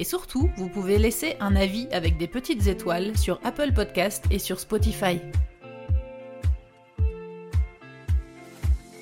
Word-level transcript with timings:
Et 0.00 0.04
surtout, 0.04 0.48
vous 0.56 0.70
pouvez 0.70 0.96
laisser 0.96 1.36
un 1.40 1.54
avis 1.54 1.86
avec 1.92 2.16
des 2.16 2.26
petites 2.26 2.66
étoiles 2.66 3.18
sur 3.18 3.38
Apple 3.44 3.74
Podcast 3.74 4.24
et 4.30 4.38
sur 4.38 4.58
Spotify. 4.58 5.20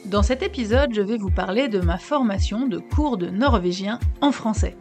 Dans 0.06 0.24
cet 0.24 0.42
épisode, 0.42 0.92
je 0.92 1.00
vais 1.00 1.16
vous 1.16 1.30
parler 1.30 1.68
de 1.68 1.78
ma 1.78 1.98
formation 1.98 2.66
de 2.66 2.78
cours 2.78 3.16
de 3.16 3.28
norvégien 3.30 4.00
en 4.20 4.32
français. 4.32 4.76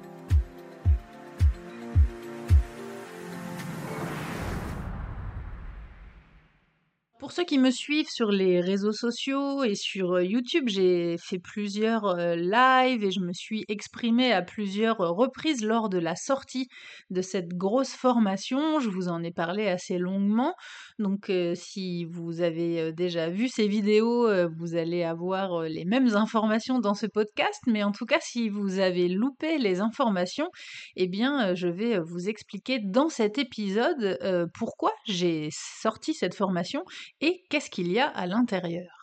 Ceux 7.38 7.46
qui 7.46 7.60
me 7.60 7.70
suivent 7.70 8.10
sur 8.10 8.32
les 8.32 8.62
réseaux 8.62 8.94
sociaux 8.94 9.64
et 9.64 9.76
sur 9.76 10.14
euh, 10.14 10.24
YouTube, 10.24 10.64
j'ai 10.70 11.18
fait 11.20 11.38
plusieurs 11.38 12.06
euh, 12.08 12.36
lives 12.36 13.04
et 13.04 13.12
je 13.12 13.20
me 13.20 13.32
suis 13.32 13.64
exprimée 13.68 14.34
à 14.34 14.42
plusieurs 14.42 15.00
euh, 15.02 15.12
reprises 15.12 15.64
lors 15.64 15.88
de 15.88 16.00
la 16.00 16.16
sortie 16.16 16.68
de 17.12 17.22
cette 17.22 17.50
grosse 17.50 17.94
formation. 17.94 18.80
Je 18.80 18.90
vous 18.90 19.08
en 19.08 19.22
ai 19.22 19.30
parlé 19.30 19.68
assez 19.68 20.00
longuement. 20.00 20.56
Donc 21.00 21.32
si 21.54 22.06
vous 22.06 22.42
avez 22.42 22.92
déjà 22.92 23.30
vu 23.30 23.48
ces 23.48 23.68
vidéos, 23.68 24.28
vous 24.58 24.76
allez 24.76 25.04
avoir 25.04 25.62
les 25.64 25.86
mêmes 25.86 26.16
informations 26.16 26.80
dans 26.80 26.96
ce 26.96 27.06
podcast. 27.06 27.62
Mais 27.68 27.84
en 27.84 27.92
tout 27.92 28.06
cas, 28.06 28.20
si 28.20 28.50
vous 28.50 28.80
avez 28.80 29.08
loupé 29.08 29.58
les 29.60 29.80
informations, 29.80 30.50
eh 30.96 31.08
bien, 31.08 31.54
je 31.54 31.68
vais 31.68 32.00
vous 32.00 32.30
expliquer 32.30 32.80
dans 32.80 33.10
cet 33.10 33.38
épisode 33.38 34.18
pourquoi 34.54 34.92
j'ai 35.06 35.50
sorti 35.52 36.14
cette 36.16 36.36
formation 36.36 36.84
et 37.22 37.44
qu'est-ce 37.50 37.70
qu'il 37.70 37.92
y 37.92 38.00
a 38.00 38.08
à 38.08 38.26
l'intérieur. 38.26 38.98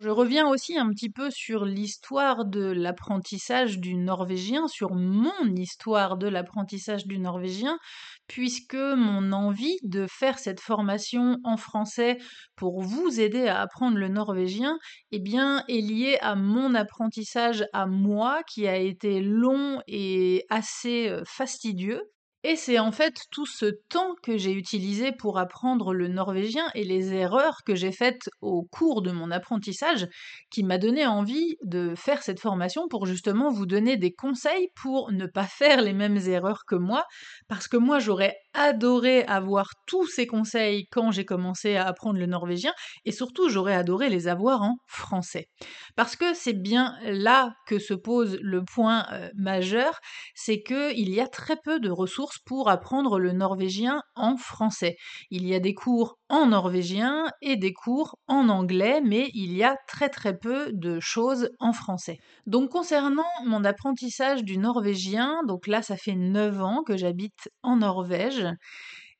Je 0.00 0.10
reviens 0.10 0.48
aussi 0.48 0.76
un 0.76 0.90
petit 0.90 1.08
peu 1.08 1.30
sur 1.30 1.64
l'histoire 1.64 2.44
de 2.44 2.64
l'apprentissage 2.64 3.78
du 3.78 3.94
norvégien, 3.94 4.66
sur 4.66 4.92
mon 4.92 5.54
histoire 5.56 6.18
de 6.18 6.26
l'apprentissage 6.26 7.06
du 7.06 7.20
norvégien, 7.20 7.78
puisque 8.26 8.74
mon 8.74 9.32
envie 9.32 9.78
de 9.82 10.06
faire 10.08 10.38
cette 10.38 10.60
formation 10.60 11.38
en 11.44 11.56
français 11.56 12.18
pour 12.56 12.82
vous 12.82 13.20
aider 13.20 13.46
à 13.48 13.60
apprendre 13.60 13.98
le 13.98 14.08
norvégien, 14.08 14.78
eh 15.12 15.20
bien, 15.20 15.64
est 15.68 15.80
liée 15.80 16.18
à 16.20 16.34
mon 16.36 16.74
apprentissage 16.74 17.66
à 17.72 17.86
moi, 17.86 18.42
qui 18.48 18.66
a 18.66 18.76
été 18.76 19.20
long 19.20 19.80
et 19.86 20.44
assez 20.50 21.14
fastidieux. 21.26 22.00
Et 22.46 22.56
c'est 22.56 22.78
en 22.78 22.92
fait 22.92 23.22
tout 23.30 23.46
ce 23.46 23.64
temps 23.88 24.14
que 24.22 24.36
j'ai 24.36 24.52
utilisé 24.52 25.12
pour 25.12 25.38
apprendre 25.38 25.94
le 25.94 26.08
norvégien 26.08 26.70
et 26.74 26.84
les 26.84 27.14
erreurs 27.14 27.62
que 27.64 27.74
j'ai 27.74 27.90
faites 27.90 28.28
au 28.42 28.64
cours 28.70 29.00
de 29.00 29.10
mon 29.10 29.30
apprentissage 29.30 30.06
qui 30.50 30.62
m'a 30.62 30.76
donné 30.76 31.06
envie 31.06 31.56
de 31.64 31.94
faire 31.96 32.22
cette 32.22 32.40
formation 32.40 32.86
pour 32.86 33.06
justement 33.06 33.50
vous 33.50 33.64
donner 33.64 33.96
des 33.96 34.12
conseils 34.12 34.68
pour 34.74 35.10
ne 35.10 35.24
pas 35.24 35.46
faire 35.46 35.80
les 35.80 35.94
mêmes 35.94 36.18
erreurs 36.18 36.64
que 36.66 36.74
moi, 36.74 37.06
parce 37.48 37.66
que 37.66 37.78
moi 37.78 37.98
j'aurais 37.98 38.36
adoré 38.54 39.24
avoir 39.24 39.68
tous 39.86 40.06
ces 40.06 40.26
conseils 40.26 40.86
quand 40.90 41.10
j'ai 41.10 41.24
commencé 41.24 41.76
à 41.76 41.86
apprendre 41.86 42.18
le 42.18 42.26
norvégien, 42.26 42.72
et 43.04 43.12
surtout 43.12 43.48
j'aurais 43.48 43.74
adoré 43.74 44.08
les 44.08 44.28
avoir 44.28 44.62
en 44.62 44.76
français. 44.86 45.48
Parce 45.96 46.16
que 46.16 46.34
c'est 46.34 46.54
bien 46.54 46.96
là 47.02 47.54
que 47.66 47.78
se 47.78 47.94
pose 47.94 48.38
le 48.40 48.62
point 48.64 49.06
euh, 49.12 49.28
majeur, 49.36 49.98
c'est 50.34 50.62
qu'il 50.62 51.10
y 51.10 51.20
a 51.20 51.28
très 51.28 51.56
peu 51.64 51.80
de 51.80 51.90
ressources 51.90 52.38
pour 52.46 52.68
apprendre 52.70 53.18
le 53.18 53.32
norvégien 53.32 54.02
en 54.14 54.36
français. 54.36 54.96
Il 55.30 55.46
y 55.46 55.54
a 55.54 55.60
des 55.60 55.74
cours 55.74 56.18
en 56.34 56.46
norvégien 56.46 57.30
et 57.42 57.56
des 57.56 57.72
cours 57.72 58.18
en 58.26 58.48
anglais, 58.48 59.00
mais 59.00 59.30
il 59.34 59.56
y 59.56 59.62
a 59.62 59.76
très 59.86 60.08
très 60.08 60.36
peu 60.36 60.72
de 60.72 60.98
choses 60.98 61.48
en 61.60 61.72
français. 61.72 62.18
Donc 62.46 62.70
concernant 62.70 63.22
mon 63.44 63.62
apprentissage 63.62 64.42
du 64.42 64.58
norvégien, 64.58 65.42
donc 65.46 65.68
là 65.68 65.80
ça 65.80 65.96
fait 65.96 66.16
9 66.16 66.60
ans 66.60 66.82
que 66.84 66.96
j'habite 66.96 67.48
en 67.62 67.76
Norvège, 67.76 68.48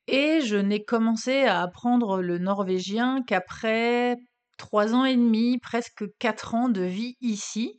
et 0.09 0.41
je 0.41 0.57
n'ai 0.57 0.83
commencé 0.83 1.45
à 1.45 1.63
apprendre 1.63 2.21
le 2.21 2.39
norvégien 2.39 3.23
qu'après 3.25 4.17
3 4.56 4.94
ans 4.94 5.04
et 5.04 5.16
demi, 5.16 5.59
presque 5.59 6.04
4 6.19 6.54
ans 6.54 6.69
de 6.69 6.82
vie 6.82 7.16
ici. 7.20 7.76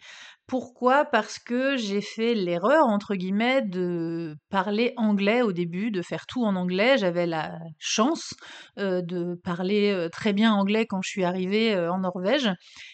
Pourquoi? 0.47 1.05
Parce 1.05 1.39
que 1.39 1.75
j'ai 1.75 2.01
fait 2.01 2.35
«l'erreur» 2.35 2.85
entre 2.85 3.15
guillemets 3.15 3.63
de 3.63 4.35
parler 4.51 4.93
anglais 4.95 5.41
au 5.41 5.51
début, 5.51 5.89
de 5.89 6.03
faire 6.03 6.27
tout 6.27 6.45
en 6.45 6.55
anglais. 6.55 6.99
J'avais 6.99 7.25
la 7.25 7.57
chance, 7.79 8.35
de 8.77 9.33
parler, 9.43 10.07
très 10.11 10.33
bien 10.33 10.53
anglais 10.53 10.85
quand 10.85 11.01
je 11.01 11.09
suis 11.09 11.23
arrivée, 11.23 11.75
en 11.89 11.97
Norvège 11.97 12.51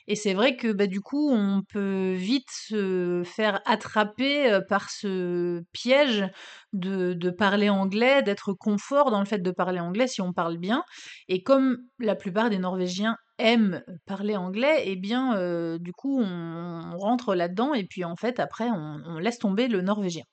et 0.07 0.15
c'est 0.15 0.33
vrai 0.33 0.55
que, 0.55 0.71
bah, 0.71 0.87
du 0.87 1.01
coup, 1.01 1.29
on 1.29 1.61
peut 1.67 2.13
vite 2.13 2.47
se 2.51 3.21
faire 3.25 3.59
attraper, 3.65 4.59
par 4.69 4.89
ce 4.89 5.61
piège 5.73 6.23
de 6.71 7.13
de 7.13 7.29
parler 7.31 7.69
anglais, 7.69 8.23
d'être 8.23 8.53
confort 8.53 9.11
dans 9.11 9.19
le 9.19 9.25
fait 9.25 9.39
de 9.39 9.51
parler 9.51 9.81
anglais 9.81 10.07
si 10.07 10.21
on 10.21 10.31
parle 10.31 10.57
bien 10.57 10.83
et 11.27 11.43
comme 11.43 11.79
la 11.99 12.15
plupart 12.15 12.49
des 12.49 12.59
Norvégiens 12.59 13.17
aiment 13.41 13.83
parler 14.05 14.35
anglais, 14.35 14.83
eh 14.85 14.95
bien, 14.95 15.77
du 15.77 15.91
coup, 15.93 16.21
on, 16.21 16.97
rentre 16.97 17.35
là-dedans 17.35 17.73
et 17.73 17.85
puis 17.85 18.03
en 18.03 18.15
fait, 18.15 18.39
après, 18.39 18.69
on, 18.69 19.17
laisse 19.19 19.39
tomber 19.39 19.67
le 19.67 19.81
norvégien. 19.81 20.23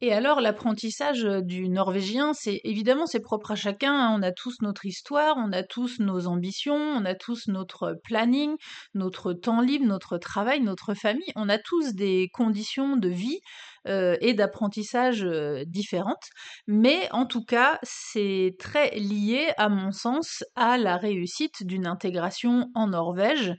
Et 0.00 0.12
alors, 0.12 0.40
l'apprentissage 0.40 1.22
du 1.22 1.68
norvégien, 1.68 2.34
c'est 2.34 2.60
évidemment 2.64 3.06
c'est 3.06 3.20
propre 3.20 3.52
à 3.52 3.56
chacun. 3.56 3.94
Hein. 3.94 4.14
On 4.18 4.22
a 4.22 4.32
tous 4.32 4.56
notre 4.60 4.84
histoire, 4.84 5.36
on 5.38 5.52
a 5.52 5.62
tous 5.62 5.98
nos 6.00 6.26
ambitions, 6.26 6.74
on 6.74 7.04
a 7.04 7.14
tous 7.14 7.48
notre 7.48 7.96
planning, 8.02 8.56
notre 8.94 9.32
temps 9.32 9.60
libre, 9.60 9.86
notre 9.86 10.18
travail, 10.18 10.60
notre 10.60 10.94
famille. 10.94 11.32
On 11.36 11.48
a 11.48 11.58
tous 11.58 11.94
des 11.94 12.28
conditions 12.34 12.96
de 12.96 13.08
vie 13.08 13.40
euh, 13.86 14.16
et 14.22 14.32
d'apprentissage 14.32 15.24
euh, 15.24 15.62
différentes. 15.66 16.30
Mais 16.66 17.06
en 17.12 17.26
tout 17.26 17.44
cas, 17.44 17.78
c'est 17.82 18.56
très 18.58 18.96
lié, 18.96 19.52
à 19.58 19.68
mon 19.68 19.92
sens, 19.92 20.42
à 20.56 20.78
la 20.78 20.96
réussite 20.96 21.66
d'une 21.66 21.86
intégration 21.86 22.70
en 22.74 22.86
Norvège. 22.86 23.52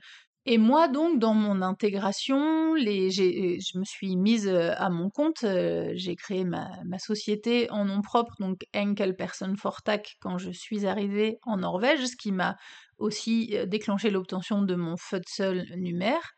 Et 0.44 0.58
moi, 0.58 0.88
donc, 0.88 1.20
dans 1.20 1.34
mon 1.34 1.62
intégration, 1.62 2.74
les, 2.74 3.12
je 3.12 3.78
me 3.78 3.84
suis 3.84 4.16
mise 4.16 4.48
euh, 4.48 4.72
à 4.78 4.90
mon 4.90 5.10
compte, 5.10 5.44
j'ai 5.94 6.16
créé 6.16 6.44
ma, 6.44 6.70
ma, 6.84 6.98
société 6.98 7.70
en 7.70 7.84
nom 7.84 8.02
propre, 8.02 8.34
donc 8.40 8.62
Enkel 8.74 9.14
Person 9.14 9.54
quand 10.20 10.38
je 10.38 10.50
suis 10.50 10.86
arrivée 10.86 11.38
en 11.42 11.58
Norvège, 11.58 12.04
ce 12.04 12.16
qui 12.16 12.32
m'a 12.32 12.56
aussi 12.98 13.56
déclenché 13.68 14.10
l'obtention 14.10 14.62
de 14.62 14.74
mon 14.74 14.96
Futsal 14.96 15.66
numère. 15.76 16.32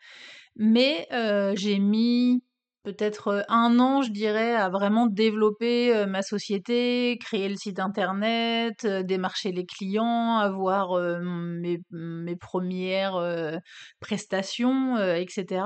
Mais 0.57 1.07
j'ai 1.55 1.79
mis 1.79 2.43
peut-être 2.85 3.45
un 3.49 3.79
an, 3.79 4.03
je 4.03 4.11
dirais, 4.11 4.55
à 4.55 4.69
vraiment 4.69 5.07
développer 5.07 6.07
ma 6.07 6.23
société, 6.23 7.19
créer 7.21 7.49
le 7.49 7.57
site 7.57 7.81
internet, 7.81 8.87
démarcher 8.87 9.53
les 9.53 9.67
clients, 9.67 10.39
avoir 10.39 10.99
mes, 11.21 12.37
premières 12.41 13.61
prestations, 14.01 14.99
etc. 15.15 15.65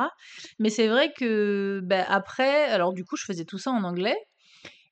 Mais 0.59 0.71
c'est 0.71 0.89
vrai 0.89 1.13
que 1.19 1.81
bah, 1.85 2.05
après, 2.09 2.65
alors 2.65 2.93
du 2.93 3.05
coup, 3.05 3.17
je 3.17 3.25
faisais 3.25 3.45
tout 3.45 3.59
ça 3.59 3.71
en 3.71 3.85
anglais. 3.85 4.17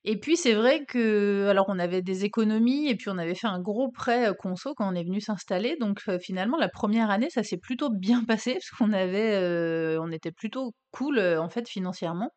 Et 0.03 0.19
puis 0.19 0.35
c'est 0.35 0.53
vrai 0.53 0.83
que, 0.85 1.47
alors 1.49 1.65
on 1.67 1.77
avait 1.77 2.01
des 2.01 2.25
économies 2.25 2.89
et 2.89 2.95
puis 2.95 3.09
on 3.09 3.17
avait 3.19 3.35
fait 3.35 3.47
un 3.47 3.59
gros 3.59 3.91
prêt 3.91 4.31
conso 4.39 4.73
quand 4.75 4.91
on 4.91 4.95
est 4.95 5.03
venu 5.03 5.21
s'installer. 5.21 5.75
Donc 5.79 6.01
finalement 6.19 6.57
la 6.57 6.69
première 6.69 7.11
année 7.11 7.29
ça 7.29 7.43
s'est 7.43 7.57
plutôt 7.57 7.89
bien 7.89 8.23
passé 8.27 8.53
parce 8.53 8.69
qu'on 8.71 8.93
avait, 8.93 9.97
on 9.99 10.11
était 10.11 10.31
plutôt 10.31 10.73
cool 10.91 11.19
en 11.19 11.49
fait 11.49 11.67
financièrement. 11.69 12.29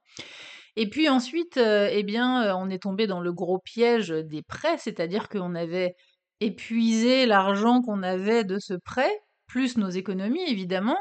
Et 0.76 0.88
puis 0.90 1.08
ensuite, 1.08 1.56
eh 1.56 2.02
bien, 2.02 2.54
on 2.56 2.68
est 2.68 2.82
tombé 2.82 3.06
dans 3.06 3.20
le 3.20 3.32
gros 3.32 3.58
piège 3.58 4.08
des 4.08 4.42
prêts, 4.42 4.76
c'est-à-dire 4.78 5.28
qu'on 5.28 5.54
avait 5.54 5.94
épuisé 6.40 7.26
l'argent 7.26 7.80
qu'on 7.80 8.02
avait 8.02 8.44
de 8.44 8.58
ce 8.58 8.74
prêt, 8.74 9.12
plus 9.46 9.76
nos 9.78 9.90
économies 9.90 10.44
évidemment. 10.48 10.98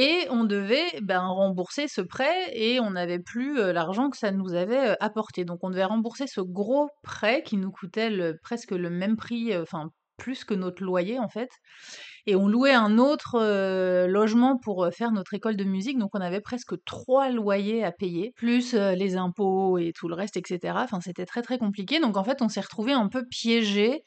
Et 0.00 0.28
on 0.30 0.44
devait 0.44 1.00
ben, 1.02 1.26
rembourser 1.26 1.88
ce 1.88 2.00
prêt 2.00 2.52
et 2.52 2.78
on 2.78 2.92
n'avait 2.92 3.18
plus 3.18 3.56
l'argent 3.72 4.10
que 4.10 4.16
ça 4.16 4.30
nous 4.30 4.54
avait 4.54 4.96
apporté. 5.00 5.44
Donc 5.44 5.58
on 5.62 5.70
devait 5.70 5.82
rembourser 5.82 6.28
ce 6.28 6.40
gros 6.40 6.88
prêt 7.02 7.42
qui 7.42 7.56
nous 7.56 7.72
coûtait 7.72 8.16
presque 8.44 8.70
le 8.70 8.90
même 8.90 9.16
prix, 9.16 9.56
enfin 9.56 9.90
plus 10.16 10.44
que 10.44 10.54
notre 10.54 10.84
loyer 10.84 11.18
en 11.18 11.28
fait. 11.28 11.48
Et 12.26 12.36
on 12.36 12.46
louait 12.46 12.74
un 12.74 12.96
autre 12.98 14.06
logement 14.06 14.56
pour 14.62 14.88
faire 14.96 15.10
notre 15.10 15.34
école 15.34 15.56
de 15.56 15.64
musique, 15.64 15.98
donc 15.98 16.10
on 16.14 16.20
avait 16.20 16.40
presque 16.40 16.74
trois 16.84 17.30
loyers 17.30 17.82
à 17.82 17.90
payer, 17.90 18.30
plus 18.36 18.74
les 18.74 19.16
impôts 19.16 19.78
et 19.78 19.90
tout 19.98 20.06
le 20.06 20.14
reste, 20.14 20.36
etc. 20.36 20.74
Enfin 20.76 21.00
c'était 21.00 21.26
très 21.26 21.42
très 21.42 21.58
compliqué. 21.58 21.98
Donc 21.98 22.16
en 22.16 22.22
fait 22.22 22.40
on 22.40 22.48
s'est 22.48 22.60
retrouvé 22.60 22.92
un 22.92 23.08
peu 23.08 23.24
piégé 23.28 24.04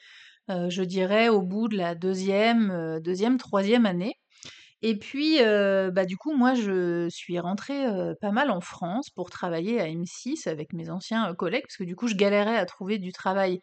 je 0.47 0.83
dirais 0.83 1.27
au 1.27 1.41
bout 1.41 1.67
de 1.67 1.75
la 1.75 1.95
deuxième, 1.95 2.99
deuxième, 3.03 3.37
troisième 3.37 3.85
année. 3.85 4.13
Et 4.83 4.97
puis, 4.97 5.37
bah, 5.39 6.05
du 6.05 6.17
coup, 6.17 6.33
moi, 6.35 6.53
je 6.55 7.07
suis 7.09 7.39
rentrée 7.39 7.85
pas 8.21 8.31
mal 8.31 8.49
en 8.51 8.61
France 8.61 9.09
pour 9.11 9.29
travailler 9.29 9.79
à 9.79 9.87
M6 9.87 10.47
avec 10.47 10.73
mes 10.73 10.89
anciens 10.89 11.33
collègues, 11.35 11.63
parce 11.63 11.77
que 11.77 11.83
du 11.83 11.95
coup, 11.95 12.07
je 12.07 12.15
galérais 12.15 12.57
à 12.57 12.65
trouver 12.65 12.97
du 12.97 13.11
travail 13.11 13.59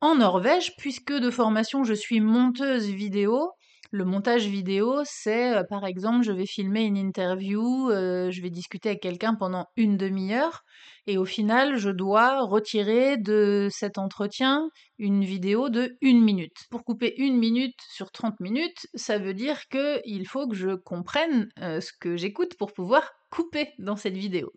en 0.00 0.16
Norvège, 0.16 0.76
puisque 0.78 1.12
de 1.12 1.30
formation, 1.30 1.84
je 1.84 1.94
suis 1.94 2.20
monteuse 2.20 2.88
vidéo. 2.88 3.52
Le 3.90 4.04
montage 4.04 4.46
vidéo, 4.46 5.00
c'est 5.04 5.62
par 5.70 5.86
exemple, 5.86 6.22
je 6.22 6.32
vais 6.32 6.44
filmer 6.44 6.82
une 6.82 6.98
interview, 6.98 7.88
je 7.90 8.42
vais 8.42 8.50
discuter 8.50 8.90
avec 8.90 9.00
quelqu'un 9.00 9.34
pendant 9.34 9.66
une 9.76 9.96
demi-heure, 9.96 10.62
et 11.06 11.16
au 11.16 11.24
final, 11.24 11.78
je 11.78 11.88
dois 11.88 12.42
retirer 12.42 13.16
de 13.16 13.68
cet 13.70 13.96
entretien 13.96 14.68
une 14.98 15.24
vidéo 15.24 15.70
de 15.70 15.96
une 16.02 16.22
minute. 16.22 16.66
Pour 16.70 16.84
couper 16.84 17.14
une 17.16 17.38
minute 17.38 17.78
sur 17.90 18.10
30 18.10 18.40
minutes, 18.40 18.86
ça 18.94 19.16
veut 19.16 19.32
dire 19.32 19.58
qu'il 19.68 20.28
faut 20.28 20.46
que 20.46 20.54
je 20.54 20.74
comprenne 20.74 21.48
ce 21.56 21.90
que 21.98 22.16
j'écoute 22.16 22.56
pour 22.58 22.74
pouvoir 22.74 23.10
couper 23.30 23.72
dans 23.78 23.96
cette 23.96 24.16
vidéo. 24.18 24.52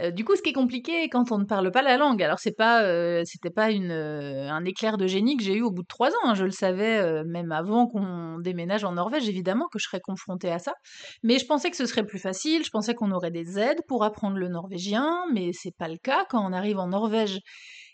Euh, 0.00 0.10
du 0.10 0.24
coup, 0.24 0.36
ce 0.36 0.42
qui 0.42 0.50
est 0.50 0.54
compliqué 0.54 1.08
quand 1.08 1.32
on 1.32 1.38
ne 1.38 1.44
parle 1.44 1.70
pas 1.70 1.82
la 1.82 1.96
langue, 1.96 2.22
alors 2.22 2.38
c'est 2.38 2.56
pas, 2.56 2.82
euh, 2.84 3.22
c'était 3.24 3.50
pas 3.50 3.70
une, 3.70 3.90
euh, 3.90 4.50
un 4.50 4.64
éclair 4.64 4.98
de 4.98 5.06
génie 5.06 5.36
que 5.36 5.42
j'ai 5.42 5.54
eu 5.54 5.62
au 5.62 5.70
bout 5.70 5.82
de 5.82 5.88
trois 5.88 6.10
ans. 6.10 6.24
Hein, 6.24 6.34
je 6.34 6.44
le 6.44 6.50
savais 6.50 7.24
même 7.24 7.52
avant 7.52 7.86
qu'on 7.86 8.38
déménage 8.38 8.84
en 8.84 8.92
Norvège, 8.92 9.28
évidemment 9.28 9.66
que 9.72 9.78
je 9.78 9.84
serais 9.84 10.00
confrontée 10.00 10.50
à 10.50 10.58
ça. 10.58 10.74
Mais 11.22 11.38
je 11.38 11.46
pensais 11.46 11.70
que 11.70 11.76
ce 11.76 11.86
serait 11.86 12.04
plus 12.04 12.18
facile. 12.18 12.64
Je 12.64 12.70
pensais 12.70 12.94
qu'on 12.94 13.10
aurait 13.12 13.30
des 13.30 13.58
aides 13.58 13.80
pour 13.88 14.04
apprendre 14.04 14.36
le 14.36 14.48
norvégien, 14.48 15.24
mais 15.32 15.50
c'est 15.52 15.74
pas 15.76 15.88
le 15.88 15.96
cas 15.96 16.26
quand 16.28 16.44
on 16.46 16.52
arrive 16.52 16.78
en 16.78 16.88
Norvège. 16.88 17.40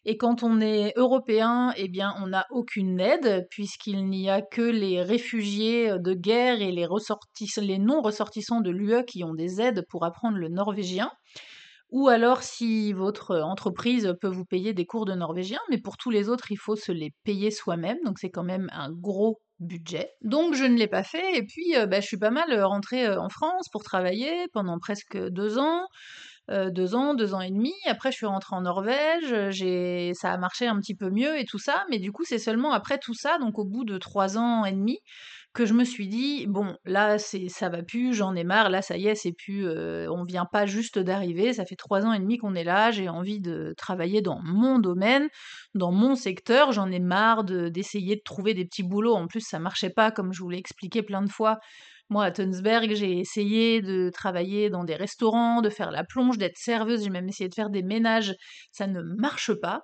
Et 0.05 0.17
quand 0.17 0.43
on 0.43 0.61
est 0.61 0.93
européen, 0.97 1.73
eh 1.77 1.87
bien, 1.89 2.15
on 2.21 2.27
n'a 2.27 2.47
aucune 2.51 2.99
aide, 2.99 3.47
puisqu'il 3.51 4.09
n'y 4.09 4.29
a 4.29 4.43
que 4.43 4.63
les 4.63 5.01
réfugiés 5.01 5.93
de 6.01 6.13
guerre 6.13 6.61
et 6.61 6.73
les, 6.73 6.89
les 7.59 7.79
non-ressortissants 7.79 8.61
de 8.61 8.71
l'UE 8.71 9.05
qui 9.07 9.23
ont 9.23 9.35
des 9.35 9.61
aides 9.61 9.85
pour 9.89 10.05
apprendre 10.05 10.39
le 10.39 10.49
norvégien 10.49 11.09
ou 11.93 12.09
alors 12.09 12.43
si 12.43 12.93
votre 12.93 13.37
entreprise 13.37 14.13
peut 14.21 14.29
vous 14.29 14.45
payer 14.45 14.75
des 14.75 14.87
cours 14.87 15.05
de 15.05 15.15
norvégien, 15.15 15.61
mais 15.71 15.79
pour 15.79 15.97
tous 15.97 16.11
les 16.11 16.29
autres, 16.29 16.51
il 16.51 16.59
faut 16.59 16.75
se 16.75 16.91
les 16.91 17.13
payer 17.23 17.53
soi-même, 17.53 17.99
donc 18.05 18.19
c'est 18.19 18.31
quand 18.31 18.43
même 18.43 18.69
un 18.73 18.91
gros 18.91 19.41
budget. 19.61 20.11
Donc 20.23 20.55
je 20.55 20.65
ne 20.65 20.77
l'ai 20.77 20.89
pas 20.89 21.05
fait, 21.05 21.37
et 21.37 21.45
puis 21.47 21.75
bah, 21.87 22.01
je 22.01 22.07
suis 22.07 22.19
pas 22.19 22.31
mal 22.31 22.53
rentrée 22.65 23.09
en 23.17 23.29
France 23.29 23.69
pour 23.71 23.85
travailler 23.85 24.47
pendant 24.53 24.79
presque 24.81 25.17
deux 25.17 25.59
ans. 25.59 25.87
deux 26.51 26.95
ans, 26.97 27.15
deux 27.15 27.35
ans 27.35 27.41
et 27.41 27.51
demi. 27.51 27.73
Après, 27.87 28.11
je 28.11 28.17
suis 28.17 28.27
rentrée 28.27 28.57
en 28.57 28.63
Norvège. 28.63 29.51
J'ai, 29.51 30.13
ça 30.15 30.33
a 30.33 30.39
marché 30.39 30.67
un 30.67 30.79
petit 30.81 30.97
peu 30.97 31.09
mieux 31.09 31.39
et 31.39 31.45
tout 31.45 31.59
ça. 31.61 31.85
Mais 31.89 31.99
du 31.99 32.11
coup, 32.11 32.25
c'est 32.25 32.39
seulement 32.41 32.73
après 32.73 32.99
tout 32.99 33.15
ça, 33.15 33.39
donc 33.39 33.59
au 33.59 33.65
bout 33.65 33.85
de 33.85 33.97
trois 33.99 34.37
ans 34.37 34.65
et 34.65 34.73
demi, 34.73 34.99
que 35.55 35.67
je 35.67 35.75
me 35.75 35.85
suis 35.85 36.09
dit 36.09 36.47
bon 36.47 36.77
là 36.85 37.19
c'est 37.19 37.49
ça 37.49 37.69
va 37.69 37.83
plus 37.83 38.15
j'en 38.15 38.35
ai 38.35 38.45
marre 38.45 38.71
là 38.71 38.81
ça 38.81 38.97
y 38.97 39.07
est 39.07 39.15
c'est 39.15 39.33
plus 39.33 39.67
euh, 39.67 40.11
on 40.11 40.25
vient 40.25 40.47
pas 40.47 40.67
juste 40.67 40.99
d'arriver 40.99 41.53
ça 41.53 41.65
fait 41.65 41.77
trois 41.77 42.07
ans 42.07 42.13
et 42.13 42.19
demi 42.19 42.39
qu'on 42.39 42.55
est 42.55 42.65
là 42.65 42.91
j'ai 42.91 43.09
envie 43.09 43.41
de 43.41 43.75
travailler 43.77 44.23
dans 44.23 44.41
mon 44.43 44.79
domaine 44.79 45.29
dans 45.75 45.93
mon 45.93 46.15
secteur 46.15 46.73
j'en 46.73 46.91
ai 46.91 47.01
marre 47.01 47.45
d'essayer 47.45 48.17
de, 48.17 48.23
trouver 48.25 48.55
des 48.55 48.65
petits 48.65 48.83
boulots 48.83 49.15
en 49.15 49.27
plus 49.27 49.43
ça 49.43 49.59
marchait 49.59 49.91
pas 49.91 50.11
comme 50.11 50.33
je 50.33 50.43
vous 50.43 50.49
l'ai 50.49 50.59
expliqué 50.59 51.03
plein 51.03 51.23
de 51.23 51.31
fois 51.31 51.59
moi, 52.11 52.27
à 52.27 52.31
Tunsberg, 52.31 52.95
j'ai 52.95 53.21
essayé 53.21 53.81
de 53.81 54.11
travailler 54.11 54.69
dans 54.69 54.85
des 54.85 54.97
restaurants, 54.97 55.63
de 55.63 55.71
faire 55.71 55.91
la 55.91 56.05
plonge, 56.05 56.37
d'être 56.37 56.59
serveuse, 56.59 57.05
j'ai 57.05 57.11
même 57.11 57.27
essayé 57.27 57.49
de 57.49 57.55
faire 57.55 57.71
des 57.71 57.83
ménages. 57.83 58.35
Ça 58.71 58.87
ne 58.87 59.01
marche 59.01 59.55
pas. 59.55 59.81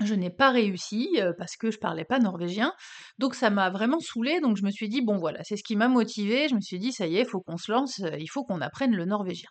Je 0.00 0.14
n'ai 0.14 0.30
pas 0.30 0.50
réussi 0.50 1.08
parce 1.38 1.56
que 1.56 1.70
je 1.70 1.78
parlais 1.78 2.04
pas 2.04 2.18
norvégien. 2.18 2.72
Donc 3.18 3.34
ça 3.34 3.50
m'a 3.50 3.70
vraiment 3.70 4.00
saoulée. 4.00 4.40
Donc 4.40 4.56
je 4.56 4.64
me 4.64 4.70
suis 4.70 4.88
dit, 4.88 5.02
bon 5.02 5.18
voilà, 5.18 5.40
c'est 5.44 5.56
ce 5.56 5.62
qui 5.62 5.76
m'a 5.76 5.88
motivée. 5.88 6.48
Je 6.48 6.54
me 6.54 6.60
suis 6.60 6.78
dit, 6.78 6.92
ça 6.92 7.06
y 7.06 7.16
est, 7.16 7.22
il 7.22 7.28
faut 7.28 7.40
qu'on 7.40 7.56
se 7.56 7.70
lance, 7.70 8.02
il 8.18 8.28
faut 8.28 8.44
qu'on 8.44 8.60
apprenne 8.60 8.94
le 8.94 9.04
norvégien. 9.04 9.48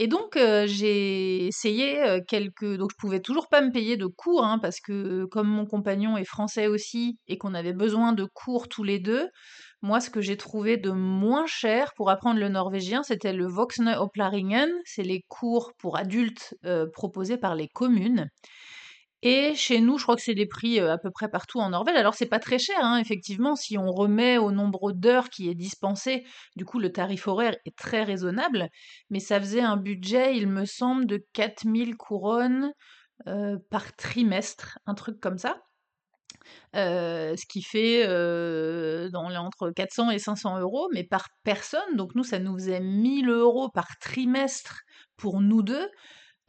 Et 0.00 0.06
donc 0.06 0.36
j'ai 0.36 1.46
essayé 1.46 2.20
quelques... 2.28 2.76
Donc 2.76 2.90
je 2.92 2.96
pouvais 2.98 3.20
toujours 3.20 3.48
pas 3.48 3.60
me 3.60 3.72
payer 3.72 3.96
de 3.96 4.06
cours, 4.06 4.44
hein, 4.44 4.58
parce 4.58 4.80
que 4.80 5.26
comme 5.26 5.48
mon 5.48 5.66
compagnon 5.66 6.16
est 6.16 6.24
français 6.24 6.68
aussi, 6.68 7.18
et 7.26 7.36
qu'on 7.36 7.52
avait 7.52 7.72
besoin 7.72 8.12
de 8.12 8.24
cours 8.32 8.68
tous 8.68 8.84
les 8.84 9.00
deux, 9.00 9.28
moi 9.82 10.00
ce 10.00 10.08
que 10.08 10.20
j'ai 10.20 10.36
trouvé 10.36 10.76
de 10.76 10.90
moins 10.90 11.46
cher 11.46 11.90
pour 11.96 12.10
apprendre 12.10 12.38
le 12.38 12.48
norvégien, 12.48 13.02
c'était 13.02 13.32
le 13.32 13.46
Voxne 13.48 13.88
Oplaringen, 13.88 14.70
c'est 14.84 15.02
les 15.02 15.24
cours 15.28 15.72
pour 15.78 15.98
adultes 15.98 16.54
proposés 16.92 17.36
par 17.36 17.56
les 17.56 17.66
communes. 17.66 18.28
Et 19.22 19.54
chez 19.56 19.80
nous, 19.80 19.98
je 19.98 20.04
crois 20.04 20.14
que 20.14 20.22
c'est 20.22 20.34
des 20.34 20.46
prix 20.46 20.78
à 20.78 20.96
peu 20.96 21.10
près 21.10 21.28
partout 21.28 21.58
en 21.58 21.70
Norvège. 21.70 21.96
Alors 21.96 22.14
c'est 22.14 22.26
pas 22.26 22.38
très 22.38 22.58
cher, 22.58 22.78
hein, 22.80 22.98
effectivement, 22.98 23.56
si 23.56 23.76
on 23.76 23.90
remet 23.90 24.38
au 24.38 24.52
nombre 24.52 24.92
d'heures 24.92 25.28
qui 25.28 25.48
est 25.48 25.56
dispensé, 25.56 26.24
du 26.54 26.64
coup 26.64 26.78
le 26.78 26.92
tarif 26.92 27.26
horaire 27.26 27.56
est 27.64 27.76
très 27.76 28.04
raisonnable, 28.04 28.68
mais 29.10 29.18
ça 29.18 29.40
faisait 29.40 29.60
un 29.60 29.76
budget, 29.76 30.36
il 30.36 30.46
me 30.46 30.64
semble, 30.64 31.06
de 31.06 31.24
4000 31.32 31.96
couronnes 31.96 32.72
par 33.70 33.96
trimestre, 33.96 34.78
un 34.86 34.94
truc 34.94 35.18
comme 35.18 35.38
ça. 35.38 35.56
ce 36.74 37.46
qui 37.46 37.62
fait 37.62 38.06
entre 39.14 39.70
400 39.70 40.10
et 40.10 40.18
500 40.18 40.60
euros, 40.60 40.88
mais 40.92 41.04
par 41.04 41.28
personne. 41.42 41.96
Donc 41.96 42.14
nous, 42.14 42.24
ça 42.24 42.38
nous 42.38 42.54
faisait 42.54 42.80
1000 42.80 43.28
euros 43.30 43.68
par 43.70 43.88
trimestre 44.00 44.80
pour 45.16 45.40
nous 45.40 45.62
deux. 45.62 45.88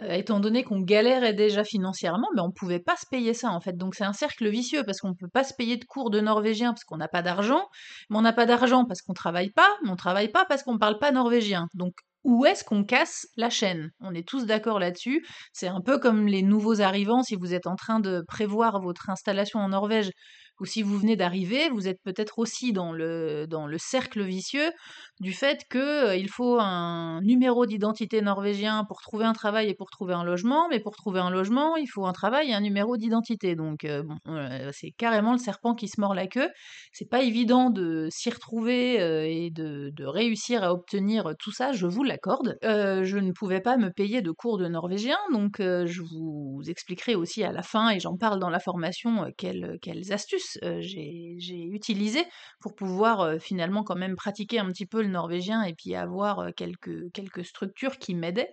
Euh, 0.01 0.13
étant 0.13 0.40
donné 0.40 0.63
qu'on 0.63 0.80
galérait 0.80 1.34
déjà 1.34 1.63
financièrement, 1.63 2.28
mais 2.36 2.42
on 2.42 2.51
pouvait 2.51 2.80
pas 2.80 2.96
se 2.96 3.06
payer 3.10 3.34
ça 3.34 3.50
en 3.50 3.60
fait. 3.60 3.75
Donc 3.75 3.96
c'est 3.96 4.06
un 4.06 4.13
cercle 4.13 4.48
vicieux 4.50 4.84
parce 4.86 5.00
qu'on 5.00 5.13
peut 5.13 5.28
pas 5.28 5.44
se 5.44 5.54
payer 5.54 5.78
de 5.78 5.86
cours 5.86 6.10
de 6.10 6.22
norvégien 6.22 6.72
parce 6.74 6.84
qu'on 6.86 6.98
n'a 6.98 7.07
pas 7.07 7.22
d'argent, 7.22 7.68
mais 8.10 8.18
on 8.18 8.22
n'a 8.22 8.34
pas 8.34 8.46
d'argent 8.46 8.86
parce 8.86 9.01
qu'on 9.01 9.13
travaille 9.13 9.51
pas, 9.51 9.69
mais 9.84 9.90
on 9.90 9.96
travaille 9.96 10.30
pas 10.30 10.46
parce 10.46 10.63
qu'on 10.63 10.78
parle 10.78 11.00
pas 11.00 11.12
norvégien. 11.12 11.68
Donc 11.74 11.94
où 12.24 12.46
est-ce 12.46 12.63
qu'on 12.63 12.84
casse 12.84 13.28
la 13.38 13.50
chaîne? 13.50 13.92
On 14.01 14.13
est 14.13 14.28
tous 14.28 14.46
d'accord 14.46 14.80
là-dessus. 14.80 15.25
C'est 15.54 15.68
un 15.68 15.81
peu 15.81 16.00
comme 16.00 16.28
les 16.28 16.44
nouveaux 16.44 16.81
arrivants, 16.81 17.24
si 17.24 17.36
vous 17.36 17.54
êtes 17.54 17.68
en 17.68 17.75
train 17.75 18.00
de 18.00 18.24
prévoir 18.28 18.81
votre 18.81 19.10
installation 19.10 19.60
en 19.60 19.69
Norvège, 19.69 20.12
ou 20.60 20.66
si 20.66 20.82
vous 20.82 20.98
venez 20.98 21.16
d'arriver, 21.16 21.70
vous 21.70 21.88
êtes 21.88 22.02
peut-être 22.04 22.40
aussi 22.40 22.74
dans 22.74 22.92
le, 22.92 23.48
dans 23.48 23.68
le 23.68 23.78
cercle 23.78 24.24
vicieux 24.24 24.72
du 25.20 25.34
fait 25.34 25.66
qu'il 25.70 25.82
euh, 25.82 26.28
faut 26.30 26.60
un 26.60 27.22
numéro 27.22 27.66
d'identité 27.66 28.22
norvégien 28.22 28.86
pour 28.86 29.02
trouver 29.02 29.26
un 29.26 29.34
travail 29.34 29.70
et 29.70 29.76
pour 29.76 29.90
trouver 29.90 30.14
un 30.14 30.24
logement, 30.24 30.68
mais 30.70 30.80
pour 30.80 30.96
trouver 30.96 31.20
un 31.20 31.30
logement, 31.30 31.76
il 31.76 31.88
faut 31.88 32.06
un 32.06 32.14
travail 32.14 32.52
et 32.52 32.54
un 32.54 32.62
numéro 32.62 32.96
d'identité. 32.96 33.56
Donc 33.56 33.84
euh, 33.84 34.04
bon, 34.04 34.16
euh, 34.28 34.70
c'est 34.74 34.92
carrément 34.92 35.34
le 35.34 35.38
serpent 35.38 35.75
qui 35.75 35.88
se 35.89 36.00
mord 36.00 36.13
la 36.13 36.28
queue. 36.28 36.50
C'est 36.94 37.10
pas 37.10 37.22
évident 37.22 37.70
de 37.70 38.08
s'y 38.10 38.30
retrouver 38.30 38.96
et 38.96 39.51
de, 39.51 39.92
réussir 40.00 40.63
à 40.63 40.74
obtenir 40.74 41.34
tout 41.39 41.51
ça, 41.51 41.72
je 41.72 41.86
vous 41.86 42.04
l'accorde. 42.04 42.58
je 42.63 43.18
ne 43.18 43.32
pouvais 43.32 43.62
pas 43.62 43.78
me 43.78 43.89
payer 43.89 44.22
de 44.22 44.32
cours 44.32 44.58
de 44.58 44.68
norvégien, 44.68 45.18
donc 45.32 45.58
je 45.60 46.01
vous 46.01 46.62
expliquerai 46.68 47.16
aussi 47.16 47.44
à 47.44 47.51
la 47.51 47.62
fin, 47.62 47.89
et 47.89 48.00
j'en 48.00 48.16
parle 48.18 48.39
dans 48.39 48.50
la 48.50 48.60
formation, 48.60 49.28
quelles 49.38 50.12
astuces 50.12 50.49
j'ai 50.79 51.63
utilisées 51.72 52.25
pour 52.60 52.75
pouvoir 52.75 53.39
finalement 53.39 53.84
quand 53.84 53.96
même 53.96 54.15
pratiquer 54.15 54.60
un 54.60 54.68
petit 54.68 54.86
peu 54.86 55.01
le 55.01 55.10
norvégien 55.10 55.63
et 55.63 55.74
puis 55.74 55.96
avoir 55.96 56.53
quelques, 56.56 57.12
quelques 57.13 57.46
structures 57.46 57.98
qui 57.98 58.15
m'aidaient. 58.15 58.51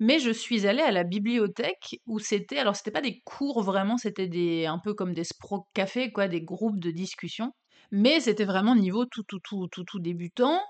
Mais 0.00 0.18
je 0.18 0.30
suis 0.30 0.66
allée 0.66 0.82
à 0.82 0.90
la 0.90 1.04
bibliothèque 1.04 2.00
où 2.06 2.18
c'était, 2.18 2.58
alors 2.58 2.76
c'était 2.76 2.90
pas 2.90 3.00
des 3.00 3.20
cours 3.24 3.62
vraiment, 3.62 3.96
c'était 3.96 4.28
des, 4.28 4.66
un 4.66 4.78
peu 4.78 4.94
comme 4.94 5.14
des 5.14 5.24
spro 5.24 5.66
cafés, 5.74 6.12
quoi, 6.12 6.28
des 6.28 6.42
groupes 6.42 6.78
de 6.78 6.90
discussion. 6.90 7.52
Mais 7.90 8.20
c'était 8.20 8.44
vraiment 8.46 8.74
niveau 8.74 9.04
tout, 9.04 9.22
tout, 9.24 9.40
tout, 9.44 9.68
tout, 9.70 9.84
tout 9.84 9.98
débutant. 9.98 10.60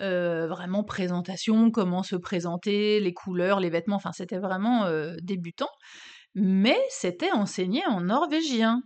vraiment 0.00 0.84
présentation, 0.84 1.70
comment 1.70 2.02
se 2.02 2.16
présenter, 2.16 3.00
les 3.00 3.12
couleurs, 3.12 3.58
les 3.60 3.70
vêtements, 3.70 3.96
enfin 3.96 4.12
c'était 4.12 4.38
vraiment 4.38 4.86
débutant. 5.20 5.68
Mais 6.34 6.78
c'était 6.88 7.32
enseigné 7.32 7.84
en 7.86 8.02
norvégien. 8.02 8.82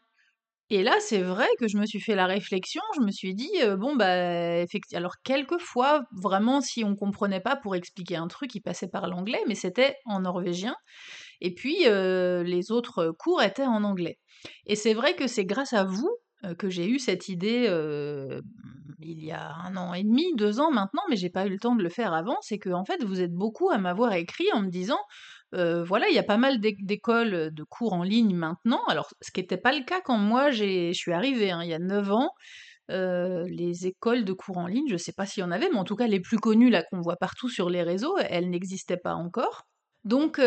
Et 0.75 0.83
là, 0.83 0.97
c'est 1.01 1.21
vrai 1.21 1.49
que 1.61 1.69
je 1.69 1.77
me 1.77 1.85
suis 1.85 2.01
fait 2.01 2.15
la 2.15 2.25
réflexion, 2.25 2.81
je 2.97 3.03
me 3.03 3.11
suis 3.11 3.35
dit, 3.35 3.51
bon, 3.77 3.95
bah, 3.95 4.57
effectivement, 4.57 5.01
alors 5.01 5.17
quelquefois, 5.23 6.05
vraiment, 6.13 6.63
si 6.63 6.83
on 6.83 6.97
comprenait 6.97 7.43
pas 7.43 7.57
pour 7.57 7.77
expliquer 7.77 8.17
un 8.17 8.27
truc, 8.27 8.55
il 8.55 8.63
passait 8.63 8.89
par 8.89 9.07
l'anglais, 9.07 9.43
mais 9.47 9.55
c'était 9.55 9.97
en 10.07 10.21
norvégien. 10.21 10.75
Et 11.43 11.53
puis, 11.53 11.85
les 11.85 12.73
autres 12.73 13.13
cours 13.19 13.43
étaient 13.43 13.67
en 13.67 13.85
anglais. 13.85 14.19
Et 14.65 14.75
c'est 14.75 14.95
vrai 14.95 15.15
que 15.15 15.27
c'est 15.27 15.45
grâce 15.45 15.75
à 15.75 15.85
vous 15.85 16.11
que 16.59 16.71
j'ai 16.71 16.89
eu 16.89 16.99
cette 16.99 17.29
idée 17.29 17.69
il 18.99 19.23
y 19.23 19.33
a 19.33 19.53
un 19.67 19.77
an 19.77 19.93
et 19.93 20.05
demi, 20.05 20.35
deux 20.37 20.59
ans 20.59 20.71
maintenant, 20.71 21.03
mais 21.11 21.17
j'ai 21.17 21.29
pas 21.29 21.47
eu 21.47 21.51
le 21.51 21.59
temps 21.59 21.77
de 21.77 21.83
le 21.83 21.91
faire 21.91 22.15
avant, 22.15 22.37
c'est 22.41 22.59
que 22.59 22.71
en 22.71 22.85
fait 22.85 23.05
vous 23.05 23.21
êtes 23.21 23.35
beaucoup 23.35 23.69
à 23.69 23.77
m'avoir 23.77 24.13
écrit 24.15 24.47
en 24.55 24.63
me 24.63 24.71
disant 24.71 25.01
voilà, 25.53 26.09
il 26.09 26.15
y 26.15 26.19
a 26.19 26.23
pas 26.23 26.39
mal 26.39 26.61
d'écoles 26.61 27.53
de 27.55 27.65
cours 27.65 27.93
en 27.93 28.03
ligne 28.03 28.35
maintenant. 28.35 28.83
Alors, 28.89 29.11
ce 29.21 29.31
qui 29.31 29.41
n'était 29.41 29.57
pas 29.57 29.73
le 29.73 29.85
cas 29.85 30.01
quand 30.01 30.19
moi 30.19 30.51
je 30.51 30.93
suis 30.93 31.13
arrivée, 31.13 31.51
hein, 31.51 31.63
il 31.63 31.71
y 31.71 31.75
a 31.75 31.79
9 31.79 32.11
ans. 32.13 32.31
les 32.89 33.87
écoles 33.87 34.25
de 34.25 34.33
cours 34.33 34.59
en 34.59 34.67
ligne, 34.67 34.89
je 34.89 34.95
ne 34.95 34.99
sais 34.99 35.13
pas 35.13 35.27
s'il 35.27 35.43
y 35.43 35.45
en 35.45 35.51
avait, 35.53 35.71
mais 35.71 35.79
en 35.79 35.85
tout 35.85 35.97
cas 35.97 36.07
les 36.07 36.21
plus 36.21 36.39
connues 36.39 36.71
là 36.71 36.83
qu'on 36.85 37.01
voit 37.01 37.17
partout 37.17 37.49
sur 37.49 37.71
les 37.71 37.83
réseaux, 37.83 38.17
elles 38.19 38.51
n'existaient 38.51 38.97
pas 38.99 39.15
encore. 39.15 39.67
Donc, 40.05 40.41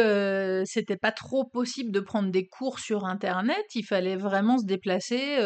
c'était 0.66 0.98
pas 0.98 1.14
trop 1.14 1.46
possible 1.46 1.92
de 1.92 2.02
prendre 2.02 2.30
des 2.30 2.46
cours 2.46 2.80
sur 2.80 3.06
internet. 3.06 3.64
Il 3.74 3.86
fallait 3.86 4.18
vraiment 4.18 4.58
se 4.58 4.66
déplacer, 4.66 5.38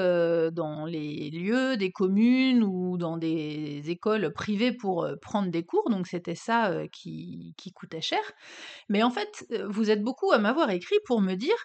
dans 0.51 0.85
les 0.85 1.29
lieux 1.29 1.77
des 1.77 1.91
communes 1.91 2.63
ou 2.63 2.97
dans 2.97 3.17
des 3.17 3.83
écoles 3.89 4.33
privées 4.33 4.71
pour, 4.73 5.07
prendre 5.21 5.51
des 5.51 5.63
cours, 5.63 5.89
donc 5.91 6.07
c'était 6.07 6.35
ça, 6.35 6.73
qui 6.91 7.53
qui 7.57 7.71
coûtait 7.71 8.01
cher. 8.01 8.19
Mais 8.89 9.03
en 9.03 9.11
fait, 9.11 9.45
vous 9.69 9.91
êtes 9.91 10.03
beaucoup 10.03 10.31
à 10.31 10.39
m'avoir 10.39 10.71
écrit 10.71 10.97
pour 11.05 11.21
me 11.21 11.35
dire, 11.35 11.55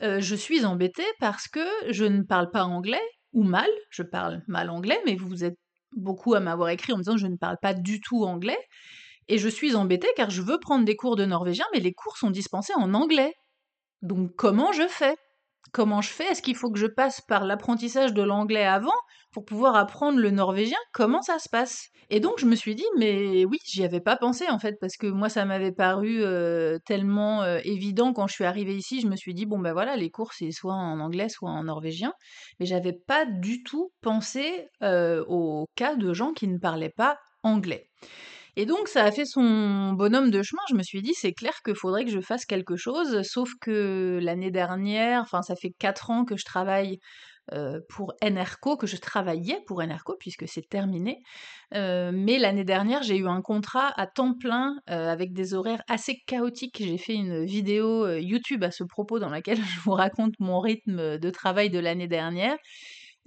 «Je 0.00 0.34
suis 0.36 0.64
embêtée 0.64 1.06
parce 1.20 1.48
que 1.48 1.60
je 1.90 2.04
ne 2.04 2.22
parle 2.22 2.50
pas 2.50 2.64
anglais 2.64 3.00
ou 3.32 3.44
mal, 3.44 3.70
je 3.90 4.02
parle 4.02 4.42
mal 4.48 4.70
anglais», 4.70 5.00
mais 5.06 5.16
vous 5.16 5.44
êtes 5.44 5.58
beaucoup 5.96 6.34
à 6.34 6.40
m'avoir 6.40 6.70
écrit 6.70 6.92
en 6.92 6.98
me 6.98 7.02
disant: 7.02 7.16
«Je 7.16 7.26
ne 7.28 7.36
parle 7.36 7.58
pas 7.62 7.74
du 7.74 8.00
tout 8.00 8.24
anglais 8.24 8.58
et 9.28 9.38
je 9.38 9.48
suis 9.48 9.74
embêtée 9.76 10.08
car 10.16 10.30
je 10.30 10.42
veux 10.42 10.58
prendre 10.60 10.84
des 10.84 10.96
cours 10.96 11.16
de 11.16 11.24
norvégien, 11.24 11.64
mais 11.74 11.80
les 11.80 11.92
cours 11.92 12.16
sont 12.16 12.30
dispensés 12.30 12.74
en 12.76 12.94
anglais. 12.94 13.34
Donc 14.02 14.34
comment 14.36 14.72
je 14.72 14.86
fais? 14.88 15.16
Comment 15.72 16.00
je 16.00 16.10
fais? 16.10 16.24
Est-ce 16.30 16.42
qu'il 16.42 16.56
faut 16.56 16.70
que 16.70 16.78
je 16.78 16.86
passe 16.86 17.20
par 17.28 17.44
l'apprentissage 17.44 18.14
de 18.14 18.22
l'anglais 18.22 18.64
avant 18.64 18.92
pour 19.32 19.44
pouvoir 19.44 19.76
apprendre 19.76 20.18
le 20.20 20.30
norvégien? 20.30 20.78
Comment 20.94 21.22
ça 21.22 21.38
se 21.40 21.48
passe? 21.50 21.88
Et 22.08 22.20
donc 22.20 22.38
je 22.38 22.46
me 22.46 22.54
suis 22.56 22.74
dit: 22.76 22.84
«Mais 22.98 23.44
oui, 23.44 23.58
j'y 23.66 23.84
avais 23.84 24.00
pas 24.00 24.16
pensé 24.16 24.46
en 24.48 24.58
fait» 24.60 24.76
parce 24.80 24.96
que 24.96 25.08
moi 25.08 25.28
ça 25.28 25.44
m'avait 25.44 25.72
paru, 25.72 26.20
heu, 26.22 26.78
tellement, 26.86 27.42
heu, 27.44 27.60
évident 27.64 28.12
quand 28.12 28.28
je 28.28 28.34
suis 28.34 28.44
arrivée 28.44 28.76
ici. 28.76 29.00
Je 29.00 29.08
me 29.08 29.16
suis 29.16 29.34
dit: 29.34 29.44
«Bon 29.46 29.58
bah 29.58 29.72
voilà, 29.72 29.96
les 29.96 30.10
cours 30.10 30.32
c'est 30.34 30.52
soit 30.52 30.74
en 30.74 31.00
anglais, 31.00 31.28
soit 31.28 31.50
en 31.50 31.64
norvégien». 31.64 32.12
Mais 32.60 32.66
j'avais 32.66 32.92
pas 32.94 33.26
du 33.26 33.62
tout 33.64 33.90
pensé, 34.02 34.68
heu, 34.82 35.24
au 35.28 35.66
cas 35.74 35.96
de 35.96 36.12
gens 36.12 36.32
qui 36.32 36.46
ne 36.48 36.58
parlaient 36.58 36.90
pas 36.96 37.18
anglais. 37.42 37.88
Et 38.56 38.64
donc 38.66 38.88
ça 38.88 39.04
a 39.04 39.12
fait 39.12 39.26
son 39.26 39.92
bonhomme 39.92 40.30
de 40.30 40.42
chemin. 40.42 40.62
Je 40.70 40.74
me 40.74 40.82
suis 40.82 41.02
dit: 41.02 41.12
«C'est 41.14 41.32
clair 41.32 41.52
qu'il 41.64 41.74
faudrait 41.76 42.04
que 42.04 42.10
je 42.10 42.20
fasse 42.20 42.46
quelque 42.46 42.76
chose», 42.76 43.22
sauf 43.22 43.50
que 43.60 44.18
l'année 44.22 44.50
dernière, 44.50 45.20
enfin 45.22 45.42
ça 45.42 45.56
fait 45.56 45.72
4 45.78 46.10
ans 46.10 46.24
que 46.24 46.36
je 46.38 46.44
travaille, 46.44 46.98
heu, 47.54 47.84
pour 47.90 48.14
Enerco, 48.24 48.76
que 48.76 48.86
je 48.86 48.96
travaillais 48.96 49.60
pour 49.66 49.80
Enerco 49.82 50.16
puisque 50.20 50.48
c'est 50.48 50.68
terminé. 50.68 51.20
Heu, 51.74 52.12
mais 52.12 52.38
l'année 52.38 52.64
dernière, 52.64 53.02
j'ai 53.02 53.16
eu 53.18 53.28
un 53.28 53.42
contrat 53.42 53.92
à 54.00 54.06
temps 54.06 54.34
plein, 54.38 54.76
heu, 54.90 54.92
avec 54.94 55.32
des 55.34 55.54
horaires 55.54 55.82
assez 55.88 56.18
chaotiques. 56.26 56.78
J'ai 56.80 56.98
fait 56.98 57.14
une 57.14 57.44
vidéo, 57.44 58.08
YouTube 58.18 58.64
à 58.64 58.70
ce 58.70 58.84
propos 58.84 59.18
dans 59.18 59.30
laquelle 59.30 59.58
je 59.76 59.80
vous 59.80 59.92
raconte 59.92 60.34
mon 60.40 60.60
rythme, 60.60 61.18
de 61.18 61.30
travail 61.30 61.70
de 61.70 61.78
l'année 61.78 62.08
dernière 62.08 62.56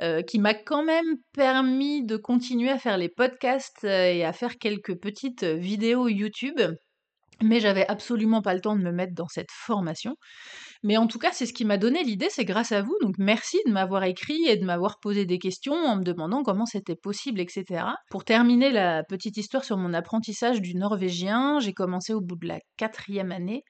euh, 0.01 0.21
qui 0.21 0.39
m'a 0.39 0.53
quand 0.53 0.83
même 0.83 1.17
permis 1.33 2.05
de 2.05 2.15
continuer 2.15 2.69
à 2.69 2.79
faire 2.79 2.97
les 2.97 3.09
podcasts 3.09 3.83
euh, 3.83 4.13
et 4.13 4.23
à 4.23 4.31
faire 4.31 4.57
quelques 4.57 4.97
petites 4.97 5.43
euh, 5.43 5.55
vidéos 5.55 6.07
YouTube. 6.07 6.61
Mais 7.41 7.59
j'avais 7.59 7.85
absolument 7.87 8.41
pas 8.41 8.53
le 8.53 8.61
temps 8.61 8.77
de 8.77 8.81
me 8.81 8.93
mettre 8.93 9.13
dans 9.13 9.27
cette 9.27 9.51
formation. 9.51 10.15
Mais 10.83 10.95
en 10.95 11.07
tout 11.07 11.19
cas, 11.19 11.31
c'est 11.33 11.45
ce 11.45 11.51
qui 11.51 11.65
m'a 11.65 11.77
donné 11.77 12.03
l'idée, 12.03 12.27
c'est 12.29 12.45
grâce 12.45 12.71
à 12.71 12.81
vous. 12.81 12.95
Donc 13.01 13.15
merci 13.17 13.57
de 13.65 13.71
m'avoir 13.73 14.03
écrit 14.05 14.45
et 14.47 14.55
de 14.55 14.63
m'avoir 14.63 14.99
posé 15.01 15.25
des 15.25 15.37
questions 15.37 15.73
en 15.73 15.97
me 15.97 16.03
demandant 16.03 16.43
comment 16.43 16.65
c'était 16.65 16.95
possible, 16.95 17.41
etc. 17.41 17.83
Pour 18.09 18.23
terminer 18.23 18.71
la 18.71 19.03
petite 19.03 19.35
histoire 19.35 19.65
sur 19.65 19.75
mon 19.75 19.93
apprentissage 19.93 20.61
du 20.61 20.75
norvégien, 20.75 21.59
j'ai 21.59 21.73
commencé 21.73 22.13
au 22.13 22.21
bout 22.21 22.37
de 22.37 22.47
la 22.47 22.59
quatrième 22.77 23.33
année. 23.33 23.63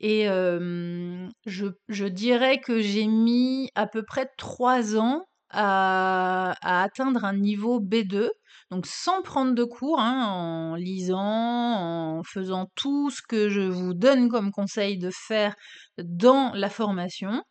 Et 0.00 0.24
je 0.26 2.04
dirais 2.08 2.60
que 2.60 2.80
j'ai 2.80 3.06
mis 3.06 3.70
à 3.74 3.86
peu 3.86 4.02
près 4.02 4.28
trois 4.36 4.96
ans 4.96 5.24
à, 5.54 6.54
atteindre 6.62 7.24
un 7.24 7.36
niveau 7.36 7.80
B2, 7.80 8.30
donc 8.70 8.86
sans 8.86 9.22
prendre 9.22 9.54
de 9.54 9.64
cours, 9.64 10.00
hein, 10.00 10.26
en 10.26 10.74
lisant, 10.74 11.18
en 11.18 12.22
faisant 12.24 12.70
tout 12.74 13.10
ce 13.10 13.22
que 13.22 13.48
je 13.48 13.60
vous 13.60 13.94
donne 13.94 14.28
comme 14.28 14.50
conseil 14.50 14.98
de 14.98 15.10
faire 15.10 15.54
dans 15.98 16.52
la 16.54 16.68
formation. 16.68 17.42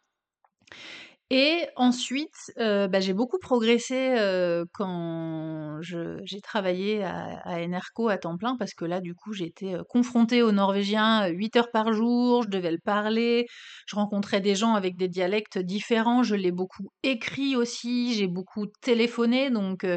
Et 1.35 1.65
ensuite, 1.77 2.51
euh, 2.59 2.87
bah, 2.87 2.99
j'ai 2.99 3.13
beaucoup 3.13 3.39
progressé 3.39 4.13
euh, 4.19 4.65
quand 4.71 5.79
j'ai 5.81 6.41
travaillé 6.41 7.03
à, 7.03 7.39
à, 7.43 7.59
Enerco 7.59 8.07
à 8.07 8.19
temps 8.19 8.37
plein 8.37 8.55
parce 8.55 8.75
que 8.75 8.85
là, 8.85 9.01
du 9.01 9.15
coup, 9.15 9.33
j'étais 9.33 9.73
euh, 9.73 9.81
confrontée 9.89 10.43
au 10.43 10.51
norvégien 10.51 11.25
8 11.25 11.55
heures 11.55 11.71
par 11.71 11.91
jour, 11.91 12.43
je 12.43 12.49
devais 12.49 12.69
le 12.69 12.77
parler, 12.77 13.47
je 13.87 13.95
rencontrais 13.95 14.41
des 14.41 14.53
gens 14.53 14.75
avec 14.75 14.95
des 14.95 15.07
dialectes 15.07 15.57
différents, 15.57 16.21
je 16.21 16.35
l'ai 16.35 16.51
beaucoup 16.51 16.91
écrit 17.01 17.55
aussi, 17.55 18.13
j'ai 18.13 18.27
beaucoup 18.27 18.67
téléphoné, 18.83 19.49
donc 19.49 19.87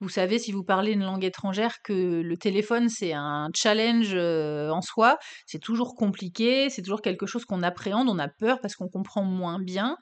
vous 0.00 0.08
savez, 0.08 0.38
si 0.38 0.52
vous 0.52 0.62
parlez 0.62 0.92
une 0.92 1.02
langue 1.02 1.24
étrangère, 1.24 1.78
que 1.82 2.20
le 2.22 2.36
téléphone, 2.36 2.88
c'est 2.88 3.12
un 3.12 3.48
challenge 3.52 4.14
en 4.14 4.80
soi, 4.80 5.18
c'est 5.46 5.58
toujours 5.58 5.96
compliqué, 5.96 6.70
c'est 6.70 6.82
toujours 6.82 7.02
quelque 7.02 7.26
chose 7.26 7.44
qu'on 7.44 7.64
appréhende, 7.64 8.08
on 8.08 8.20
a 8.20 8.28
peur 8.28 8.60
parce 8.60 8.76
qu'on 8.76 8.88
comprend 8.88 9.24
moins 9.24 9.58
bien. 9.58 9.96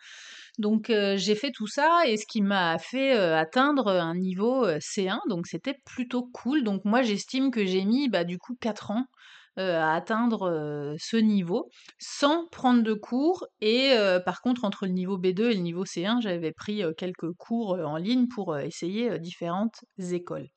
Donc 0.58 0.92
j'ai 1.16 1.34
fait 1.34 1.50
tout 1.50 1.66
ça 1.66 2.02
et 2.06 2.16
ce 2.16 2.26
qui 2.26 2.42
m'a 2.42 2.78
fait 2.78 3.12
atteindre 3.12 3.88
un 3.88 4.14
niveau 4.14 4.66
C1, 4.66 5.18
donc 5.28 5.46
c'était 5.46 5.76
plutôt 5.84 6.28
cool. 6.32 6.62
Donc 6.64 6.84
moi 6.84 7.02
j'estime 7.02 7.50
que 7.50 7.64
j'ai 7.64 7.84
mis 7.84 8.08
bah, 8.08 8.24
du 8.24 8.38
coup 8.38 8.54
4 8.60 8.90
ans 8.90 9.06
à 9.56 9.94
atteindre 9.94 10.94
ce 10.98 11.16
niveau 11.16 11.68
sans 11.98 12.46
prendre 12.48 12.82
de 12.82 12.94
cours 12.94 13.46
et 13.60 13.94
par 14.24 14.40
contre 14.40 14.64
entre 14.64 14.86
le 14.86 14.92
niveau 14.92 15.18
B2 15.18 15.50
et 15.50 15.54
le 15.54 15.60
niveau 15.60 15.84
C1 15.84 16.20
j'avais 16.22 16.52
pris 16.52 16.82
quelques 16.96 17.32
cours 17.38 17.78
en 17.84 17.96
ligne 17.96 18.28
pour 18.28 18.56
essayer 18.58 19.18
différentes 19.18 19.84
écoles. 19.98 20.48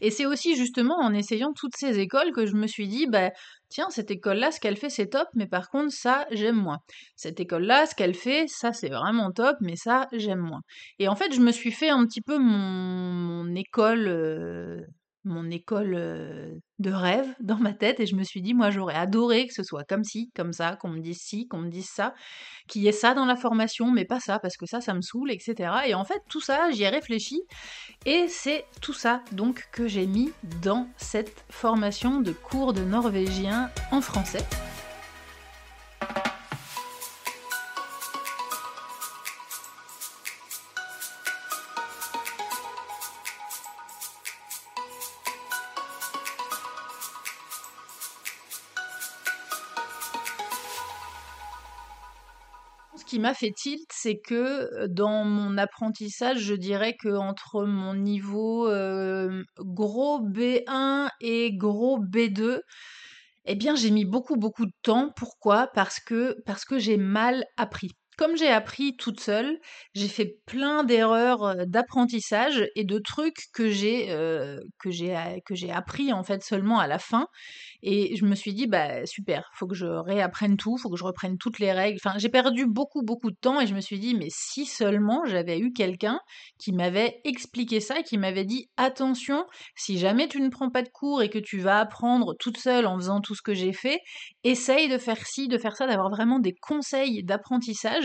Et 0.00 0.10
c'est 0.10 0.26
aussi 0.26 0.56
justement 0.56 0.96
en 0.98 1.12
essayant 1.14 1.52
toutes 1.54 1.76
ces 1.76 1.98
écoles 1.98 2.32
que 2.32 2.46
je 2.46 2.54
me 2.54 2.66
suis 2.66 2.88
dit, 2.88 3.06
bah, 3.06 3.30
tiens, 3.68 3.88
cette 3.90 4.10
école-là, 4.10 4.50
ce 4.50 4.60
qu'elle 4.60 4.76
fait, 4.76 4.90
c'est 4.90 5.08
top, 5.08 5.28
mais 5.34 5.46
par 5.46 5.68
contre, 5.68 5.92
ça, 5.92 6.26
j'aime 6.30 6.56
moins. 6.56 6.78
Cette 7.16 7.40
école-là, 7.40 7.86
ce 7.86 7.94
qu'elle 7.94 8.14
fait, 8.14 8.46
ça, 8.48 8.72
c'est 8.72 8.90
vraiment 8.90 9.30
top, 9.32 9.56
mais 9.60 9.76
ça, 9.76 10.08
j'aime 10.12 10.40
moins. 10.40 10.60
Et 10.98 11.08
en 11.08 11.16
fait, 11.16 11.32
je 11.34 11.40
me 11.40 11.52
suis 11.52 11.72
fait 11.72 11.88
un 11.90 12.04
petit 12.06 12.20
peu 12.20 12.38
mon, 12.38 13.54
école, 13.54 14.08
euh, 14.08 14.80
mon 15.24 15.50
école 15.50 16.60
de 16.78 16.90
rêve 16.90 17.26
dans 17.40 17.56
ma 17.56 17.72
tête, 17.72 18.00
et 18.00 18.06
je 18.06 18.16
me 18.16 18.24
suis 18.24 18.42
dit, 18.42 18.54
moi, 18.54 18.70
j'aurais 18.70 18.94
adoré 18.94 19.46
que 19.46 19.54
ce 19.54 19.62
soit 19.62 19.84
comme 19.84 20.04
ci, 20.04 20.30
comme 20.34 20.52
ça, 20.52 20.76
qu'on 20.76 20.88
me 20.88 21.00
dise 21.00 21.20
ci, 21.20 21.46
qu'on 21.48 21.58
me 21.58 21.70
dise 21.70 21.88
ça, 21.88 22.14
qu'il 22.68 22.82
y 22.82 22.88
ait 22.88 22.92
ça 22.92 23.14
dans 23.14 23.26
la 23.26 23.36
formation, 23.36 23.90
mais 23.90 24.04
pas 24.04 24.20
ça, 24.20 24.38
parce 24.38 24.56
que 24.56 24.66
ça, 24.66 24.80
ça 24.80 24.94
me 24.94 25.02
saoule, 25.02 25.30
etc. 25.30 25.72
Et 25.86 25.94
en 25.94 26.04
fait, 26.04 26.20
tout 26.28 26.40
ça, 26.40 26.70
j'y 26.70 26.82
ai 26.82 26.88
réfléchi, 26.88 27.40
et 28.06 28.26
c'est 28.28 28.64
tout 28.80 28.94
ça 28.94 29.22
donc 29.32 29.68
que 29.72 29.86
j'ai 29.86 30.06
mis 30.06 30.32
dans 30.62 30.88
cette 30.96 31.44
formation 31.50 32.20
de 32.20 32.32
cours 32.32 32.72
de 32.72 32.82
norvégien 32.82 33.70
en 33.90 34.00
français. 34.00 34.44
Fait 53.34 53.52
tilt, 53.56 53.88
c'est 53.92 54.18
que 54.18 54.86
dans 54.86 55.24
mon 55.24 55.58
apprentissage, 55.58 56.38
je 56.40 56.54
dirais 56.54 56.94
que 57.00 57.08
entre 57.16 57.64
mon 57.64 57.94
niveau 57.94 58.68
gros 59.58 60.20
B1 60.20 61.08
et 61.20 61.52
gros 61.56 61.98
B2, 61.98 62.60
eh 63.44 63.54
bien 63.56 63.74
j'ai 63.74 63.90
mis 63.90 64.04
beaucoup 64.04 64.36
beaucoup 64.36 64.66
de 64.66 64.72
temps. 64.82 65.10
Pourquoi? 65.16 65.68
Parce 65.74 66.00
que 66.00 66.36
parce 66.46 66.64
que 66.64 66.78
j'ai 66.78 66.96
mal 66.96 67.44
appris 67.56 67.90
comme 68.18 68.36
j'ai 68.36 68.48
appris 68.48 68.96
toute 68.96 69.20
seule, 69.20 69.58
j'ai 69.94 70.08
fait 70.08 70.36
plein 70.46 70.84
d'erreurs 70.84 71.66
d'apprentissage 71.66 72.68
et 72.76 72.84
de 72.84 72.98
trucs 72.98 73.46
que 73.52 73.70
j'ai 73.70 74.10
appris 75.72 76.12
en 76.12 76.22
fait 76.22 76.42
seulement 76.42 76.78
à 76.78 76.86
la 76.86 76.98
fin. 76.98 77.26
Et 77.82 78.14
je 78.16 78.24
me 78.24 78.34
suis 78.34 78.54
dit 78.54 78.66
bah 78.66 79.04
super, 79.06 79.50
faut 79.54 79.66
que 79.66 79.74
je 79.74 79.86
réapprenne 79.86 80.56
tout, 80.56 80.76
faut 80.76 80.90
que 80.90 80.96
je 80.96 81.04
reprenne 81.04 81.36
toutes 81.38 81.58
les 81.58 81.72
règles. 81.72 81.98
Enfin, 82.04 82.16
j'ai 82.18 82.28
perdu 82.28 82.66
beaucoup 82.66 83.02
beaucoup 83.02 83.30
de 83.30 83.36
temps 83.40 83.60
et 83.60 83.66
je 83.66 83.74
me 83.74 83.80
suis 83.80 83.98
dit 83.98 84.14
mais 84.14 84.28
si 84.30 84.66
seulement 84.66 85.24
j'avais 85.24 85.58
eu 85.58 85.72
quelqu'un 85.72 86.20
qui 86.58 86.72
m'avait 86.72 87.20
expliqué 87.24 87.80
ça 87.80 88.02
qui 88.02 88.18
m'avait 88.18 88.44
dit 88.44 88.68
attention, 88.76 89.44
si 89.74 89.98
jamais 89.98 90.28
tu 90.28 90.40
ne 90.40 90.48
prends 90.48 90.70
pas 90.70 90.82
de 90.82 90.88
cours 90.88 91.22
et 91.22 91.30
que 91.30 91.38
tu 91.38 91.58
vas 91.58 91.80
apprendre 91.80 92.34
toute 92.38 92.58
seule 92.58 92.86
en 92.86 92.96
faisant 92.96 93.20
tout 93.20 93.34
ce 93.34 93.42
que 93.42 93.54
j'ai 93.54 93.72
fait, 93.72 94.00
essaye 94.44 94.88
de 94.88 94.98
faire 94.98 95.26
ci, 95.26 95.48
de 95.48 95.58
faire 95.58 95.76
ça, 95.76 95.86
d'avoir 95.86 96.10
vraiment 96.10 96.38
des 96.38 96.54
conseils 96.54 97.24
d'apprentissage 97.24 98.01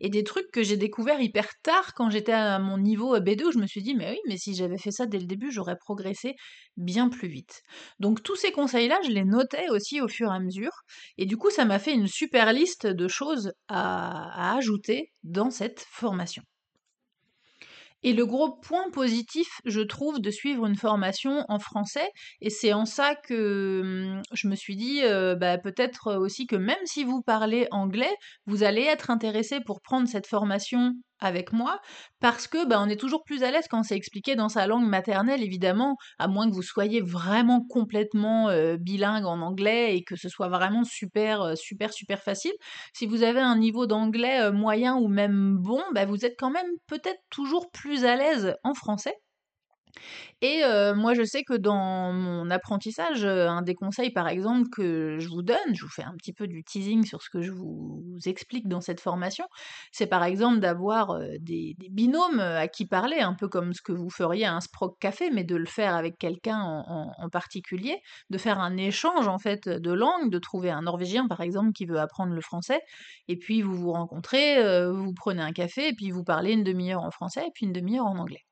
et 0.00 0.08
des 0.10 0.24
trucs 0.24 0.50
que 0.52 0.62
j'ai 0.62 0.76
découverts 0.76 1.20
hyper 1.20 1.48
tard 1.62 1.92
quand 1.94 2.10
j'étais 2.10 2.32
à 2.32 2.58
mon 2.58 2.78
niveau 2.78 3.16
B2 3.18 3.44
où 3.46 3.52
je 3.52 3.58
me 3.58 3.66
suis 3.66 3.82
dit 3.82 3.94
mais 3.94 4.10
oui 4.10 4.18
mais 4.28 4.36
si 4.36 4.54
j'avais 4.54 4.78
fait 4.78 4.90
ça 4.90 5.06
dès 5.06 5.18
le 5.18 5.26
début 5.26 5.50
j'aurais 5.50 5.76
progressé 5.76 6.34
bien 6.76 7.08
plus 7.08 7.28
vite. 7.28 7.62
Donc 7.98 8.22
tous 8.22 8.36
ces 8.36 8.52
conseils 8.52 8.88
là 8.88 8.98
je 9.04 9.10
les 9.10 9.24
notais 9.24 9.68
aussi 9.70 10.00
au 10.00 10.08
fur 10.08 10.30
et 10.32 10.36
à 10.36 10.40
mesure 10.40 10.72
et 11.18 11.26
du 11.26 11.36
coup 11.36 11.50
ça 11.50 11.64
m'a 11.64 11.78
fait 11.78 11.94
une 11.94 12.06
super 12.08 12.52
liste 12.52 12.86
de 12.86 13.08
choses 13.08 13.52
à 13.68 14.54
ajouter 14.56 15.12
dans 15.22 15.50
cette 15.50 15.80
formation. 15.90 16.42
Et 18.02 18.12
le 18.12 18.24
gros 18.26 18.52
point 18.62 18.90
positif, 18.92 19.48
je 19.64 19.80
trouve, 19.80 20.20
de 20.20 20.30
suivre 20.30 20.66
une 20.66 20.76
formation 20.76 21.44
en 21.48 21.58
français, 21.58 22.08
et 22.40 22.50
c'est 22.50 22.72
en 22.72 22.84
ça 22.86 23.14
que 23.14 23.80
hum, 24.16 24.22
je 24.32 24.48
me 24.48 24.56
suis 24.56 24.76
dit, 24.76 25.02
euh, 25.04 25.34
bah, 25.34 25.58
peut-être 25.58 26.16
aussi 26.16 26.46
que 26.46 26.56
même 26.56 26.84
si 26.84 27.04
vous 27.04 27.22
parlez 27.22 27.66
anglais, 27.70 28.14
vous 28.46 28.62
allez 28.62 28.82
être 28.82 29.10
intéressé 29.10 29.60
pour 29.60 29.80
prendre 29.82 30.08
cette 30.08 30.26
formation 30.26 30.94
avec 31.20 31.52
moi, 31.52 31.80
parce 32.20 32.46
que 32.46 32.66
bah, 32.66 32.80
on 32.80 32.88
est 32.88 32.98
toujours 33.00 33.24
plus 33.24 33.42
à 33.42 33.50
l'aise 33.50 33.66
quand 33.68 33.82
c'est 33.82 33.96
expliqué 33.96 34.36
dans 34.36 34.48
sa 34.48 34.66
langue 34.66 34.86
maternelle, 34.88 35.42
évidemment, 35.42 35.96
à 36.18 36.28
moins 36.28 36.48
que 36.48 36.54
vous 36.54 36.62
soyez 36.62 37.00
vraiment 37.00 37.64
complètement 37.68 38.48
bilingue 38.78 39.24
en 39.26 39.40
anglais 39.40 39.96
et 39.96 40.02
que 40.04 40.16
ce 40.16 40.28
soit 40.28 40.48
vraiment 40.48 40.84
super, 40.84 41.56
super, 41.56 41.92
super 41.92 42.20
facile. 42.22 42.52
Si 42.94 43.06
vous 43.06 43.22
avez 43.22 43.40
un 43.40 43.56
niveau 43.56 43.86
d'anglais 43.86 44.50
moyen 44.52 44.96
ou 44.96 45.08
même 45.08 45.56
bon, 45.58 45.82
bah, 45.94 46.04
vous 46.06 46.24
êtes 46.24 46.36
quand 46.38 46.50
même 46.50 46.70
peut-être 46.86 47.20
toujours 47.30 47.70
plus 47.70 48.04
à 48.04 48.16
l'aise 48.16 48.54
en 48.64 48.74
français. 48.74 49.14
Et 50.42 50.62
moi, 50.94 51.14
je 51.14 51.22
sais 51.24 51.42
que 51.42 51.54
dans 51.54 52.12
mon 52.12 52.50
apprentissage, 52.50 53.24
un 53.24 53.62
des 53.62 53.74
conseils, 53.74 54.10
par 54.10 54.28
exemple, 54.28 54.68
que 54.70 55.18
je 55.18 55.28
vous 55.28 55.42
donne, 55.42 55.74
je 55.74 55.82
vous 55.82 55.90
fais 55.90 56.02
un 56.02 56.14
petit 56.16 56.32
peu 56.32 56.46
du 56.46 56.64
teasing 56.64 57.04
sur 57.04 57.22
ce 57.22 57.30
que 57.30 57.42
je 57.42 57.52
vous 57.52 58.18
explique 58.26 58.68
dans 58.68 58.80
cette 58.80 59.00
formation, 59.00 59.44
c'est 59.92 60.06
par 60.06 60.24
exemple 60.24 60.60
d'avoir 60.60 61.18
des, 61.40 61.76
binômes 61.90 62.40
à 62.40 62.68
qui 62.68 62.86
parler, 62.86 63.18
un 63.20 63.34
peu 63.34 63.48
comme 63.48 63.72
ce 63.72 63.82
que 63.82 63.92
vous 63.92 64.10
feriez 64.10 64.44
à 64.44 64.54
un 64.54 64.60
Sprock 64.60 64.98
Café, 65.00 65.30
mais 65.30 65.44
de 65.44 65.56
le 65.56 65.66
faire 65.66 65.94
avec 65.94 66.18
quelqu'un 66.18 66.58
en, 66.60 67.28
particulier, 67.30 68.00
de 68.30 68.38
faire 68.38 68.58
un 68.58 68.76
échange 68.76 69.28
en 69.28 69.38
fait 69.38 69.68
de 69.68 69.92
langue, 69.92 70.30
de 70.30 70.38
trouver 70.38 70.70
un 70.70 70.82
Norvégien 70.82 71.28
par 71.28 71.40
exemple 71.40 71.72
qui 71.72 71.86
veut 71.86 71.98
apprendre 71.98 72.32
le 72.32 72.40
français, 72.40 72.80
et 73.28 73.36
puis 73.36 73.62
vous 73.62 73.76
vous 73.76 73.92
rencontrez, 73.92 74.62
vous 74.90 75.12
prenez 75.14 75.42
un 75.42 75.52
café, 75.52 75.88
et 75.88 75.94
puis 75.94 76.10
vous 76.10 76.24
parlez 76.24 76.52
une 76.52 76.64
demi-heure 76.64 77.02
en 77.02 77.10
français, 77.10 77.44
et 77.46 77.50
puis 77.54 77.66
une 77.66 77.72
demi-heure 77.72 78.06
en 78.06 78.18
anglais. 78.18 78.44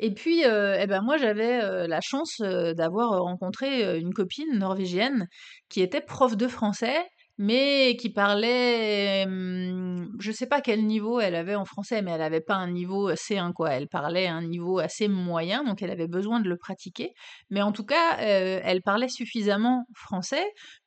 Et 0.00 0.12
puis, 0.12 0.44
euh, 0.44 0.76
eh 0.80 0.86
ben 0.86 1.00
moi, 1.02 1.16
j'avais 1.16 1.62
euh, 1.62 1.86
la 1.86 2.00
chance 2.00 2.40
euh, 2.40 2.74
d'avoir 2.74 3.22
rencontré 3.22 3.98
une 3.98 4.12
copine 4.12 4.58
norvégienne 4.58 5.28
qui 5.68 5.80
était 5.80 6.00
prof 6.00 6.36
de 6.36 6.48
français, 6.48 7.06
mais 7.38 7.96
qui 7.98 8.10
parlait, 8.10 9.24
je 9.26 10.32
sais 10.32 10.46
pas 10.46 10.60
quel 10.60 10.84
niveau 10.86 11.18
elle 11.18 11.34
avait 11.34 11.54
en 11.54 11.64
français, 11.64 12.02
mais 12.02 12.10
elle 12.10 12.22
avait 12.22 12.42
pas 12.42 12.56
un 12.56 12.70
niveau 12.70 13.10
C1 13.12 13.52
quoi. 13.52 13.70
Elle 13.70 13.88
parlait 13.88 14.26
un 14.26 14.42
niveau 14.42 14.78
assez 14.78 15.08
moyen, 15.08 15.64
donc 15.64 15.82
elle 15.82 15.90
avait 15.90 16.08
besoin 16.08 16.40
de 16.40 16.48
le 16.48 16.56
pratiquer. 16.58 17.12
Mais 17.50 17.62
en 17.62 17.72
tout 17.72 17.84
cas, 17.84 18.16
elle 18.18 18.82
parlait 18.82 19.08
suffisamment 19.08 19.84
français 19.96 20.44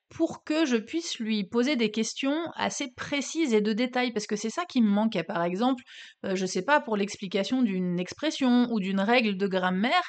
pour 0.09 0.43
que 0.43 0.65
je 0.65 0.77
puisse 0.77 1.19
lui 1.19 1.43
poser 1.43 1.75
des 1.75 1.91
questions 1.91 2.37
assez 2.55 2.91
précises 2.95 3.53
et 3.53 3.61
de 3.61 3.73
détails, 3.73 4.11
parce 4.13 4.27
que 4.27 4.35
c'est 4.35 4.49
ça 4.49 4.65
qui 4.65 4.81
me 4.81 4.89
manquait. 4.89 5.23
Par 5.23 5.43
exemple, 5.43 5.83
euh, 6.25 6.35
je 6.35 6.45
sais 6.45 6.63
pas, 6.63 6.79
pour 6.79 6.97
l'explication 6.97 7.61
d'une 7.61 7.99
expression 7.99 8.67
ou 8.71 8.79
d'une 8.79 8.99
règle 8.99 9.37
de 9.37 9.47
grammaire, 9.47 10.03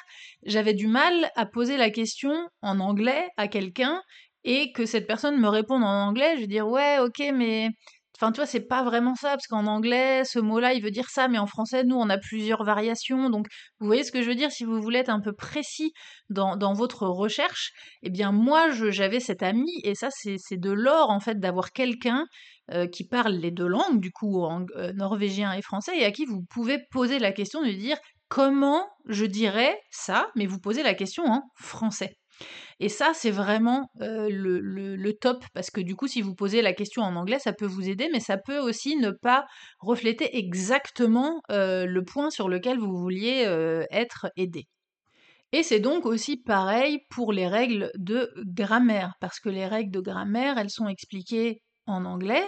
j'avais 0.45 0.73
du 0.73 0.87
mal 0.87 1.31
à 1.35 1.45
poser 1.45 1.77
la 1.77 1.89
question 1.89 2.33
en 2.61 2.79
anglais 2.79 3.27
à 3.37 3.47
quelqu'un 3.47 4.01
et 4.43 4.71
que 4.71 4.85
cette 4.85 5.07
personne 5.07 5.39
me 5.39 5.49
réponde 5.49 5.83
en 5.83 6.07
anglais, 6.07 6.35
je 6.35 6.41
vais 6.41 6.47
dire 6.47 6.67
ouais, 6.67 6.99
ok, 6.99 7.21
mais 7.33 7.69
Enfin, 8.19 8.31
tu 8.31 8.37
vois, 8.37 8.47
c'est 8.47 8.67
pas 8.67 8.83
vraiment 8.83 9.13
ça, 9.13 9.29
parce 9.29 9.45
qu'en 9.45 9.67
anglais, 9.67 10.23
ce 10.25 10.39
mot-là, 10.39 10.73
il 10.73 10.81
veut 10.81 10.89
dire 10.89 11.07
ça, 11.09 11.27
mais 11.27 11.37
en 11.37 11.45
français, 11.45 11.83
nous, 11.83 11.95
on 11.95 12.09
a 12.09 12.17
plusieurs 12.17 12.63
variations. 12.63 13.29
Donc, 13.29 13.45
vous 13.79 13.85
voyez 13.85 14.03
ce 14.03 14.11
que 14.11 14.23
je 14.23 14.27
veux 14.27 14.35
dire? 14.35 14.51
Si 14.51 14.63
vous 14.63 14.81
voulez 14.81 14.99
être 14.99 15.09
un 15.09 15.21
peu 15.21 15.33
précis 15.33 15.93
dans, 16.29 16.73
votre 16.73 17.07
recherche, 17.07 17.73
eh 18.01 18.09
bien, 18.09 18.31
moi, 18.31 18.71
j'avais 18.71 19.19
cet 19.19 19.43
ami, 19.43 19.69
et 19.83 19.93
ça, 19.93 20.09
c'est 20.09 20.59
de 20.59 20.71
l'or, 20.71 21.11
en 21.11 21.19
fait, 21.19 21.39
d'avoir 21.39 21.71
quelqu'un 21.71 22.25
euh, 22.71 22.87
qui 22.87 23.07
parle 23.07 23.33
les 23.33 23.51
deux 23.51 23.67
langues, 23.67 23.99
du 23.99 24.11
coup, 24.11 24.43
en, 24.43 24.65
euh, 24.75 24.93
norvégien 24.93 25.53
et 25.53 25.61
français, 25.61 25.97
et 25.99 26.03
à 26.03 26.11
qui 26.11 26.25
vous 26.25 26.41
pouvez 26.49 26.79
poser 26.89 27.19
la 27.19 27.31
question 27.31 27.61
de 27.61 27.71
dire 27.71 27.97
comment 28.29 28.87
je 29.05 29.25
dirais 29.25 29.79
ça, 29.91 30.27
mais 30.35 30.47
vous 30.47 30.59
posez 30.59 30.81
la 30.81 30.95
question 30.95 31.23
en 31.25 31.43
français. 31.55 32.17
Et 32.79 32.89
ça, 32.89 33.11
c'est 33.13 33.31
vraiment 33.31 33.89
le, 33.99 35.11
top, 35.13 35.43
parce 35.53 35.71
que 35.71 35.81
du 35.81 35.95
coup, 35.95 36.07
si 36.07 36.21
vous 36.21 36.35
posez 36.35 36.61
la 36.61 36.73
question 36.73 37.01
en 37.01 37.15
anglais, 37.15 37.39
ça 37.39 37.53
peut 37.53 37.65
vous 37.65 37.89
aider, 37.89 38.09
mais 38.11 38.19
ça 38.19 38.37
peut 38.37 38.59
aussi 38.59 38.95
ne 38.97 39.11
pas 39.11 39.45
refléter 39.79 40.37
exactement 40.37 41.41
le 41.49 42.01
point 42.01 42.29
sur 42.29 42.49
lequel 42.49 42.79
vous 42.79 42.95
vouliez 42.95 43.43
être 43.91 44.27
aidé. 44.35 44.67
Et 45.53 45.63
c'est 45.63 45.79
donc 45.79 46.05
aussi 46.05 46.37
pareil 46.37 46.99
pour 47.09 47.31
les 47.31 47.47
règles 47.47 47.91
de 47.95 48.31
grammaire, 48.45 49.13
parce 49.21 49.39
que 49.39 49.49
les 49.49 49.65
règles 49.65 49.91
de 49.91 50.01
grammaire, 50.01 50.57
elles 50.57 50.69
sont 50.69 50.87
expliquées 50.87 51.61
en 51.85 52.03
anglais, 52.03 52.43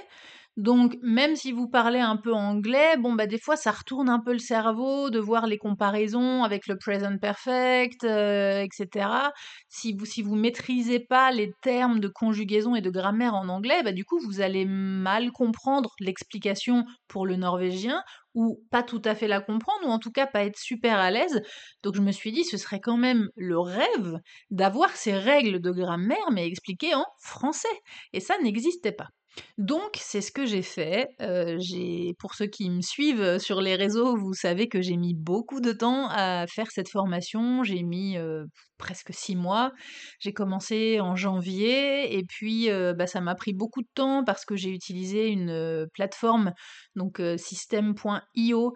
donc, 0.60 0.98
même 1.02 1.38
si 1.38 1.54
vous 1.54 1.70
parlez 1.70 2.00
un 2.00 2.18
peu 2.18 2.34
anglais, 2.34 2.98
bon, 2.98 3.14
bah, 3.14 3.28
des 3.28 3.40
fois, 3.40 3.56
ça 3.56 3.72
retourne 3.72 4.10
un 4.10 4.20
peu 4.20 4.34
le 4.34 4.40
cerveau 4.40 5.10
de 5.10 5.18
voir 5.18 5.48
les 5.48 5.58
comparaisons 5.58 6.44
avec 6.44 6.68
le 6.68 6.78
present 6.78 7.18
perfect, 7.18 8.04
euh, 8.04 8.62
etc. 8.62 9.32
Si 9.70 9.94
vous, 9.94 10.06
si 10.06 10.22
vous 10.22 10.36
maîtrisez 10.36 11.00
pas 11.00 11.32
les 11.32 11.54
termes 11.62 12.02
de 12.02 12.10
conjugaison 12.10 12.76
et 12.76 12.82
de 12.82 12.90
grammaire 12.90 13.36
en 13.36 13.48
anglais, 13.48 13.82
bah, 13.84 13.94
du 13.94 14.04
coup, 14.04 14.20
vous 14.20 14.42
allez 14.42 14.66
mal 14.66 15.32
comprendre 15.32 15.92
l'explication 16.02 16.84
pour 17.08 17.26
le 17.26 17.38
norvégien 17.38 18.04
ou 18.36 18.62
pas 18.70 18.84
tout 18.84 19.02
à 19.06 19.16
fait 19.16 19.28
la 19.30 19.40
comprendre, 19.40 19.88
ou 19.88 19.90
en 19.92 20.00
tout 20.00 20.12
cas 20.12 20.28
pas 20.28 20.44
être 20.44 20.60
super 20.60 20.98
à 21.00 21.10
l'aise. 21.10 21.42
Donc 21.84 21.96
je 21.96 22.02
me 22.02 22.12
suis 22.12 22.34
dit, 22.34 22.44
ce 22.44 22.58
serait 22.58 22.82
quand 22.82 22.98
même 22.98 23.30
le 23.38 23.60
rêve 23.60 24.20
d'avoir 24.52 24.90
ces 24.98 25.14
règles 25.14 25.62
de 25.62 25.72
grammaire, 25.72 26.32
mais 26.34 26.46
expliquées 26.46 26.96
en 26.96 27.06
français. 27.22 27.68
Et 28.12 28.20
ça 28.20 28.36
n'existait 28.44 28.92
pas. 28.92 29.08
Donc, 29.58 29.98
c'est 29.98 30.22
ce 30.22 30.32
que 30.32 30.46
j'ai 30.46 30.62
fait. 30.62 31.08
pour 32.18 32.34
ceux 32.34 32.48
qui 32.48 32.70
me 32.70 32.82
suivent 32.82 33.40
sur 33.40 33.62
les 33.62 33.76
réseaux, 33.76 34.16
vous 34.16 34.34
savez 34.34 34.68
que 34.68 34.82
j'ai 34.82 34.98
mis 34.98 35.14
beaucoup 35.14 35.60
de 35.62 35.72
temps 35.72 36.08
à 36.10 36.46
faire 36.48 36.72
cette 36.72 36.90
formation. 36.90 37.64
J'ai 37.64 37.84
mis 37.84 38.18
presque 38.78 39.14
six 39.14 39.36
mois. 39.36 39.72
J'ai 40.20 40.34
commencé 40.34 41.00
en 41.02 41.16
janvier 41.16 42.18
et 42.18 42.24
puis 42.24 42.70
bah, 42.96 43.06
ça 43.06 43.22
m'a 43.22 43.36
pris 43.36 43.54
beaucoup 43.54 43.82
de 43.82 43.90
temps 43.94 44.24
parce 44.24 44.46
que 44.46 44.56
j'ai 44.56 44.70
utilisé 44.70 45.28
une 45.28 45.88
plateforme, 45.94 46.54
donc 46.96 47.22
system.io, 47.38 48.74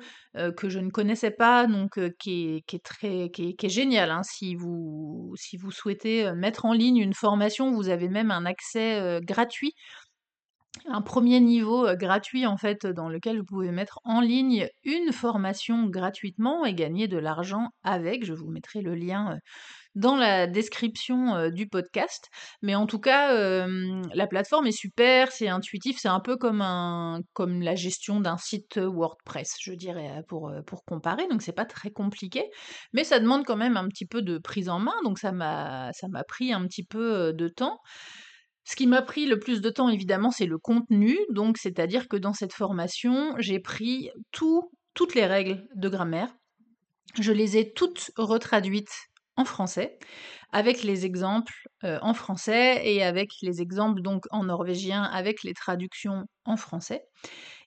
que 0.58 0.69
je 0.69 0.80
ne 0.80 0.89
connaissais 0.89 1.32
pas, 1.32 1.65
donc 1.65 1.99
qui, 2.19 2.63
est, 2.71 2.84
très, 2.84 3.30
qui 3.30 3.56
est, 3.58 3.69
génial. 3.69 4.12
Hein. 4.12 4.21
Si 4.23 4.56
vous 4.56 5.34
souhaitez 5.71 6.32
mettre 6.34 6.65
en 6.65 6.73
ligne 6.73 6.97
une 6.97 7.13
formation, 7.13 7.71
vous 7.71 7.89
avez 7.89 8.10
même 8.10 8.32
un 8.32 8.45
accès 8.45 9.19
gratuit 9.23 9.73
un 10.88 11.02
premier 11.02 11.40
niveau 11.40 11.88
gratuit 11.96 12.46
en 12.46 12.58
fait 12.58 12.86
dans 12.86 13.08
lequel 13.08 13.40
vous 13.40 13.46
pouvez 13.46 13.72
mettre 13.72 14.00
en 14.04 14.22
ligne 14.22 14.68
une 14.84 15.12
formation 15.12 15.86
gratuitement 15.86 16.66
et 16.66 16.74
gagner 16.74 17.08
de 17.08 17.18
l'argent 17.18 17.70
avec. 17.84 18.26
Je 18.26 18.34
vous 18.34 18.50
mettrai 18.50 18.82
le 18.82 18.96
lien 18.96 19.38
dans 19.96 20.16
la 20.16 20.48
description 20.48 21.50
du 21.50 21.68
podcast. 21.68 22.30
Mais 22.62 22.76
en 22.76 22.88
tout 22.88 23.00
cas, 23.00 23.68
la 24.14 24.28
plateforme 24.28 24.68
est 24.68 24.72
super, 24.72 25.32
c'est 25.32 25.48
intuitif, 25.48 25.98
c'est 26.00 26.08
un 26.08 26.20
peu 26.20 26.38
comme, 26.38 26.62
un, 26.62 27.22
comme 27.34 27.62
la 27.62 27.76
gestion 27.76 28.20
d'un 28.20 28.38
site 28.38 28.78
WordPress, 28.78 29.56
je 29.62 29.74
dirais, 29.74 30.24
pour, 30.28 30.52
pour 30.66 30.84
comparer. 30.86 31.28
Donc 31.28 31.42
c'est 31.42 31.54
pas 31.54 31.66
très 31.66 31.92
compliqué, 31.92 32.50
mais 32.94 33.04
ça 33.04 33.20
demande 33.20 33.46
quand 33.46 33.58
même 33.58 33.78
un 33.78 33.88
petit 33.88 34.08
peu 34.08 34.22
de 34.22 34.38
prise 34.38 34.70
en 34.70 34.80
main. 34.80 34.96
Donc 35.04 35.20
ça 35.20 35.32
m'a 35.32 35.92
pris 36.28 36.52
un 36.52 36.66
petit 36.66 36.84
peu 36.84 37.32
de 37.34 37.48
temps. 37.48 37.80
Ce 38.65 38.76
qui 38.76 38.88
m'a 38.88 39.02
pris 39.02 39.26
le 39.26 39.39
plus 39.39 39.62
de 39.62 39.69
temps, 39.69 39.89
évidemment, 39.89 40.32
c'est 40.32 40.45
le 40.45 40.58
contenu. 40.58 41.17
Donc, 41.30 41.58
c'est-à-dire 41.58 42.08
que 42.08 42.17
dans 42.17 42.34
cette 42.34 42.54
formation, 42.54 43.36
j'ai 43.39 43.60
pris 43.60 44.10
toutes 44.32 45.15
les 45.15 45.26
règles 45.26 45.67
de 45.76 45.89
grammaire. 45.89 46.34
Je 47.19 47.32
les 47.32 47.58
ai 47.58 47.73
toutes 47.73 48.12
retraduites 48.17 49.10
en 49.36 49.45
français, 49.45 49.97
avec 50.52 50.84
les 50.84 51.06
exemples 51.06 51.54
euh, 51.84 51.97
en 52.02 52.13
français 52.13 52.82
et 52.86 53.04
avec 53.04 53.30
les 53.41 53.62
exemples 53.62 54.02
donc 54.02 54.26
en 54.30 54.43
norvégien, 54.43 55.04
avec 55.04 55.43
les 55.43 55.54
traductions 55.54 56.26
en 56.45 56.56
français 56.56 57.04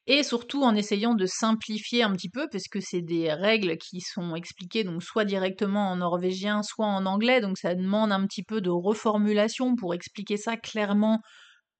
et 0.06 0.22
surtout 0.22 0.62
en 0.62 0.74
essayant 0.74 1.14
de 1.14 1.26
simplifier 1.26 2.02
un 2.02 2.12
petit 2.12 2.28
peu, 2.30 2.48
parce 2.50 2.68
que 2.68 2.80
c'est 2.80 3.02
des 3.02 3.32
règles 3.32 3.76
qui 3.78 4.00
sont 4.00 4.34
expliquées 4.36 4.84
donc 4.84 5.02
soit 5.02 5.24
directement 5.24 5.90
en 5.90 5.96
norvégien, 5.96 6.62
soit 6.62 6.86
en 6.86 7.06
anglais, 7.06 7.40
donc 7.40 7.58
ça 7.58 7.74
demande 7.74 8.12
un 8.12 8.26
petit 8.26 8.42
peu 8.44 8.60
de 8.60 8.70
reformulation 8.70 9.74
pour 9.76 9.94
expliquer 9.94 10.36
ça 10.36 10.56
clairement 10.56 11.20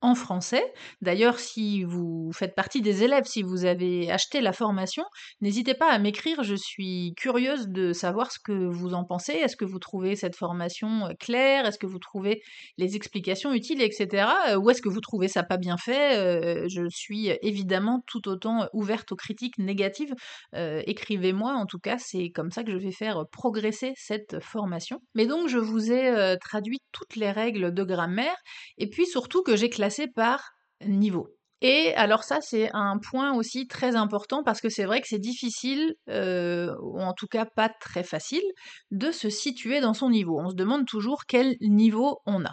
en 0.07 0.15
français. 0.15 0.63
D'ailleurs, 1.03 1.41
si 1.41 1.83
vous 1.83 2.31
faites 2.33 2.55
partie 2.55 2.81
des 2.81 3.03
élèves, 3.03 3.25
si 3.25 3.43
vous 3.43 3.65
avez 3.65 4.09
acheté 4.11 4.41
la 4.41 4.53
formation, 4.53 5.03
n'hésitez 5.41 5.75
pas 5.75 5.91
à 5.91 5.99
m'écrire, 5.99 6.45
je 6.45 6.55
suis 6.55 7.13
curieuse 7.17 7.67
de 7.67 7.93
savoir 7.93 8.31
ce 8.31 8.39
que 8.39 8.53
vous 8.53 8.95
en 8.95 9.05
pensez. 9.05 9.33
Est-ce 9.33 9.57
que 9.57 9.65
vous 9.65 9.81
trouvez 9.81 10.15
cette 10.15 10.37
formation 10.37 11.07
euh, 11.07 11.13
claire? 11.19 11.67
Est-ce 11.67 11.79
que 11.79 11.87
vous 11.87 11.99
trouvez 11.99 12.41
les 12.79 12.95
explications 12.95 13.53
utiles, 13.53 13.83
etc. 13.83 14.29
Euh, 14.51 14.57
ou 14.57 14.71
est-ce 14.71 14.81
que 14.81 14.89
vous 14.89 15.01
trouvez 15.01 15.27
ça 15.27 15.43
pas 15.43 15.57
bien 15.57 15.77
fait? 15.77 16.19
Euh, 16.19 16.69
Je 16.69 16.89
suis 16.89 17.31
évidemment 17.43 18.05
tout 18.07 18.29
autant 18.29 18.69
ouverte 18.73 19.11
aux 19.11 19.17
critiques 19.17 19.59
négatives. 19.59 20.15
Écrivez-moi, 20.55 21.53
en 21.53 21.67
tout 21.67 21.79
cas, 21.79 21.97
c'est 21.99 22.31
comme 22.31 22.51
ça 22.51 22.63
que 22.63 22.71
je 22.71 22.77
vais 22.77 22.93
faire 22.93 23.25
progresser 23.33 23.93
cette 23.97 24.41
formation. 24.41 25.01
Mais 25.15 25.27
donc, 25.27 25.49
je 25.49 25.59
vous 25.59 25.91
ai 25.91 26.37
traduit 26.41 26.79
toutes 26.93 27.17
les 27.17 27.31
règles 27.31 27.73
de 27.75 27.83
grammaire, 27.83 28.37
et 28.79 28.89
puis 28.89 29.07
surtout 29.07 29.43
que 29.43 29.57
j'ai 29.57 29.69
classé 29.69 29.96
par 30.07 30.51
niveau. 30.85 31.29
Et 31.63 31.95
alors 31.95 32.23
ça, 32.23 32.41
c'est 32.43 32.71
un 32.75 32.99
point 32.99 33.35
aussi 33.35 33.67
très 33.67 33.97
important 33.97 34.43
parce 34.43 34.61
que 34.61 34.69
c'est 34.69 34.85
vrai 34.85 35.01
que 35.01 35.09
c'est 35.09 35.19
difficile, 35.19 35.95
euh, 36.11 36.75
ou 36.83 37.01
en 37.01 37.15
tout 37.15 37.27
cas 37.27 37.47
pas 37.47 37.71
très 37.81 38.05
facile, 38.05 38.45
de 38.91 39.11
se 39.11 39.31
situer 39.31 39.81
dans 39.81 39.95
son 39.95 40.11
niveau. 40.11 40.39
On 40.39 40.51
se 40.51 40.55
demande 40.55 40.87
toujours 40.87 41.25
quel 41.27 41.57
niveau 41.61 42.19
on 42.27 42.45
a. 42.45 42.53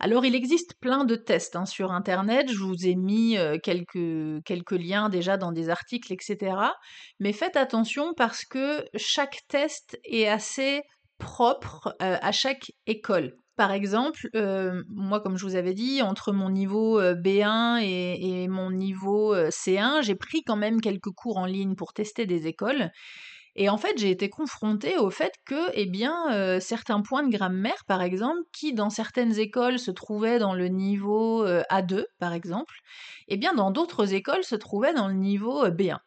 Alors 0.00 0.24
il 0.24 0.34
existe 0.34 0.74
plein 0.80 1.04
de 1.04 1.14
tests 1.14 1.56
hein, 1.56 1.66
sur 1.66 1.92
Internet, 1.92 2.50
je 2.50 2.58
vous 2.58 2.86
ai 2.86 2.94
mis 2.96 3.36
euh, 3.36 3.58
quelques, 3.62 4.42
quelques 4.44 4.72
liens 4.72 5.10
déjà 5.10 5.36
dans 5.36 5.52
des 5.52 5.68
articles, 5.68 6.12
etc. 6.12 6.56
Mais 7.20 7.34
faites 7.34 7.56
attention 7.56 8.14
parce 8.16 8.46
que 8.46 8.86
chaque 8.96 9.40
test 9.48 9.98
est 10.04 10.26
assez 10.26 10.80
propre 11.18 11.94
euh, 12.00 12.16
à 12.22 12.32
chaque 12.32 12.72
école. 12.86 13.34
Par 13.58 13.72
exemple, 13.72 14.30
euh, 14.36 14.84
moi, 14.88 15.18
comme 15.18 15.36
je 15.36 15.44
vous 15.44 15.56
avais 15.56 15.74
dit, 15.74 16.00
entre 16.00 16.30
mon 16.30 16.48
niveau 16.48 17.00
euh, 17.00 17.16
B1 17.16 17.80
et, 17.82 18.46
mon 18.46 18.70
niveau 18.70 19.34
euh, 19.34 19.48
C1, 19.48 20.00
j'ai 20.02 20.14
pris 20.14 20.44
quand 20.44 20.54
même 20.54 20.80
quelques 20.80 21.10
cours 21.10 21.38
en 21.38 21.44
ligne 21.44 21.74
pour 21.74 21.92
tester 21.92 22.24
des 22.24 22.46
écoles. 22.46 22.92
Et 23.56 23.68
en 23.68 23.76
fait, 23.76 23.98
j'ai 23.98 24.12
été 24.12 24.30
confrontée 24.30 24.96
au 24.96 25.10
fait 25.10 25.32
que, 25.44 25.70
eh 25.74 25.86
bien, 25.86 26.60
certains 26.60 27.02
points 27.02 27.24
de 27.24 27.36
grammaire, 27.36 27.84
par 27.88 28.02
exemple, 28.02 28.38
qui 28.52 28.72
dans 28.72 28.90
certaines 28.90 29.36
écoles 29.40 29.80
se 29.80 29.90
trouvaient 29.90 30.38
dans 30.38 30.54
le 30.54 30.68
niveau 30.68 31.44
A2, 31.44 32.04
par 32.20 32.34
exemple, 32.34 32.76
eh 33.26 33.36
bien, 33.36 33.54
dans 33.54 33.72
d'autres 33.72 34.14
écoles 34.14 34.44
se 34.44 34.54
trouvaient 34.54 34.94
dans 34.94 35.08
le 35.08 35.14
niveau 35.14 35.66
B1. 35.70 35.98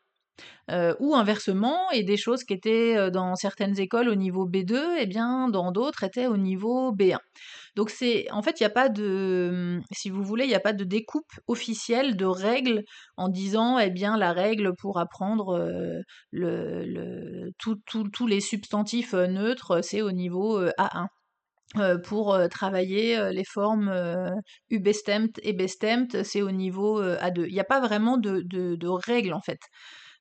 Euh, 0.70 0.96
ou 1.00 1.16
inversement, 1.16 1.92
et 1.92 2.04
des 2.04 2.18
choses 2.18 2.44
qui 2.44 2.54
étaient 2.54 2.96
euh, 2.96 3.10
dans 3.10 3.36
certaines 3.36 3.78
écoles 3.80 4.08
au 4.08 4.16
niveau 4.16 4.48
B2, 4.48 4.74
et 4.74 5.02
eh 5.02 5.06
bien 5.06 5.50
dans 5.50 5.72
d'autres 5.72 6.04
étaient 6.04 6.28
au 6.28 6.38
niveau 6.38 6.94
B1. 6.94 7.18
Donc 7.76 7.90
c'est 7.90 8.30
en 8.32 8.42
fait 8.42 8.60
il 8.60 8.64
n'y 8.64 8.68
a 8.68 8.72
pas 8.72 8.88
de 8.88 9.82
si 9.92 10.10
vous 10.10 10.24
voulez, 10.24 10.46
il 10.46 10.50
n'y 10.50 10.56
a 10.56 10.62
pas 10.62 10.74
de 10.74 10.84
découpe 10.86 11.32
officielle 11.48 12.16
de 12.16 12.26
règles 12.26 12.84
en 13.18 13.28
disant 13.28 13.80
eh 13.80 13.90
bien 13.90 14.18
la 14.18 14.32
règle 14.34 14.74
pour 14.78 15.00
apprendre 15.00 15.58
euh, 15.58 16.00
le, 16.32 17.50
tous 17.58 18.28
les 18.28 18.40
substantifs 18.40 19.14
neutres, 19.14 19.82
c'est 19.84 20.02
au 20.02 20.12
niveau 20.12 20.64
A1. 20.78 21.08
pour 22.04 22.38
travailler 22.50 23.32
les 23.32 23.46
formes 23.46 23.92
UBSTEMT 24.70 25.40
et 25.44 25.54
BSTEMT, 25.54 26.24
c'est 26.24 26.42
au 26.42 26.52
niveau 26.52 27.02
A2. 27.02 27.46
Il 27.48 27.54
n'y 27.54 27.60
a 27.60 27.66
pas 27.66 27.82
vraiment 27.82 28.18
de, 28.18 28.42
de 28.46 28.88
règles 28.88 29.34
en 29.34 29.42
fait. 29.42 29.60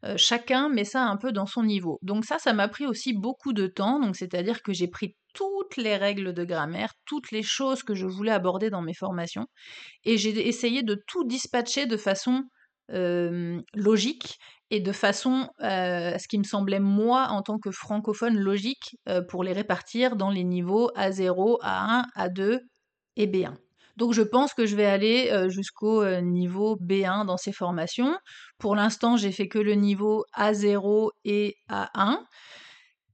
Euh, 0.04 0.14
chacun 0.16 0.68
met 0.68 0.84
ça 0.84 1.04
un 1.04 1.16
peu 1.16 1.32
dans 1.32 1.46
son 1.46 1.62
niveau. 1.62 1.98
Donc 2.02 2.24
ça, 2.24 2.38
ça 2.38 2.52
m'a 2.52 2.68
pris 2.68 2.86
aussi 2.86 3.12
beaucoup 3.12 3.52
de 3.52 3.66
temps, 3.66 4.00
donc 4.00 4.16
c'est-à-dire 4.16 4.62
que 4.62 4.72
j'ai 4.72 4.88
pris 4.88 5.16
toutes 5.34 5.76
les 5.76 5.96
règles 5.96 6.32
de 6.32 6.44
grammaire, 6.44 6.92
toutes 7.04 7.30
les 7.30 7.42
choses 7.42 7.82
que 7.82 7.94
je 7.94 8.06
voulais 8.06 8.32
aborder 8.32 8.70
dans 8.70 8.82
mes 8.82 8.94
formations, 8.94 9.46
et 10.04 10.16
j'ai 10.16 10.48
essayé 10.48 10.82
de 10.82 11.00
tout 11.06 11.24
dispatcher 11.24 11.86
de 11.86 11.96
façon 11.96 12.44
euh, 12.92 13.60
logique 13.74 14.38
et 14.70 14.80
de 14.80 14.92
façon 14.92 15.48
à 15.58 16.18
ce 16.18 16.28
qui 16.28 16.38
me 16.38 16.44
semblait 16.44 16.80
moi 16.80 17.28
en 17.30 17.42
tant 17.42 17.58
que 17.58 17.70
francophone 17.70 18.38
logique 18.38 18.96
euh, 19.08 19.20
pour 19.22 19.44
les 19.44 19.52
répartir 19.52 20.16
dans 20.16 20.30
les 20.30 20.44
niveaux 20.44 20.90
A0, 20.96 21.60
A1, 21.62 22.04
A2 22.16 22.60
et 23.16 23.26
B1. 23.26 23.54
Donc 24.00 24.14
je 24.14 24.22
pense 24.22 24.54
que 24.54 24.64
je 24.64 24.76
vais 24.76 24.86
aller 24.86 25.30
jusqu'au 25.50 26.04
niveau 26.22 26.76
B1 26.76 27.26
dans 27.26 27.36
ces 27.36 27.52
formations. 27.52 28.16
Pour 28.58 28.74
l'instant, 28.74 29.18
j'ai 29.18 29.30
fait 29.30 29.46
que 29.46 29.58
le 29.58 29.74
niveau 29.74 30.24
A0 30.34 31.10
et 31.26 31.56
A1. 31.68 32.16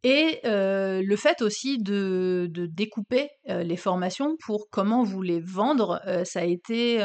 Et 0.05 0.38
le 0.44 1.16
fait 1.16 1.42
aussi 1.42 1.79
de, 1.79 2.49
découper 2.70 3.31
les 3.49 3.77
formations 3.77 4.37
pour 4.46 4.68
comment 4.70 5.03
vous 5.03 5.22
les 5.22 5.40
vendre, 5.40 6.01
ça 6.25 6.40
a 6.40 6.44
été 6.44 7.03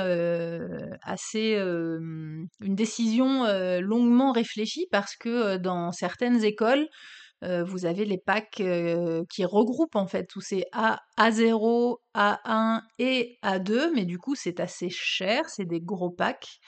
assez 1.01 1.55
une 1.55 2.47
décision 2.61 3.47
longuement 3.79 4.31
réfléchie 4.31 4.85
parce 4.91 5.15
que 5.15 5.57
dans 5.57 5.91
certaines 5.91 6.43
écoles, 6.43 6.87
vous 7.41 7.85
avez 7.85 8.05
les 8.05 8.17
packs 8.17 8.61
qui 9.29 9.45
regroupent 9.45 9.95
en 9.95 10.07
fait 10.07 10.25
tous 10.25 10.41
ces 10.41 10.65
A, 10.71 10.99
A0, 11.17 11.97
A1 12.15 12.81
et 12.99 13.37
A2, 13.43 13.91
mais 13.95 14.05
du 14.05 14.17
coup 14.17 14.35
c'est 14.35 14.59
assez 14.59 14.89
cher, 14.89 15.49
c'est 15.49 15.65
des 15.65 15.81
gros 15.81 16.11
packs. 16.11 16.59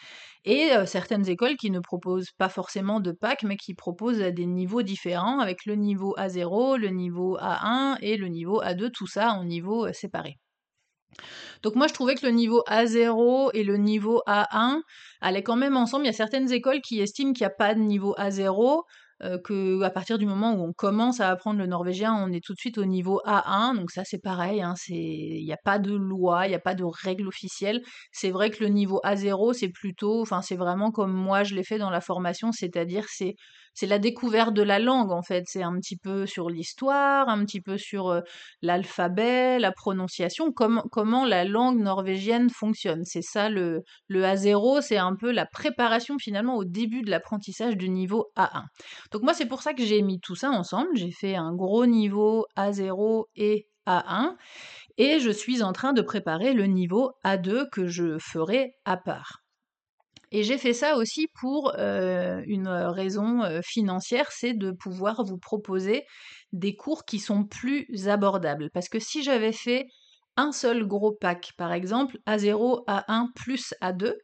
Et 0.46 0.72
certaines 0.86 1.30
écoles 1.30 1.56
qui 1.56 1.72
ne 1.72 1.80
proposent 1.80 2.32
pas 2.38 2.50
forcément 2.50 3.00
de 3.00 3.12
packs, 3.12 3.44
mais 3.44 3.56
qui 3.56 3.74
proposent 3.76 4.18
des 4.20 4.46
niveaux 4.46 4.82
différents, 4.82 5.40
avec 5.40 5.66
le 5.66 5.76
niveau 5.76 6.16
A0, 6.18 6.78
le 6.78 6.90
niveau 6.90 7.38
A1 7.38 7.98
et 8.02 8.18
le 8.18 8.28
niveau 8.28 8.62
A2, 8.62 8.92
tout 8.92 9.08
ça 9.08 9.32
en 9.34 9.46
niveau 9.46 9.94
séparé. 9.94 10.38
Donc 11.62 11.76
moi 11.76 11.88
je 11.88 11.94
trouvais 11.94 12.16
que 12.16 12.26
le 12.26 12.32
niveau 12.32 12.64
A0 12.68 13.52
et 13.54 13.64
le 13.64 13.78
niveau 13.78 14.24
A1 14.28 14.82
allaient 15.22 15.44
quand 15.44 15.56
même 15.56 15.78
ensemble. 15.78 16.06
Il 16.06 16.08
y 16.08 16.10
a 16.10 16.14
certaines 16.14 16.52
écoles 16.52 16.82
qui 16.82 17.00
estiment 17.00 17.34
qu'il 17.34 17.46
n'y 17.46 17.52
a 17.52 17.56
pas 17.56 17.76
de 17.76 17.80
niveau 17.80 18.16
A0, 18.18 18.82
euh, 19.24 19.38
que 19.38 19.82
à 19.84 19.90
partir 19.90 20.18
du 20.18 20.26
moment 20.26 20.54
où 20.54 20.64
on 20.64 20.74
commence 20.74 21.20
à 21.20 21.30
apprendre 21.30 21.60
le 21.60 21.68
norvégien, 21.68 22.14
on 22.14 22.32
est 22.32 22.44
tout 22.44 22.54
de 22.54 22.60
suite 22.60 22.78
au 22.78 22.86
niveau 22.86 23.22
A1. 23.26 23.76
Donc 23.76 23.92
ça 23.92 24.04
c'est 24.04 24.22
pareil, 24.22 24.62
hein, 24.62 24.74
il 24.90 25.44
n'y 25.46 25.54
a 25.54 25.58
pas 25.64 25.80
de 25.80 25.94
loi, 25.94 26.46
il 26.48 26.50
n'y 26.50 26.56
a 26.56 26.60
pas 26.60 26.76
de 26.76 26.84
règle 26.84 27.28
officielle. 27.28 27.82
C'est 28.12 28.32
vrai 28.32 28.50
que 28.50 28.64
le 28.64 28.70
niveau 28.70 29.00
A0 29.04 29.54
c'est 29.54 29.70
plutôt, 29.70 30.22
enfin 30.22 30.42
c'est 30.42 30.56
vraiment 30.56 30.92
comme 30.92 31.14
moi 31.14 31.44
je 31.44 31.56
l'ai 31.56 31.64
fait 31.64 31.78
dans 31.78 31.90
la 31.90 32.02
formation, 32.02 32.52
c'est-à-dire 32.52 33.06
c'est 33.10 33.36
c'est 33.74 33.88
la 33.88 34.00
découverte 34.00 34.54
de 34.54 34.62
la 34.62 34.80
langue 34.80 35.12
en 35.12 35.22
fait. 35.22 35.44
C'est 35.48 35.64
un 35.64 35.74
petit 35.80 35.98
peu 35.98 36.26
sur 36.26 36.50
l'histoire, 36.50 37.30
un 37.30 37.44
petit 37.46 37.62
peu 37.62 37.78
sur 37.78 38.10
euh, 38.10 38.22
l'alphabet, 38.62 39.60
la 39.60 39.72
prononciation, 39.72 40.52
comment 40.52 41.26
la 41.26 41.44
langue 41.46 41.80
norvégienne 41.80 42.50
fonctionne. 42.50 43.04
C'est 43.06 43.22
ça 43.22 43.50
le, 43.50 43.82
le 44.08 44.24
A0, 44.24 44.82
c'est 44.82 44.98
un 44.98 45.16
peu 45.16 45.32
la 45.32 45.46
préparation 45.46 46.18
finalement 46.20 46.56
au 46.56 46.66
début 46.66 47.02
de 47.02 47.10
l'apprentissage 47.10 47.78
du 47.78 47.90
niveau 47.90 48.28
A1. 48.38 48.64
Donc 49.12 49.24
moi 49.24 49.34
c'est 49.34 49.48
pour 49.48 49.62
ça 49.62 49.74
que 49.74 49.84
j'ai 49.84 50.02
mis 50.02 50.20
tout 50.20 50.36
ça 50.36 50.50
ensemble. 50.50 50.90
J'ai 50.96 51.12
fait 51.12 51.36
un 51.36 51.54
gros 51.54 51.86
niveau 51.86 52.46
A0 52.58 53.26
et 53.36 53.68
A1 53.88 54.36
et 54.98 55.20
je 55.20 55.30
suis 55.30 55.64
en 55.64 55.74
train 55.74 55.94
de 55.94 56.02
préparer 56.02 56.54
le 56.54 56.66
niveau 56.66 57.12
A2 57.26 57.70
que 57.72 57.88
je 57.88 58.18
ferai 58.20 58.74
à 58.86 58.98
part. 58.98 59.43
Et 60.34 60.44
j'ai 60.44 60.58
fait 60.58 60.74
ça 60.74 60.98
aussi 60.98 61.28
pour 61.40 61.74
euh, 61.78 62.42
une 62.48 62.68
raison 62.68 63.44
euh, 63.44 63.62
financière, 63.64 64.32
c'est 64.32 64.54
de 64.54 64.72
pouvoir 64.72 65.24
vous 65.24 65.38
proposer 65.38 66.04
des 66.52 66.76
cours 66.76 67.06
qui 67.06 67.20
sont 67.20 67.46
plus 67.46 67.88
abordables. 68.08 68.72
Parce 68.74 68.90
que 68.90 69.00
si 69.00 69.22
j'avais 69.22 69.52
fait 69.52 69.86
un 70.36 70.52
seul 70.52 70.88
gros 70.88 71.12
pack, 71.14 71.52
par 71.56 71.72
exemple, 71.72 72.18
A0, 72.26 72.84
A1 72.88 73.28
plus 73.36 73.76
A2, 73.80 74.16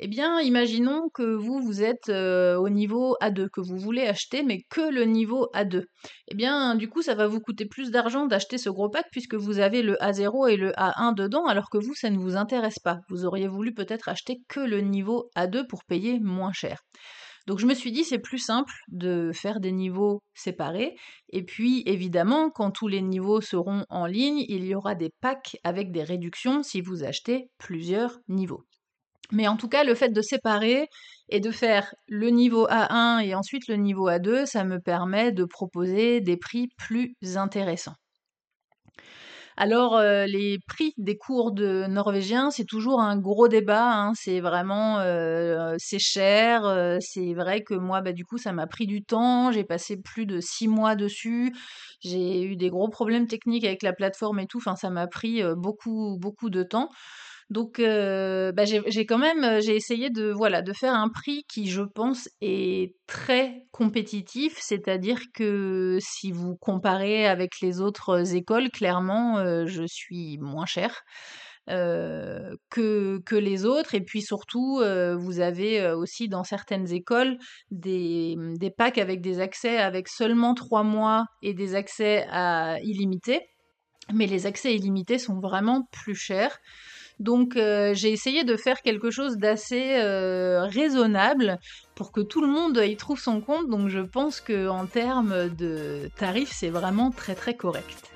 eh 0.00 0.08
bien, 0.08 0.40
imaginons 0.40 1.08
que 1.08 1.34
vous, 1.34 1.60
vous 1.60 1.82
êtes 1.82 2.08
euh, 2.08 2.56
au 2.56 2.68
niveau 2.68 3.16
A2, 3.20 3.48
que 3.50 3.60
vous 3.60 3.76
voulez 3.76 4.06
acheter, 4.06 4.42
mais 4.42 4.62
que 4.70 4.92
le 4.92 5.04
niveau 5.04 5.48
A2. 5.54 5.84
Eh 6.28 6.34
bien, 6.34 6.74
du 6.74 6.88
coup, 6.88 7.02
ça 7.02 7.14
va 7.14 7.26
vous 7.26 7.40
coûter 7.40 7.66
plus 7.66 7.90
d'argent 7.90 8.26
d'acheter 8.26 8.58
ce 8.58 8.70
gros 8.70 8.88
pack 8.88 9.06
puisque 9.10 9.34
vous 9.34 9.58
avez 9.58 9.82
le 9.82 9.94
A0 9.94 10.50
et 10.50 10.56
le 10.56 10.70
A1 10.72 11.14
dedans, 11.14 11.46
alors 11.46 11.70
que 11.70 11.78
vous, 11.78 11.94
ça 11.94 12.10
ne 12.10 12.18
vous 12.18 12.36
intéresse 12.36 12.78
pas. 12.78 13.00
Vous 13.08 13.24
auriez 13.24 13.48
voulu 13.48 13.74
peut-être 13.74 14.08
acheter 14.08 14.40
que 14.48 14.60
le 14.60 14.80
niveau 14.80 15.30
A2 15.36 15.66
pour 15.66 15.84
payer 15.84 16.20
moins 16.20 16.52
cher. 16.52 16.78
Donc 17.48 17.60
je 17.60 17.66
me 17.66 17.72
suis 17.72 17.92
dit 17.92 18.04
c'est 18.04 18.18
plus 18.18 18.38
simple 18.38 18.74
de 18.88 19.32
faire 19.32 19.58
des 19.58 19.72
niveaux 19.72 20.22
séparés. 20.34 20.96
Et 21.30 21.42
puis 21.42 21.82
évidemment, 21.86 22.50
quand 22.50 22.70
tous 22.70 22.88
les 22.88 23.00
niveaux 23.00 23.40
seront 23.40 23.86
en 23.88 24.04
ligne, 24.04 24.44
il 24.48 24.66
y 24.66 24.74
aura 24.74 24.94
des 24.94 25.10
packs 25.22 25.56
avec 25.64 25.90
des 25.90 26.02
réductions 26.02 26.62
si 26.62 26.82
vous 26.82 27.04
achetez 27.04 27.48
plusieurs 27.56 28.18
niveaux. 28.28 28.64
Mais 29.32 29.48
en 29.48 29.56
tout 29.56 29.68
cas, 29.68 29.84
le 29.84 29.94
fait 29.94 30.10
de 30.10 30.22
séparer 30.22 30.88
et 31.28 31.40
de 31.40 31.50
faire 31.50 31.94
le 32.08 32.30
niveau 32.30 32.66
A1 32.68 33.20
et 33.20 33.34
ensuite 33.34 33.68
le 33.68 33.76
niveau 33.76 34.08
A2, 34.08 34.46
ça 34.46 34.64
me 34.64 34.80
permet 34.80 35.32
de 35.32 35.44
proposer 35.44 36.20
des 36.20 36.36
prix 36.36 36.68
plus 36.78 37.14
intéressants. 37.36 37.96
Alors, 39.60 39.96
euh, 39.96 40.26
les 40.26 40.60
prix 40.68 40.94
des 40.98 41.16
cours 41.16 41.50
de 41.50 41.86
norvégien, 41.88 42.52
c'est 42.52 42.64
toujours 42.64 43.00
un 43.00 43.18
gros 43.18 43.48
débat. 43.48 43.90
Hein. 43.92 44.12
c'est 44.14 44.38
vraiment, 44.40 45.00
euh, 45.00 45.74
c'est 45.78 45.98
cher. 45.98 46.64
Euh, 46.64 46.98
c'est 47.00 47.34
vrai 47.34 47.62
que 47.64 47.74
moi, 47.74 48.00
bah, 48.00 48.12
du 48.12 48.24
coup, 48.24 48.38
ça 48.38 48.52
m'a 48.52 48.68
pris 48.68 48.86
du 48.86 49.02
temps. 49.02 49.50
J'ai 49.50 49.64
passé 49.64 49.96
plus 49.96 50.26
de 50.26 50.38
six 50.40 50.68
mois 50.68 50.94
dessus. 50.94 51.52
J'ai 52.00 52.44
eu 52.44 52.54
des 52.56 52.70
gros 52.70 52.88
problèmes 52.88 53.26
techniques 53.26 53.64
avec 53.64 53.82
la 53.82 53.92
plateforme 53.92 54.38
et 54.38 54.46
tout. 54.46 54.60
Ça 54.60 54.90
m'a 54.90 55.08
pris 55.08 55.42
beaucoup, 55.56 56.16
beaucoup 56.20 56.50
de 56.50 56.62
temps. 56.62 56.88
Donc, 57.50 57.78
euh, 57.78 58.52
bah, 58.52 58.64
j'ai 58.66 59.06
quand 59.06 59.16
même, 59.16 59.42
euh, 59.42 59.60
j'ai 59.60 59.74
essayé 59.74 60.10
de, 60.10 60.30
voilà, 60.30 60.60
de 60.60 60.74
faire 60.74 60.92
un 60.92 61.08
prix 61.08 61.44
qui, 61.48 61.68
je 61.70 61.80
pense, 61.80 62.28
est 62.42 62.94
très 63.06 63.64
compétitif. 63.72 64.58
C'est-à-dire 64.60 65.18
que 65.34 65.96
si 66.00 66.30
vous 66.30 66.56
comparez 66.56 67.26
avec 67.26 67.60
les 67.62 67.80
autres 67.80 68.34
écoles, 68.34 68.70
clairement, 68.70 69.38
euh, 69.38 69.64
je 69.66 69.84
suis 69.86 70.36
moins 70.38 70.66
cher. 70.66 71.02
que, 71.66 73.20
que 73.26 73.36
les 73.36 73.64
autres. 73.66 73.94
Et 73.94 74.00
puis 74.02 74.22
surtout, 74.22 74.82
vous 75.18 75.40
avez 75.40 75.90
aussi 75.92 76.28
dans 76.28 76.44
certaines 76.44 76.90
écoles 76.92 77.36
des, 77.70 78.36
des 78.58 78.70
packs 78.70 78.96
avec 78.96 79.20
des 79.20 79.40
accès 79.40 79.76
avec 79.76 80.08
seulement 80.08 80.54
trois 80.54 80.82
mois 80.82 81.26
et 81.42 81.52
des 81.52 81.74
accès 81.74 82.26
à 82.30 82.78
illimité. 82.82 83.42
Mais 84.14 84.26
les 84.26 84.46
accès 84.46 84.74
illimités 84.74 85.18
sont 85.18 85.40
vraiment 85.40 85.86
plus 85.92 86.14
chers. 86.14 86.58
Donc 87.20 87.56
euh, 87.56 87.94
j'ai 87.94 88.12
essayé 88.12 88.44
de 88.44 88.56
faire 88.56 88.82
quelque 88.82 89.10
chose 89.10 89.36
d'assez 89.36 89.96
euh, 89.96 90.64
raisonnable 90.64 91.58
pour 91.94 92.12
que 92.12 92.20
tout 92.20 92.40
le 92.40 92.48
monde 92.48 92.80
y 92.84 92.96
trouve 92.96 93.18
son 93.18 93.40
compte. 93.40 93.68
Donc 93.68 93.88
je 93.88 94.00
pense 94.00 94.40
que 94.40 94.68
en 94.68 94.86
termes 94.86 95.48
de 95.48 96.10
tarifs, 96.16 96.52
c'est 96.52 96.70
vraiment 96.70 97.10
très 97.10 97.34
très 97.34 97.54
correct. 97.54 98.08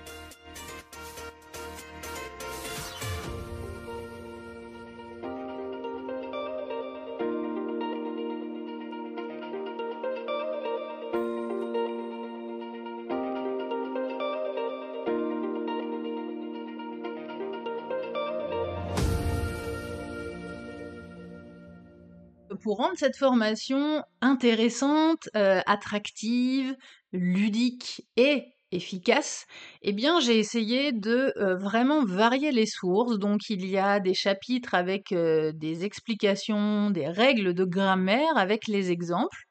Pour 22.54 22.78
rendre 22.78 22.96
cette 22.96 23.16
formation 23.16 24.02
intéressante, 24.20 25.28
euh, 25.36 25.60
attractive, 25.66 26.74
ludique 27.12 28.06
et 28.16 28.44
efficace, 28.70 29.44
eh 29.82 29.92
bien 29.92 30.18
j'ai 30.20 30.38
essayé 30.38 30.92
de 30.92 31.32
euh, 31.36 31.56
vraiment 31.56 32.04
varier 32.04 32.52
les 32.52 32.66
sources. 32.66 33.18
Donc 33.18 33.50
il 33.50 33.66
y 33.66 33.76
a 33.78 34.00
des 34.00 34.14
chapitres 34.14 34.74
avec 34.74 35.12
euh, 35.12 35.52
des 35.54 35.84
explications, 35.84 36.90
des 36.90 37.08
règles 37.08 37.54
de 37.54 37.64
grammaire 37.64 38.36
avec 38.36 38.68
les 38.68 38.90
exemples. 38.90 39.44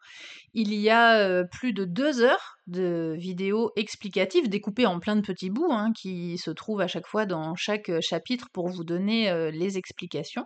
Il 0.53 0.73
y 0.73 0.89
a 0.89 1.45
plus 1.45 1.71
de 1.71 1.85
deux 1.85 2.21
heures 2.21 2.57
de 2.67 3.15
vidéos 3.17 3.71
explicatives 3.77 4.49
découpées 4.49 4.85
en 4.85 4.99
plein 4.99 5.15
de 5.15 5.21
petits 5.21 5.49
bouts 5.49 5.71
hein, 5.71 5.93
qui 5.95 6.37
se 6.37 6.51
trouvent 6.51 6.81
à 6.81 6.87
chaque 6.87 7.07
fois 7.07 7.25
dans 7.25 7.55
chaque 7.55 7.89
chapitre 8.01 8.47
pour 8.51 8.67
vous 8.67 8.83
donner 8.83 9.49
les 9.53 9.77
explications. 9.77 10.45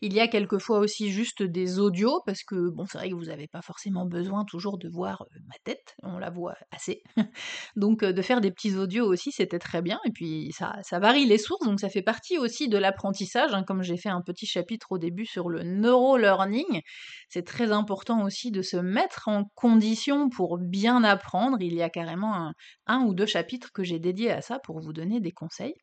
Il 0.00 0.12
y 0.12 0.20
a 0.20 0.28
quelquefois 0.28 0.78
aussi 0.78 1.10
juste 1.10 1.42
des 1.42 1.78
audios, 1.78 2.20
parce 2.26 2.42
que 2.42 2.70
bon, 2.70 2.86
c'est 2.86 2.98
vrai 2.98 3.10
que 3.10 3.14
vous 3.14 3.26
n'avez 3.26 3.48
pas 3.48 3.62
forcément 3.62 4.06
besoin 4.06 4.44
toujours 4.44 4.78
de 4.78 4.88
voir 4.88 5.24
ma 5.48 5.54
tête, 5.64 5.94
on 6.02 6.18
la 6.18 6.30
voit 6.30 6.54
assez. 6.70 7.02
donc 7.76 8.04
de 8.04 8.22
faire 8.22 8.40
des 8.40 8.50
petits 8.50 8.76
audios 8.76 9.06
aussi, 9.06 9.32
c'était 9.32 9.58
très 9.58 9.82
bien, 9.82 9.98
et 10.04 10.10
puis 10.10 10.52
ça, 10.52 10.98
varie 10.98 11.26
les 11.26 11.38
sources, 11.38 11.64
donc 11.66 11.80
ça 11.80 11.88
fait 11.88 12.02
partie 12.02 12.38
aussi 12.38 12.68
de 12.68 12.78
l'apprentissage, 12.78 13.54
hein, 13.54 13.62
comme 13.62 13.82
j'ai 13.82 13.96
fait 13.96 14.08
un 14.08 14.22
petit 14.22 14.46
chapitre 14.46 14.88
au 14.90 14.98
début 14.98 15.26
sur 15.26 15.48
le 15.48 15.62
neuro-learning. 15.62 16.80
C'est 17.28 17.46
très 17.46 17.72
important 17.72 18.24
aussi 18.24 18.50
de 18.50 18.62
se 18.62 18.76
mettre 18.76 19.28
en 19.28 19.44
condition 19.54 20.28
pour 20.28 20.58
bien 20.58 21.04
apprendre. 21.04 21.58
Il 21.60 21.74
y 21.74 21.82
a 21.82 21.90
carrément 21.90 22.34
un, 22.34 22.52
un 22.86 23.04
ou 23.04 23.14
deux 23.14 23.26
chapitres 23.26 23.70
que 23.72 23.84
j'ai 23.84 23.98
dédiés 23.98 24.30
à 24.30 24.42
ça 24.42 24.58
pour 24.58 24.80
vous 24.80 24.92
donner 24.92 25.20
des 25.20 25.32
conseils. 25.32 25.74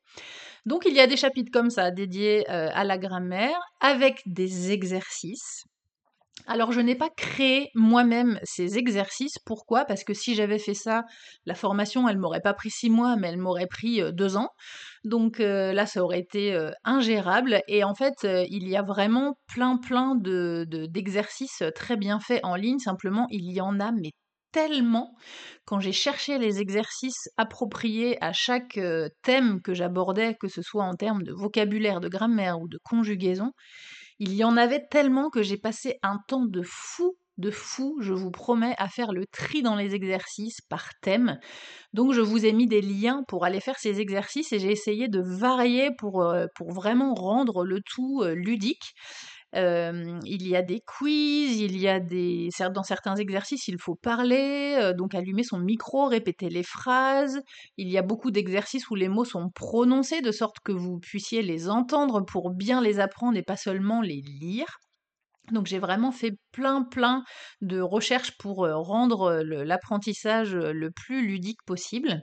Donc 0.65 0.85
il 0.85 0.93
y 0.93 0.99
a 0.99 1.07
des 1.07 1.17
chapitres 1.17 1.51
comme 1.51 1.69
ça 1.69 1.91
dédiés 1.91 2.47
à 2.47 2.83
la 2.83 2.97
grammaire 2.97 3.59
avec 3.79 4.21
des 4.25 4.71
exercices. 4.71 5.63
Alors 6.45 6.71
je 6.71 6.79
n'ai 6.79 6.95
pas 6.95 7.09
créé 7.09 7.71
moi-même 7.73 8.39
ces 8.43 8.77
exercices. 8.77 9.39
Pourquoi? 9.39 9.85
Parce 9.85 10.03
que 10.03 10.13
si 10.13 10.35
j'avais 10.35 10.59
fait 10.59 10.75
ça, 10.75 11.03
la 11.45 11.55
formation, 11.55 12.07
elle 12.07 12.19
m'aurait 12.19 12.41
pas 12.41 12.53
pris 12.53 12.69
six 12.69 12.89
mois, 12.89 13.15
mais 13.15 13.29
elle 13.29 13.37
m'aurait 13.37 13.67
pris 13.67 14.01
deux 14.13 14.37
ans. 14.37 14.49
Donc 15.03 15.39
là, 15.39 15.85
ça 15.87 16.03
aurait 16.03 16.19
été 16.19 16.55
ingérable. 16.83 17.61
Et 17.67 17.83
en 17.83 17.95
fait, 17.95 18.13
il 18.23 18.69
y 18.69 18.77
a 18.77 18.83
vraiment 18.83 19.37
plein, 19.47 19.77
plein 19.77 20.15
de, 20.15 20.65
d'exercices 20.69 21.63
très 21.75 21.97
bien 21.97 22.19
faits 22.19 22.41
en 22.43 22.55
ligne. 22.55 22.79
Simplement, 22.79 23.25
il 23.31 23.51
y 23.51 23.59
en 23.59 23.79
a, 23.79 23.91
mais 23.91 24.11
tellement 24.57 25.13
quand 25.65 25.79
j'ai 25.79 25.91
cherché 25.91 26.39
les 26.39 26.59
exercices 26.59 27.29
appropriés 27.37 28.17
à 28.23 28.33
chaque 28.33 28.79
thème 29.21 29.61
que 29.61 29.75
j'abordais, 29.75 30.35
que 30.39 30.47
ce 30.47 30.63
soit 30.63 30.83
en 30.83 30.95
termes 30.95 31.21
de 31.21 31.31
vocabulaire, 31.31 31.99
de 31.99 32.09
grammaire 32.09 32.59
ou 32.59 32.67
de 32.67 32.79
conjugaison, 32.83 33.51
il 34.17 34.33
y 34.33 34.43
en 34.43 34.57
avait 34.57 34.83
tellement 34.89 35.29
que 35.29 35.43
j'ai 35.43 35.57
passé 35.57 35.99
un 36.01 36.17
temps 36.27 36.45
de 36.45 36.63
fou 36.65 37.15
de 37.37 37.51
fou, 37.51 37.99
je 38.01 38.13
vous 38.13 38.31
promets, 38.31 38.73
à 38.79 38.87
faire 38.89 39.11
le 39.11 39.27
tri 39.27 39.61
dans 39.61 39.75
les 39.75 39.93
exercices 39.93 40.59
par 40.69 40.89
thème. 41.03 41.37
Donc 41.93 42.11
je 42.13 42.21
vous 42.21 42.47
ai 42.47 42.51
mis 42.51 42.65
des 42.65 42.81
liens 42.81 43.21
pour 43.27 43.45
aller 43.45 43.59
faire 43.59 43.77
ces 43.77 43.99
exercices 43.99 44.51
et 44.53 44.57
j'ai 44.57 44.71
essayé 44.71 45.07
de 45.07 45.21
varier 45.21 45.91
pour, 45.99 46.33
pour 46.55 46.71
vraiment 46.71 47.13
rendre 47.13 47.63
le 47.63 47.79
tout 47.85 48.23
ludique 48.23 48.95
il 49.53 50.47
y 50.47 50.55
a 50.55 50.61
des 50.61 50.81
quiz, 50.81 51.59
il 51.59 51.77
y 51.77 51.87
a 51.87 51.99
des 51.99 52.49
dans 52.73 52.83
certains 52.83 53.15
exercices, 53.15 53.67
il 53.67 53.79
faut 53.79 53.95
parler, 53.95 54.91
donc 54.97 55.15
allumer 55.15 55.43
son 55.43 55.59
micro, 55.59 56.05
répéter 56.07 56.49
les 56.49 56.63
phrases. 56.63 57.41
Il 57.77 57.89
y 57.89 57.97
a 57.97 58.01
beaucoup 58.01 58.31
d'exercices 58.31 58.89
où 58.89 58.95
les 58.95 59.09
mots 59.09 59.25
sont 59.25 59.49
prononcés 59.49 60.21
de 60.21 60.31
sorte 60.31 60.57
que 60.63 60.71
vous 60.71 60.99
puissiez 60.99 61.41
les 61.41 61.69
entendre 61.69 62.21
pour 62.21 62.51
bien 62.51 62.81
les 62.81 62.99
apprendre 62.99 63.37
et 63.37 63.43
pas 63.43 63.57
seulement 63.57 64.01
les 64.01 64.21
lire. 64.21 64.79
Donc 65.51 65.65
j'ai 65.65 65.79
vraiment 65.79 66.11
fait 66.11 66.33
plein 66.51 66.83
plein 66.83 67.23
de 67.61 67.79
recherches 67.79 68.37
pour 68.37 68.67
rendre 68.67 69.41
l'apprentissage 69.43 70.53
le 70.55 70.91
plus 70.91 71.25
ludique 71.25 71.63
possible. 71.65 72.21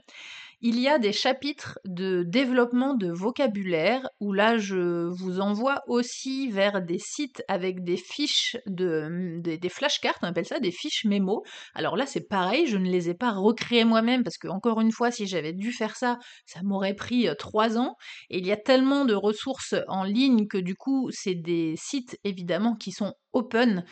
Il 0.61 0.79
y 0.79 0.87
a 0.87 0.99
des 0.99 1.11
chapitres 1.11 1.79
de 1.85 2.23
développement 2.23 2.93
de 2.93 3.11
vocabulaire 3.11 4.07
où 4.19 4.33
là 4.33 4.57
je 4.57 5.07
vous 5.07 5.39
envoie 5.39 5.81
aussi 5.87 6.49
vers 6.49 6.81
des 6.81 6.99
sites 6.99 7.43
avec 7.47 7.83
des 7.83 7.97
fiches 7.97 8.57
de 8.65 9.07
mmh, 9.09 9.41
des, 9.41 9.69
flashcards, 9.69 10.17
on 10.21 10.27
appelle 10.27 10.45
ça 10.45 10.59
des 10.59 10.71
fiches 10.71 11.05
mémo. 11.05 11.43
Alors 11.73 11.97
là 11.97 12.05
c'est 12.05 12.27
pareil, 12.27 12.67
je 12.67 12.77
ne 12.77 12.89
les 12.89 13.09
ai 13.09 13.13
pas 13.13 13.31
recréées 13.31 13.85
moi-même 13.85 14.23
parce 14.23 14.37
que 14.37 14.47
encore 14.47 14.81
une 14.81 14.91
fois 14.91 15.11
si 15.11 15.27
j'avais 15.27 15.53
dû 15.53 15.71
faire 15.71 15.95
ça, 15.95 16.17
ça 16.45 16.61
m'aurait 16.63 16.95
pris 16.95 17.27
trois 17.37 17.77
ans. 17.77 17.95
Et 18.29 18.39
il 18.39 18.47
y 18.47 18.51
a 18.51 18.57
tellement 18.57 19.05
de 19.05 19.13
ressources 19.13 19.75
en 19.87 20.03
ligne 20.03 20.47
que 20.47 20.57
du 20.57 20.75
coup 20.75 21.09
c'est 21.11 21.35
des 21.35 21.75
sites 21.77 22.17
évidemment 22.23 22.75
qui 22.75 22.91
sont 22.91 23.13
open. 23.35 23.85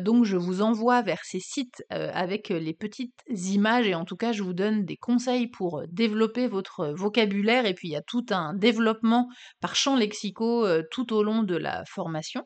donc 0.00 0.24
je 0.24 0.36
vous 0.36 0.60
envoie 0.60 1.02
vers 1.02 1.24
ces 1.24 1.40
sites 1.40 1.82
avec 1.90 2.50
les 2.50 2.74
petites 2.74 3.14
images 3.28 3.86
et 3.86 3.94
en 3.94 4.04
tout 4.04 4.16
cas 4.16 4.32
je 4.32 4.42
vous 4.42 4.52
donne 4.52 4.84
des 4.84 4.96
conseils 4.96 5.48
pour 5.48 5.82
développer 5.88 6.46
votre 6.48 6.88
vocabulaire 6.88 7.64
et 7.66 7.74
puis 7.74 7.88
il 7.88 7.92
y 7.92 7.96
a 7.96 8.02
tout 8.02 8.26
un 8.30 8.54
développement 8.54 9.28
par 9.60 9.74
champ 9.76 9.96
lexicaux 9.96 10.66
tout 10.90 11.12
au 11.14 11.22
long 11.22 11.42
de 11.42 11.56
la 11.56 11.84
formation. 11.86 12.44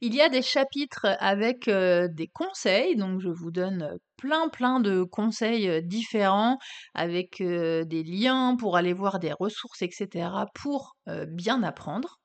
Il 0.00 0.14
y 0.14 0.20
a 0.20 0.28
des 0.28 0.42
chapitres 0.42 1.06
avec 1.18 1.68
des 1.68 2.28
conseils, 2.32 2.94
donc 2.94 3.20
je 3.20 3.30
vous 3.30 3.50
donne 3.50 3.98
plein 4.16 4.48
plein 4.48 4.78
de 4.78 5.02
conseils 5.02 5.82
différents 5.82 6.58
avec 6.94 7.42
des 7.42 8.04
liens 8.04 8.56
pour 8.56 8.76
aller 8.76 8.92
voir 8.92 9.18
des 9.18 9.32
ressources, 9.32 9.82
etc. 9.82 10.28
pour 10.54 10.96
bien 11.26 11.64
apprendre. 11.64 12.20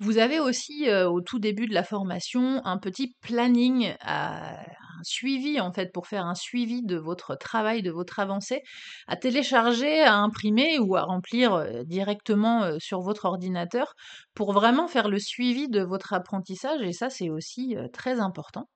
Vous 0.00 0.18
avez 0.18 0.38
aussi, 0.38 0.88
au 0.92 1.20
tout 1.20 1.38
début 1.40 1.66
de 1.66 1.74
la 1.74 1.82
formation, 1.82 2.60
un 2.64 2.78
petit 2.78 3.16
planning, 3.20 3.94
un 4.02 4.54
suivi 5.02 5.60
en 5.60 5.72
fait, 5.72 5.92
pour 5.92 6.06
faire 6.06 6.24
un 6.24 6.34
suivi 6.36 6.82
de 6.84 6.96
votre 6.96 7.34
travail, 7.36 7.82
de 7.82 7.90
votre 7.90 8.20
avancée, 8.20 8.62
à 9.08 9.16
télécharger, 9.16 10.00
à 10.02 10.14
imprimer 10.16 10.78
ou 10.78 10.94
à 10.96 11.02
remplir, 11.02 11.66
directement, 11.84 12.78
sur 12.78 13.00
votre 13.00 13.24
ordinateur, 13.24 13.94
pour 14.34 14.52
vraiment 14.52 14.86
faire 14.86 15.08
le 15.08 15.18
suivi 15.18 15.68
de 15.68 15.80
votre 15.82 16.12
apprentissage 16.12 16.80
et 16.82 16.92
ça, 16.92 17.10
c'est 17.10 17.30
aussi, 17.30 17.74
très 17.92 18.20
important. 18.20 18.68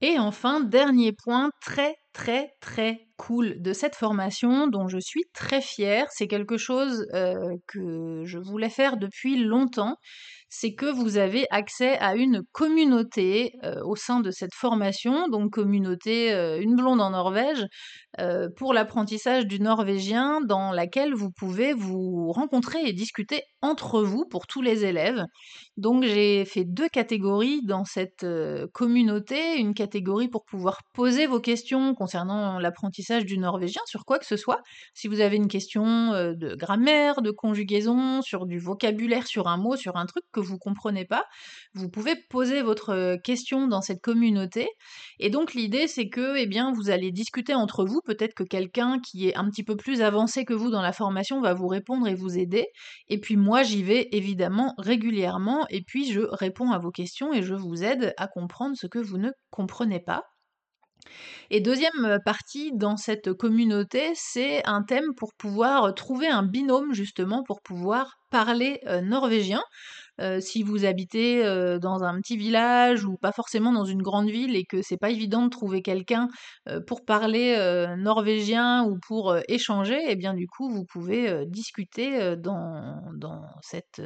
Et 0.00 0.18
enfin, 0.18 0.60
dernier 0.60 1.12
point 1.12 1.50
très 1.60 1.96
très 2.16 2.54
très 2.62 3.00
cool 3.18 3.60
de 3.60 3.74
cette 3.74 3.94
formation 3.94 4.68
dont 4.68 4.88
je 4.88 4.98
suis 4.98 5.24
très 5.34 5.60
fière, 5.60 6.06
c'est 6.10 6.26
quelque 6.26 6.56
chose 6.56 7.06
que 7.66 8.22
je 8.24 8.38
voulais 8.38 8.70
faire 8.70 8.96
depuis 8.96 9.36
longtemps, 9.36 9.96
c'est 10.48 10.74
que 10.74 10.86
vous 10.86 11.18
avez 11.18 11.46
accès 11.50 11.98
à 11.98 12.14
une 12.14 12.42
communauté 12.52 13.52
au 13.84 13.96
sein 13.96 14.20
de 14.20 14.30
cette 14.30 14.54
formation, 14.54 15.28
donc 15.28 15.50
communauté 15.52 16.30
Une 16.60 16.76
blonde 16.76 17.00
en 17.00 17.10
Norvège, 17.10 17.64
pour 18.56 18.72
l'apprentissage 18.72 19.46
du 19.46 19.60
norvégien, 19.60 20.40
dans 20.42 20.72
laquelle 20.72 21.14
vous 21.14 21.30
pouvez 21.30 21.72
vous 21.72 22.32
rencontrer 22.32 22.80
et 22.84 22.92
discuter 22.92 23.42
entre 23.60 24.02
vous 24.02 24.24
pour 24.30 24.46
tous 24.46 24.62
les 24.62 24.84
élèves. 24.84 25.22
Donc 25.76 26.04
j'ai 26.04 26.44
fait 26.44 26.64
deux 26.64 26.88
catégories 26.88 27.60
dans 27.64 27.84
cette 27.84 28.26
communauté, 28.72 29.56
une 29.56 29.74
catégorie 29.74 30.28
pour 30.28 30.44
pouvoir 30.44 30.80
poser 30.92 31.26
vos 31.26 31.40
questions 31.40 31.94
concernant 32.06 32.60
l'apprentissage 32.60 33.24
du 33.24 33.36
norvégien 33.36 33.82
sur 33.86 34.04
quoi 34.04 34.20
que 34.20 34.26
ce 34.26 34.36
soit. 34.36 34.60
Si 34.94 35.08
vous 35.08 35.20
avez 35.20 35.34
une 35.34 35.48
question 35.48 36.12
de 36.12 36.54
grammaire, 36.54 37.20
de 37.20 37.32
conjugaison, 37.32 38.22
sur 38.22 38.46
du 38.46 38.60
vocabulaire, 38.60 39.26
sur 39.26 39.48
un 39.48 39.56
mot, 39.56 39.74
sur 39.74 39.96
un 39.96 40.06
truc 40.06 40.22
que 40.30 40.38
vous 40.38 40.56
comprenez 40.56 41.04
pas, 41.04 41.24
vous 41.74 41.88
pouvez 41.88 42.14
poser 42.30 42.62
votre 42.62 43.16
question 43.24 43.66
dans 43.66 43.80
cette 43.80 44.00
communauté. 44.00 44.68
Et 45.18 45.30
donc 45.30 45.52
l'idée 45.54 45.88
c'est 45.88 46.08
que 46.08 46.36
eh 46.36 46.46
bien 46.46 46.72
vous 46.72 46.90
allez 46.90 47.10
discuter 47.10 47.54
entre 47.54 47.84
vous, 47.84 48.00
peut-être 48.04 48.34
que 48.34 48.44
quelqu'un 48.44 49.00
qui 49.00 49.28
est 49.28 49.34
un 49.34 49.50
petit 49.50 49.64
peu 49.64 49.74
plus 49.76 50.00
avancé 50.00 50.44
que 50.44 50.54
vous 50.54 50.70
dans 50.70 50.82
la 50.82 50.92
formation 50.92 51.40
va 51.40 51.54
vous 51.54 51.66
répondre 51.66 52.06
et 52.06 52.14
vous 52.14 52.38
aider. 52.38 52.66
Et 53.08 53.18
puis 53.18 53.36
moi 53.36 53.64
j'y 53.64 53.82
vais 53.82 54.06
évidemment 54.12 54.74
régulièrement 54.78 55.66
et 55.70 55.82
puis 55.82 56.12
je 56.12 56.20
réponds 56.20 56.70
à 56.70 56.78
vos 56.78 56.92
questions 56.92 57.32
et 57.32 57.42
je 57.42 57.54
vous 57.54 57.82
aide 57.82 58.14
à 58.16 58.28
comprendre 58.28 58.76
ce 58.76 58.86
que 58.86 59.00
vous 59.00 59.18
ne 59.18 59.32
comprenez 59.50 59.98
pas. 59.98 60.22
Et 61.50 61.60
deuxième 61.60 62.18
partie 62.24 62.72
dans 62.74 62.96
cette 62.96 63.32
communauté, 63.32 64.12
c'est 64.14 64.66
un 64.66 64.82
thème 64.82 65.14
pour 65.16 65.30
pouvoir 65.38 65.94
trouver 65.94 66.28
un 66.28 66.42
binôme 66.42 66.92
justement 66.92 67.42
pour 67.44 67.60
pouvoir 67.62 68.14
parler 68.30 68.80
norvégien. 69.04 69.62
si 70.40 70.62
vous 70.62 70.84
habitez 70.84 71.42
dans 71.80 72.02
un 72.02 72.20
petit 72.20 72.36
village 72.36 73.04
ou 73.04 73.16
pas 73.16 73.32
forcément 73.32 73.72
dans 73.72 73.84
une 73.84 74.02
grande 74.02 74.28
ville 74.30 74.56
et 74.56 74.64
que 74.64 74.82
c'est 74.82 74.96
pas 74.96 75.10
évident 75.10 75.44
de 75.44 75.50
trouver 75.50 75.82
quelqu'un 75.82 76.28
pour 76.86 77.04
parler 77.04 77.56
norvégien 77.98 78.84
ou 78.84 78.98
pour 79.06 79.36
échanger, 79.48 79.96
et 79.96 80.12
eh 80.12 80.16
bien 80.16 80.34
du 80.34 80.46
coup 80.46 80.68
vous 80.70 80.84
pouvez 80.84 81.46
discuter 81.46 82.34
dans 82.36 83.42
cette 83.62 84.02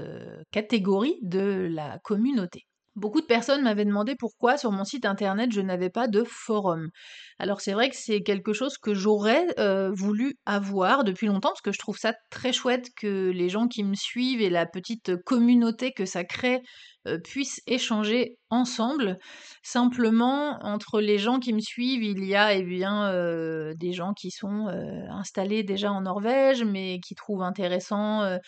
catégorie 0.53 1.17
de 1.23 1.69
la 1.71 1.99
communauté. 2.05 2.70
Beaucoup 3.01 3.23
de 3.23 3.27
personnes 3.27 3.63
m'avaient 3.63 3.87
demandé 3.87 4.15
pourquoi 4.15 4.59
sur 4.59 4.73
mon 4.73 4.85
site 4.85 5.07
internet 5.07 5.53
je 5.53 5.63
n'avais 5.63 5.89
pas 5.89 6.07
de 6.07 6.23
forum. 6.23 6.91
Alors 7.39 7.63
c'est 7.63 7.73
vrai 7.73 7.89
que 7.89 7.97
c'est 7.97 8.21
quelque 8.21 8.53
chose 8.53 8.77
que 8.77 8.93
j'aurais 8.93 9.47
euh, 9.59 9.91
voulu 9.91 10.35
avoir 10.45 11.03
depuis 11.03 11.27
longtemps 11.27 11.49
parce 11.49 11.63
que 11.63 11.73
je 11.73 11.79
trouve 11.79 11.97
ça 11.97 12.13
très 12.31 12.53
chouette 12.53 12.89
que 12.95 13.31
les 13.31 13.49
gens 13.49 13.69
qui 13.69 13.85
me 13.85 13.95
suivent 13.95 14.43
et 14.43 14.51
la 14.51 14.67
petite 14.67 15.17
communauté 15.25 15.93
que 15.93 16.05
ça 16.05 16.25
crée 16.25 16.61
euh, 17.07 17.19
puissent 17.19 17.63
échanger 17.67 18.37
ensemble. 18.51 19.19
Simplement, 19.63 20.59
entre 20.63 21.01
les 21.01 21.17
gens 21.17 21.39
qui 21.39 21.55
me 21.55 21.61
suivent, 21.61 22.03
il 22.03 22.25
y 22.25 22.35
a 22.35 22.55
eh 22.55 22.63
bien, 22.63 23.11
euh, 23.11 23.73
des 23.75 23.93
gens 23.93 24.13
qui 24.13 24.31
sont 24.31 24.67
euh, 24.69 25.07
installés 25.09 25.63
déjà 25.63 25.93
en 25.93 26.03
Norvège, 26.03 26.63
mais 26.63 26.99
qui 27.01 27.15
trouvent 27.15 27.43
intéressant 27.43 28.39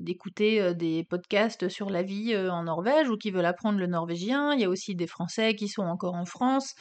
d'écouter 0.00 0.74
des 0.74 1.04
podcasts 1.04 1.68
sur 1.68 1.90
la 1.90 2.02
vie 2.02 2.36
en 2.36 2.64
Norvège 2.64 3.08
ou 3.08 3.16
qui 3.16 3.30
veulent 3.30 3.44
apprendre 3.44 3.78
le 3.78 3.86
norvégien. 3.86 4.54
Il 4.54 4.60
y 4.60 4.64
a 4.64 4.68
aussi 4.68 4.94
des 4.94 5.06
Français 5.06 5.54
qui 5.54 5.68
sont 5.68 5.82
encore 5.82 6.14
en 6.14 6.24
France, 6.24 6.74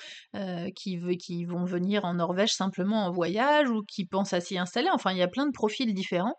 qui, 0.75 0.99
qui 1.17 1.45
vont 1.45 1.65
venir 1.65 2.05
en 2.05 2.15
Norvège 2.15 2.53
simplement 2.53 3.05
en 3.05 3.11
voyage 3.11 3.69
ou 3.69 3.83
qui 3.83 4.05
pensent 4.05 4.33
à 4.33 4.41
s'y 4.41 4.57
installer. 4.57 4.89
Enfin, 4.91 5.11
il 5.11 5.17
y 5.17 5.23
a 5.23 5.27
plein 5.27 5.45
de 5.45 5.51
profils 5.51 5.93
différents. 5.93 6.35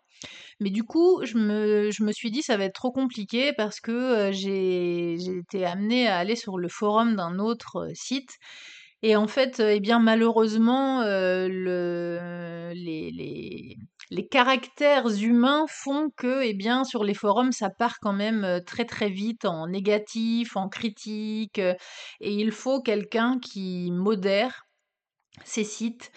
Mais 0.59 0.71
du 0.71 0.83
coup, 0.83 1.21
je 1.23 1.37
me, 1.37 1.91
je 1.91 2.03
me 2.03 2.11
suis 2.11 2.31
dit 2.31 2.41
ça 2.41 2.57
va 2.57 2.65
être 2.65 2.73
trop 2.73 2.91
compliqué 2.91 3.53
parce 3.55 3.79
que 3.79 4.31
j'ai 4.31 4.56
été 5.39 5.65
amenée 5.65 6.07
à 6.07 6.17
aller 6.17 6.35
sur 6.35 6.57
le 6.57 6.67
forum 6.69 7.15
d'un 7.15 7.39
autre 7.39 7.89
site. 7.93 8.31
Et 9.03 9.15
en 9.15 9.27
fait, 9.27 9.59
eh 9.59 9.79
bien 9.79 9.99
malheureusement, 9.99 11.01
le, 11.03 12.71
les, 12.73 13.11
les, 13.11 13.77
les, 14.09 14.27
caractères 14.27 15.07
humains 15.07 15.65
font 15.69 16.09
que, 16.17 16.41
eh 16.43 16.53
bien, 16.55 16.83
sur 16.83 17.03
les 17.03 17.13
forums, 17.13 17.51
ça 17.51 17.69
part 17.69 17.99
quand 18.01 18.13
même 18.13 18.61
très 18.65 18.85
très 18.85 19.09
vite 19.09 19.45
en 19.45 19.67
négatif, 19.67 20.57
en 20.57 20.67
critique, 20.67 21.59
et 21.59 21.77
il 22.33 22.51
faut 22.51 22.81
quelqu'un 22.81 23.37
qui 23.39 23.91
modère 23.91 24.66
ces 25.43 25.63
sites, 25.63 26.11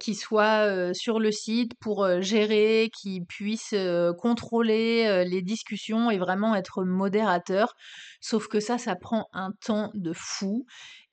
qui 0.00 0.14
soient 0.14 0.92
sur 0.94 1.20
le 1.20 1.30
site 1.30 1.72
pour 1.80 2.20
gérer, 2.20 2.90
qui 2.96 3.20
puissent 3.20 3.74
contrôler 4.18 5.24
les 5.24 5.42
discussions 5.42 6.10
et 6.10 6.18
vraiment 6.18 6.54
être 6.54 6.84
modérateur. 6.84 7.74
Sauf 8.20 8.48
que 8.48 8.60
ça, 8.60 8.78
ça 8.78 8.96
prend 8.96 9.26
un 9.32 9.52
temps 9.64 9.90
de 9.94 10.12
fou 10.12 10.66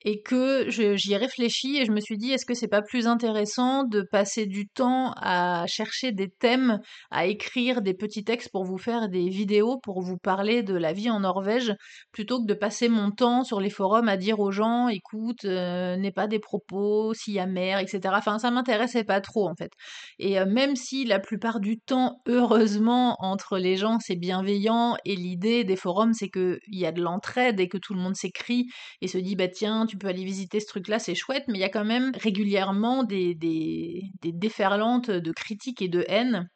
et 0.04 0.20
que 0.20 0.68
j'y 0.68 1.12
ai 1.12 1.16
réfléchi 1.16 1.78
et 1.78 1.86
je 1.86 1.92
me 1.92 2.00
suis 2.00 2.18
dit 2.18 2.32
est-ce 2.32 2.44
que 2.44 2.54
c'est 2.54 2.68
pas 2.68 2.82
plus 2.82 3.06
intéressant 3.06 3.84
de 3.84 4.02
passer 4.02 4.46
du 4.46 4.68
temps 4.68 5.12
à 5.16 5.64
chercher 5.66 6.12
des 6.12 6.28
thèmes, 6.28 6.80
à 7.10 7.26
écrire 7.26 7.80
des 7.80 7.94
petits 7.94 8.22
textes 8.22 8.50
pour 8.52 8.64
vous 8.64 8.76
faire 8.76 9.08
des 9.08 9.28
vidéos 9.28 9.78
pour 9.82 10.02
vous 10.02 10.18
parler 10.18 10.62
de 10.62 10.74
la 10.74 10.92
vie 10.92 11.10
en 11.10 11.20
Norvège 11.20 11.74
plutôt 12.12 12.40
que 12.40 12.46
de 12.46 12.54
passer 12.54 12.88
mon 12.88 13.10
temps 13.10 13.44
sur 13.44 13.60
les 13.60 13.70
forums 13.70 14.08
à 14.08 14.16
dire 14.16 14.40
aux 14.40 14.50
gens 14.50 14.88
écoute 14.88 15.44
euh, 15.46 15.96
n'est 15.96 16.12
pas 16.12 16.26
des 16.26 16.38
propos 16.38 17.14
s'il 17.14 17.34
y 17.34 17.40
a 17.40 17.46
mer 17.46 17.78
etc 17.78 18.00
enfin 18.16 18.38
ça 18.38 18.50
m'intéressait 18.50 19.04
pas 19.04 19.20
trop 19.20 19.48
en 19.48 19.54
fait. 19.54 19.72
Et 20.18 20.38
euh, 20.38 20.46
même 20.46 20.76
si 20.76 21.04
la 21.06 21.18
plupart 21.18 21.60
du 21.60 21.78
temps 21.78 22.20
heureusement 22.26 23.16
entre 23.20 23.56
les 23.56 23.76
gens 23.76 23.98
c'est 24.00 24.16
bienveillant 24.16 24.96
et 25.06 25.16
l'idée 25.16 25.64
des 25.64 25.76
forums 25.76 26.12
c'est 26.12 26.28
que 26.28 26.58
il 26.66 26.78
y 26.78 26.84
a 26.84 26.92
de 26.92 27.00
l'entraide 27.00 27.58
et 27.58 27.68
que 27.68 27.78
tout 27.78 27.94
le 27.94 28.00
monde 28.00 28.16
s'écrit 28.16 28.66
et 29.00 29.08
se 29.08 29.16
dit 29.16 29.34
bah 29.34 29.48
tiens 29.48 29.86
peux 29.96 30.08
aller 30.08 30.24
visiter 30.24 30.60
ce 30.60 30.66
truc-là, 30.66 30.98
c'est 30.98 31.14
chouette, 31.14 31.44
mais 31.48 31.58
il 31.58 31.60
y 31.60 31.64
a 31.64 31.68
quand 31.68 31.84
même 31.84 32.12
régulièrement 32.14 33.04
des, 33.04 33.34
des, 33.34 34.02
des 34.22 34.32
déferlantes 34.32 35.10
de 35.10 35.32
critiques 35.32 35.82
et 35.82 35.88
de 35.88 36.04
haine 36.08 36.48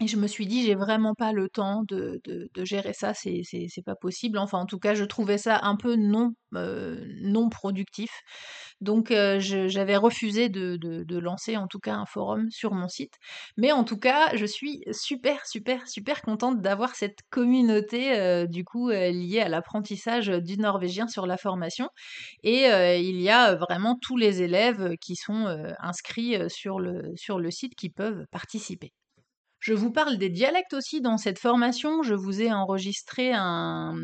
et 0.00 0.08
je 0.08 0.16
me 0.16 0.26
suis 0.26 0.46
dit, 0.46 0.64
j'ai 0.64 0.74
vraiment 0.74 1.14
pas 1.14 1.32
le 1.32 1.48
temps 1.48 1.84
de, 1.86 2.20
de, 2.24 2.64
gérer 2.64 2.92
ça, 2.92 3.14
c'est, 3.14 3.42
pas 3.86 3.94
possible. 3.94 4.38
Enfin, 4.38 4.58
en 4.58 4.66
tout 4.66 4.80
cas, 4.80 4.94
je 4.94 5.04
trouvais 5.04 5.38
ça 5.38 5.60
un 5.62 5.76
peu 5.76 5.94
non, 5.94 6.32
euh, 6.56 7.04
non 7.22 7.48
productif. 7.48 8.10
Donc, 8.80 9.12
euh, 9.12 9.38
j'avais 9.38 9.96
refusé 9.96 10.48
de, 10.48 10.76
de, 10.76 11.18
lancer 11.18 11.56
en 11.56 11.68
tout 11.68 11.78
cas 11.78 11.94
un 11.94 12.06
forum 12.06 12.50
sur 12.50 12.74
mon 12.74 12.88
site. 12.88 13.14
Mais 13.56 13.70
en 13.70 13.84
tout 13.84 13.96
cas, 13.96 14.34
je 14.34 14.46
suis 14.46 14.82
super, 14.90 15.46
super, 15.46 15.86
super 15.86 16.22
contente 16.22 16.60
d'avoir 16.60 16.96
cette 16.96 17.20
communauté, 17.30 18.18
euh, 18.18 18.46
du 18.48 18.64
coup, 18.64 18.90
liée 18.90 19.42
à 19.42 19.48
l'apprentissage 19.48 20.26
du 20.26 20.58
norvégien 20.58 21.06
sur 21.06 21.24
la 21.24 21.36
formation. 21.36 21.88
Et 22.42 22.64
il 22.98 23.20
y 23.20 23.30
a 23.30 23.54
vraiment 23.54 23.96
tous 24.02 24.16
les 24.16 24.42
élèves 24.42 24.96
qui 25.00 25.14
sont 25.14 25.46
inscrits 25.78 26.36
sur 26.50 26.80
le, 26.80 27.12
sur 27.14 27.38
le 27.38 27.52
site 27.52 27.76
qui 27.76 27.90
peuvent 27.90 28.24
participer. 28.32 28.92
Je 29.64 29.72
vous 29.72 29.90
parle 29.90 30.18
des 30.18 30.28
dialectes 30.28 30.74
aussi 30.74 31.00
dans 31.00 31.16
cette 31.16 31.38
formation. 31.38 32.02
Je 32.02 32.12
vous 32.12 32.42
ai 32.42 32.52
enregistré 32.52 33.32
un, 33.32 33.94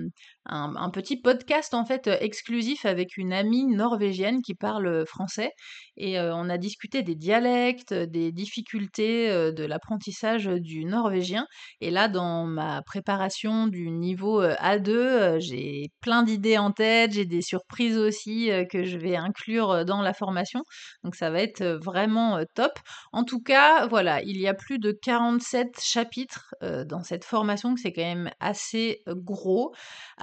un, 0.46 0.90
petit 0.90 1.20
podcast 1.20 1.74
en 1.74 1.84
fait 1.84 2.08
exclusif 2.20 2.84
avec 2.84 3.16
une 3.16 3.32
amie 3.32 3.66
norvégienne 3.66 4.42
qui 4.42 4.54
parle 4.54 5.04
français. 5.06 5.52
Et 5.96 6.18
euh, 6.18 6.34
on 6.34 6.48
a 6.48 6.56
discuté 6.56 7.02
des 7.02 7.14
dialectes, 7.14 7.92
des 7.92 8.32
difficultés 8.32 9.30
euh, 9.30 9.52
de 9.52 9.64
l'apprentissage 9.64 10.46
du 10.46 10.84
norvégien. 10.84 11.46
Et 11.80 11.90
là 11.90 12.08
dans 12.08 12.46
ma 12.46 12.82
préparation 12.82 13.66
du 13.66 13.90
niveau 13.90 14.42
euh, 14.42 14.54
A2 14.56 15.40
j'ai 15.40 15.88
plein 16.00 16.22
d'idées 16.22 16.58
en 16.58 16.72
tête, 16.72 17.12
j'ai 17.12 17.26
des 17.26 17.42
surprises 17.42 17.98
aussi 17.98 18.50
que 18.70 18.84
je 18.84 18.96
vais 18.96 19.16
inclure 19.16 19.84
dans 19.84 20.00
la 20.00 20.14
formation. 20.14 20.62
Donc 21.04 21.14
ça 21.14 21.30
va 21.30 21.40
être 21.40 21.78
vraiment 21.82 22.42
top. 22.54 22.72
En 23.12 23.24
tout 23.24 23.40
cas 23.40 23.86
voilà 23.86 24.22
il 24.22 24.40
y 24.40 24.48
a 24.48 24.54
plus 24.54 24.78
de 24.78 24.92
47 24.92 25.78
chapitres 25.80 26.54
dans 26.62 27.02
cette 27.02 27.24
formation 27.24 27.74
c'est 27.76 27.92
quand 27.92 28.02
même 28.02 28.30
assez 28.40 29.02
gros 29.06 29.72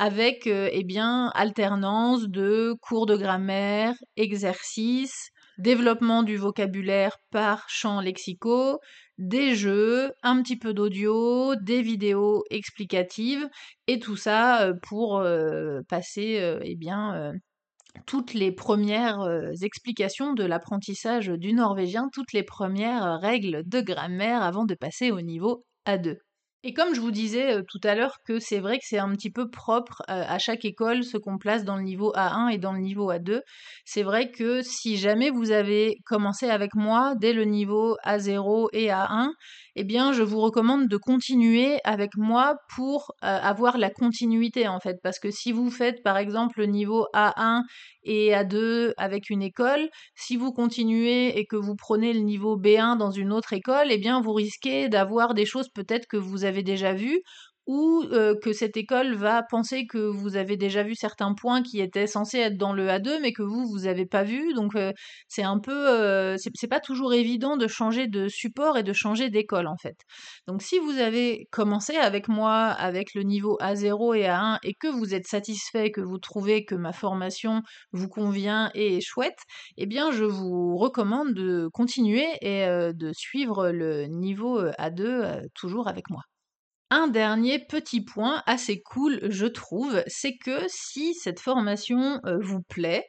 avec 0.07 0.47
euh, 0.47 0.69
eh 0.71 0.85
bien 0.85 1.29
alternance 1.35 2.29
de 2.29 2.73
cours 2.79 3.07
de 3.07 3.17
grammaire, 3.17 3.93
exercices, 4.15 5.31
développement 5.57 6.23
du 6.23 6.37
vocabulaire 6.37 7.17
par 7.29 7.65
champs 7.67 7.99
lexicaux, 7.99 8.79
des 9.17 9.53
jeux, 9.53 10.13
un 10.23 10.41
petit 10.41 10.57
peu 10.57 10.73
d'audio, 10.73 11.55
des 11.55 11.81
vidéos 11.81 12.45
explicatives 12.49 13.49
et 13.87 13.99
tout 13.99 14.15
ça 14.15 14.61
euh, 14.61 14.73
pour 14.81 15.17
euh, 15.17 15.81
passer 15.89 16.57
eh 16.63 16.75
bien 16.75 17.33
toutes 18.05 18.33
les 18.33 18.53
premières 18.53 19.27
explications 19.61 20.33
de 20.33 20.45
l'apprentissage 20.45 21.27
du 21.27 21.51
norvégien, 21.51 22.07
toutes 22.13 22.31
les 22.31 22.43
premières 22.43 23.19
règles 23.19 23.63
de 23.65 23.81
grammaire 23.81 24.41
avant 24.41 24.63
de 24.63 24.75
passer 24.75 25.11
au 25.11 25.19
niveau 25.19 25.65
A2. 25.85 26.15
Et 26.67 26.73
comme 26.73 26.93
je 26.93 26.99
vous 26.99 27.11
disais 27.11 27.63
tout 27.63 27.79
à 27.85 27.95
l'heure 27.95 28.17
que 28.25 28.39
c'est 28.39 28.59
vrai 28.59 28.77
que 28.77 28.83
c'est 28.85 28.97
un 28.97 29.09
petit 29.15 29.29
peu 29.29 29.49
propre 29.49 30.03
à 30.09 30.37
chaque 30.37 30.65
école 30.65 31.05
ce 31.05 31.15
qu'on 31.15 31.37
place 31.37 31.63
dans 31.63 31.77
le 31.77 31.81
niveau 31.81 32.11
A1 32.13 32.49
et 32.51 32.57
dans 32.57 32.73
le 32.73 32.79
niveau 32.79 33.09
A2, 33.09 33.39
c'est 33.85 34.03
vrai 34.03 34.31
que 34.31 34.61
si 34.63 34.97
jamais 34.97 35.29
vous 35.29 35.51
avez 35.51 36.01
commencé 36.05 36.49
avec 36.49 36.75
moi 36.75 37.13
dès 37.15 37.31
le 37.31 37.45
niveau 37.45 37.95
A0 38.03 38.67
et 38.73 38.87
A1, 38.87 39.29
eh 39.79 39.83
bien 39.83 40.11
je 40.11 40.23
vous 40.23 40.39
recommande 40.39 40.87
de 40.87 40.97
continuer 40.97 41.79
avec 41.83 42.17
moi 42.17 42.57
pour 42.75 43.13
avoir 43.21 43.77
la 43.77 43.91
continuité 43.91 44.67
en 44.67 44.79
fait. 44.79 44.97
Parce 45.03 45.19
que 45.19 45.29
si 45.29 45.51
vous 45.51 45.69
faites 45.69 46.01
par 46.01 46.17
exemple 46.17 46.59
le 46.61 46.65
niveau 46.65 47.05
A1 47.13 47.61
et 48.03 48.31
A2 48.31 48.93
avec 48.97 49.29
une 49.29 49.43
école, 49.43 49.87
si 50.15 50.35
vous 50.35 50.51
continuez 50.51 51.37
et 51.37 51.45
que 51.45 51.55
vous 51.55 51.75
prenez 51.75 52.11
le 52.11 52.21
niveau 52.21 52.57
B1 52.57 52.97
dans 52.97 53.11
une 53.11 53.31
autre 53.31 53.53
école, 53.53 53.91
eh 53.91 53.99
bien 53.99 54.19
vous 54.19 54.33
risquez 54.33 54.89
d'avoir 54.89 55.35
des 55.35 55.45
choses 55.45 55.69
peut-être 55.69 56.07
que 56.07 56.17
vous 56.17 56.43
avez 56.43 56.63
déjà 56.63 56.93
vues 56.93 57.21
ou 57.67 58.05
que 58.41 58.53
cette 58.53 58.77
école 58.77 59.13
va 59.15 59.43
penser 59.43 59.85
que 59.85 59.97
vous 59.97 60.37
avez 60.37 60.57
déjà 60.57 60.83
vu 60.83 60.95
certains 60.95 61.33
points 61.33 61.61
qui 61.61 61.81
étaient 61.81 62.07
censés 62.07 62.39
être 62.39 62.57
dans 62.57 62.73
le 62.73 62.87
A2 62.87 63.19
mais 63.21 63.33
que 63.33 63.43
vous 63.43 63.67
vous 63.67 63.87
avez 63.87 64.05
pas 64.05 64.23
vu 64.23 64.53
donc 64.53 64.71
c'est 65.27 65.43
un 65.43 65.59
peu 65.59 66.35
c'est 66.37 66.67
pas 66.67 66.79
toujours 66.79 67.13
évident 67.13 67.57
de 67.57 67.67
changer 67.67 68.07
de 68.07 68.27
support 68.29 68.77
et 68.77 68.83
de 68.83 68.93
changer 68.93 69.29
d'école 69.29 69.67
en 69.67 69.77
fait. 69.77 69.97
Donc 70.47 70.61
si 70.61 70.79
vous 70.79 70.97
avez 70.99 71.47
commencé 71.51 71.95
avec 71.97 72.27
moi 72.29 72.67
avec 72.67 73.13
le 73.13 73.23
niveau 73.23 73.57
A0 73.61 74.17
et 74.17 74.23
A1 74.23 74.59
et 74.63 74.73
que 74.73 74.87
vous 74.87 75.13
êtes 75.13 75.27
satisfait 75.27 75.91
que 75.91 76.01
vous 76.01 76.17
trouvez 76.19 76.65
que 76.65 76.75
ma 76.75 76.93
formation 76.93 77.61
vous 77.91 78.07
convient 78.07 78.71
et 78.75 78.97
est 78.97 79.01
chouette, 79.01 79.39
eh 79.77 79.85
bien 79.85 80.11
je 80.11 80.23
vous 80.23 80.77
recommande 80.77 81.33
de 81.33 81.67
continuer 81.73 82.25
et 82.41 82.65
de 82.93 83.11
suivre 83.13 83.69
le 83.71 84.05
niveau 84.07 84.61
A2 84.61 85.47
toujours 85.53 85.87
avec 85.87 86.09
moi. 86.09 86.21
Un 86.89 87.07
dernier 87.07 87.59
petit 87.59 88.01
point 88.01 88.43
assez 88.45 88.81
cool, 88.81 89.19
je 89.29 89.45
trouve, 89.45 90.03
c'est 90.07 90.37
que 90.37 90.61
si 90.67 91.13
cette 91.15 91.39
formation 91.41 92.21
vous 92.41 92.61
plaît, 92.61 93.05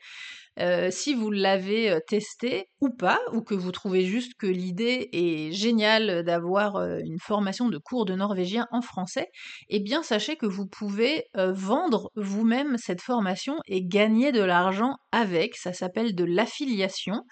euh, 0.61 0.91
si 0.91 1.15
vous 1.15 1.31
l'avez 1.31 1.91
euh, 1.91 2.01
testé 2.07 2.69
ou 2.81 2.91
pas, 2.91 3.21
ou 3.33 3.43
que 3.43 3.55
vous 3.55 3.71
trouvez 3.71 4.05
juste 4.05 4.33
que 4.39 4.47
l'idée 4.47 5.09
est 5.13 5.53
géniale 5.53 6.25
d'avoir 6.25 6.77
euh, 6.77 6.99
une 7.05 7.19
formation 7.21 7.69
de 7.69 7.79
cours 7.79 8.05
de 8.05 8.15
norvégien 8.15 8.67
en 8.73 8.81
français, 8.81 9.29
eh 9.69 9.79
bien 9.79 10.03
sachez 10.03 10.37
que 10.37 10.47
vous 10.47 10.67
pouvez 10.67 11.25
vendre 11.35 12.11
vous-même 12.17 12.77
cette 12.79 13.01
formation 13.01 13.57
et 13.67 13.85
gagner 13.85 14.33
de 14.33 14.43
l'argent 14.43 14.97
avec. 15.13 15.57
Ça 15.57 15.73
s'appelle 15.73 16.15
de 16.15 16.25
l'affiliation 16.25 17.23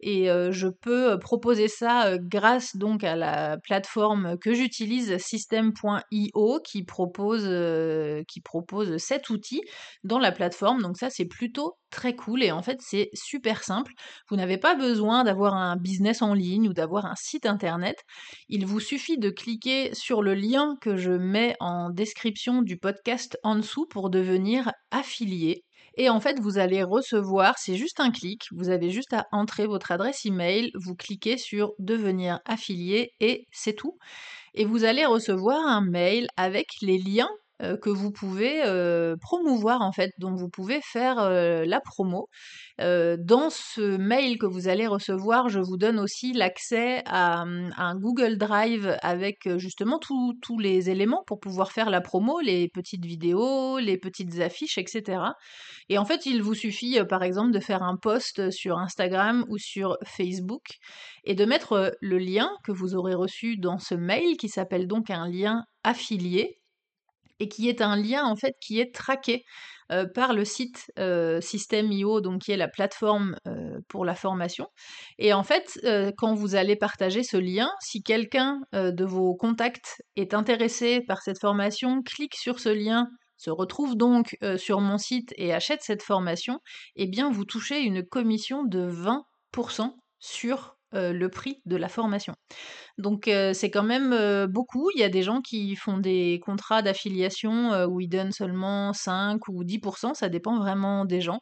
et 0.00 0.26
je 0.26 0.68
peux 0.68 1.18
proposer 1.18 1.68
ça 1.68 2.18
grâce 2.18 2.76
donc 2.76 3.04
à 3.04 3.16
la 3.16 3.58
plateforme 3.58 4.36
que 4.38 4.54
j'utilise 4.54 5.16
system.io 5.18 6.60
qui 6.64 6.84
propose 6.84 7.44
qui 8.26 8.40
propose 8.40 8.96
cet 8.96 9.30
outil 9.30 9.62
dans 10.04 10.18
la 10.18 10.32
plateforme 10.32 10.82
donc 10.82 10.96
ça 10.96 11.10
c'est 11.10 11.26
plutôt 11.26 11.76
très 11.92 12.16
cool 12.16 12.42
et 12.42 12.50
en 12.50 12.62
fait 12.62 12.80
c'est 12.80 13.10
super 13.14 13.62
simple. 13.62 13.92
Vous 14.28 14.36
n'avez 14.36 14.58
pas 14.58 14.74
besoin 14.74 15.22
d'avoir 15.22 15.54
un 15.54 15.76
business 15.76 16.22
en 16.22 16.34
ligne 16.34 16.68
ou 16.68 16.72
d'avoir 16.72 17.06
un 17.06 17.14
site 17.14 17.46
internet. 17.46 18.02
Il 18.48 18.66
vous 18.66 18.80
suffit 18.80 19.18
de 19.18 19.30
cliquer 19.30 19.94
sur 19.94 20.22
le 20.22 20.34
lien 20.34 20.74
que 20.80 20.96
je 20.96 21.12
mets 21.12 21.54
en 21.60 21.90
description 21.90 22.62
du 22.62 22.78
podcast 22.78 23.38
en 23.44 23.54
dessous 23.56 23.86
pour 23.88 24.10
devenir 24.10 24.72
affilié. 24.90 25.64
Et 25.98 26.08
en 26.08 26.20
fait, 26.20 26.40
vous 26.40 26.58
allez 26.58 26.82
recevoir, 26.82 27.58
c'est 27.58 27.76
juste 27.76 28.00
un 28.00 28.10
clic, 28.10 28.44
vous 28.50 28.70
avez 28.70 28.88
juste 28.88 29.12
à 29.12 29.26
entrer 29.30 29.66
votre 29.66 29.92
adresse 29.92 30.24
email, 30.24 30.70
vous 30.74 30.94
cliquez 30.94 31.36
sur 31.36 31.72
devenir 31.78 32.40
affilié 32.46 33.12
et 33.20 33.46
c'est 33.52 33.74
tout. 33.74 33.98
Et 34.54 34.64
vous 34.64 34.84
allez 34.84 35.04
recevoir 35.04 35.66
un 35.66 35.82
mail 35.82 36.28
avec 36.36 36.68
les 36.80 36.98
liens 36.98 37.30
euh, 37.62 37.76
que 37.76 37.90
vous 37.90 38.10
pouvez 38.10 38.62
euh, 38.64 39.14
promouvoir 39.20 39.82
en 39.82 39.92
fait, 39.92 40.10
dont 40.18 40.34
vous 40.34 40.48
pouvez 40.48 40.80
faire 40.82 41.18
euh, 41.20 41.64
la 41.64 41.80
promo. 41.80 42.28
dans 42.78 43.50
ce 43.50 43.96
mail 43.96 44.38
que 44.38 44.46
vous 44.46 44.68
allez 44.68 44.86
recevoir, 44.86 45.48
je 45.48 45.60
vous 45.60 45.76
donne 45.76 46.00
aussi 46.00 46.32
l'accès 46.32 47.02
à, 47.06 47.42
hum, 47.42 47.70
un 47.76 47.94
Google 47.94 48.36
Drive 48.36 48.96
avec 49.02 49.48
justement 49.58 50.00
tous 50.00 50.58
les 50.58 50.90
éléments 50.90 51.22
pour 51.26 51.38
pouvoir 51.38 51.70
faire 51.70 51.90
la 51.90 52.00
promo, 52.00 52.40
les 52.40 52.68
petites 52.68 53.04
vidéos, 53.04 53.78
les 53.78 53.98
petites 53.98 54.40
affiches, 54.40 54.78
etc. 54.78 55.22
Et 55.88 55.98
en 55.98 56.04
fait, 56.04 56.26
il 56.26 56.42
vous 56.42 56.54
suffit 56.54 56.98
par 57.08 57.22
exemple 57.22 57.52
de 57.52 57.60
faire 57.60 57.82
un 57.82 57.96
post 57.96 58.50
sur 58.50 58.78
Instagram 58.78 59.44
ou 59.48 59.58
sur 59.58 59.96
Facebook 60.04 60.64
et 61.24 61.34
de 61.34 61.44
mettre 61.44 61.96
le 62.00 62.18
lien 62.18 62.50
que 62.64 62.72
vous 62.72 62.94
aurez 62.94 63.14
reçu 63.14 63.56
dans 63.56 63.78
ce 63.78 63.94
mail 63.94 64.36
qui 64.36 64.48
s'appelle 64.48 64.88
donc 64.88 65.10
un 65.10 65.28
lien 65.28 65.64
affilié 65.84 66.61
et 67.40 67.48
qui 67.48 67.68
est 67.68 67.80
un 67.80 67.96
lien 67.96 68.24
en 68.24 68.36
fait 68.36 68.54
qui 68.60 68.80
est 68.80 68.94
traqué 68.94 69.44
par 70.14 70.32
le 70.32 70.44
site 70.44 70.90
euh, 70.98 71.40
System.io, 71.42 72.20
donc 72.20 72.42
qui 72.42 72.52
est 72.52 72.56
la 72.56 72.68
plateforme 72.68 73.36
pour 73.88 74.04
la 74.04 74.14
formation. 74.14 74.68
Et 75.18 75.32
en 75.34 75.42
fait, 75.42 75.78
quand 76.16 76.34
vous 76.34 76.54
allez 76.54 76.76
partager 76.76 77.22
ce 77.22 77.36
lien, 77.36 77.68
si 77.80 78.02
quelqu'un 78.02 78.60
de 78.72 79.04
vos 79.04 79.34
contacts 79.34 80.00
est 80.16 80.34
intéressé 80.34 81.02
par 81.06 81.20
cette 81.20 81.38
formation, 81.38 82.02
clique 82.02 82.36
sur 82.36 82.58
ce 82.58 82.70
lien 82.70 83.06
se 83.36 83.50
retrouve 83.50 83.96
donc 83.96 84.36
sur 84.56 84.80
mon 84.80 84.98
site 84.98 85.34
et 85.36 85.52
achète 85.52 85.82
cette 85.82 86.02
formation, 86.02 86.60
eh 86.96 87.06
bien 87.06 87.30
vous 87.30 87.44
touchez 87.44 87.80
une 87.80 88.04
commission 88.04 88.64
de 88.64 88.88
20% 88.88 89.90
sur 90.20 90.76
le 90.92 91.26
prix 91.28 91.60
de 91.66 91.76
la 91.76 91.88
formation. 91.88 92.34
Donc 92.98 93.30
c'est 93.52 93.70
quand 93.70 93.82
même 93.82 94.46
beaucoup. 94.46 94.90
Il 94.94 95.00
y 95.00 95.04
a 95.04 95.08
des 95.08 95.22
gens 95.22 95.40
qui 95.40 95.74
font 95.76 95.98
des 95.98 96.40
contrats 96.44 96.82
d'affiliation 96.82 97.84
où 97.86 98.00
ils 98.00 98.08
donnent 98.08 98.32
seulement 98.32 98.92
5 98.92 99.48
ou 99.48 99.64
10%, 99.64 100.14
ça 100.14 100.28
dépend 100.28 100.58
vraiment 100.58 101.04
des 101.04 101.20
gens. 101.20 101.40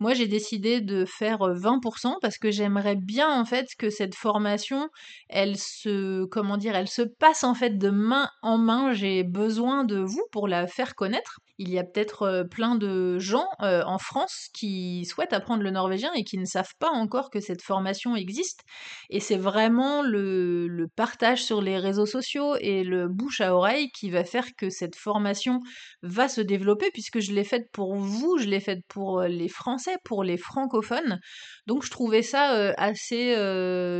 Moi 0.00 0.14
j'ai 0.14 0.26
décidé 0.26 0.80
de 0.80 1.04
faire 1.04 1.38
20% 1.40 2.16
parce 2.20 2.38
que 2.38 2.50
j'aimerais 2.50 2.96
bien 2.96 3.30
en 3.30 3.44
fait 3.44 3.66
que 3.78 3.90
cette 3.90 4.14
formation, 4.14 4.88
elle 5.28 5.58
se 5.58 6.24
comment 6.26 6.56
dire, 6.56 6.76
elle 6.76 6.88
se 6.88 7.02
passe 7.02 7.44
en 7.44 7.54
fait 7.54 7.78
de 7.78 7.90
main 7.90 8.28
en 8.42 8.58
main. 8.58 8.92
J'ai 8.92 9.24
besoin 9.24 9.84
de 9.84 9.98
vous 9.98 10.24
pour 10.30 10.48
la 10.48 10.66
faire 10.66 10.94
connaître 10.94 11.38
il 11.62 11.70
y 11.70 11.78
a 11.78 11.84
peut-être 11.84 12.46
plein 12.50 12.74
de 12.74 13.18
gens 13.18 13.46
en 13.60 13.98
France 13.98 14.48
qui 14.52 15.04
souhaitent 15.04 15.32
apprendre 15.32 15.62
le 15.62 15.70
norvégien 15.70 16.10
et 16.14 16.24
qui 16.24 16.38
ne 16.38 16.44
savent 16.44 16.74
pas 16.78 16.90
encore 16.90 17.30
que 17.30 17.40
cette 17.40 17.62
formation 17.62 18.16
existe. 18.16 18.62
Et 19.10 19.20
c'est 19.20 19.36
vraiment 19.36 20.02
le, 20.02 20.66
le, 20.66 20.88
partage 20.96 21.44
sur 21.44 21.60
les 21.60 21.78
réseaux 21.78 22.06
sociaux 22.06 22.56
et 22.60 22.84
le 22.84 23.08
bouche 23.08 23.40
à 23.40 23.54
oreille 23.54 23.90
qui 23.90 24.10
va 24.10 24.24
faire 24.24 24.46
que 24.56 24.70
cette 24.70 24.96
formation 24.96 25.60
va 26.02 26.28
se 26.28 26.40
développer, 26.40 26.90
puisque 26.92 27.20
je 27.20 27.32
l'ai 27.32 27.44
faite 27.44 27.66
pour 27.72 27.96
vous, 27.96 28.38
je 28.38 28.46
l'ai 28.46 28.60
faite 28.60 28.80
pour 28.88 29.22
les 29.22 29.48
Français, 29.48 29.96
pour 30.04 30.24
les 30.24 30.36
francophones. 30.36 31.18
Donc 31.66 31.84
je 31.84 31.90
trouvais 31.90 32.22
ça 32.22 32.72
assez 32.76 33.34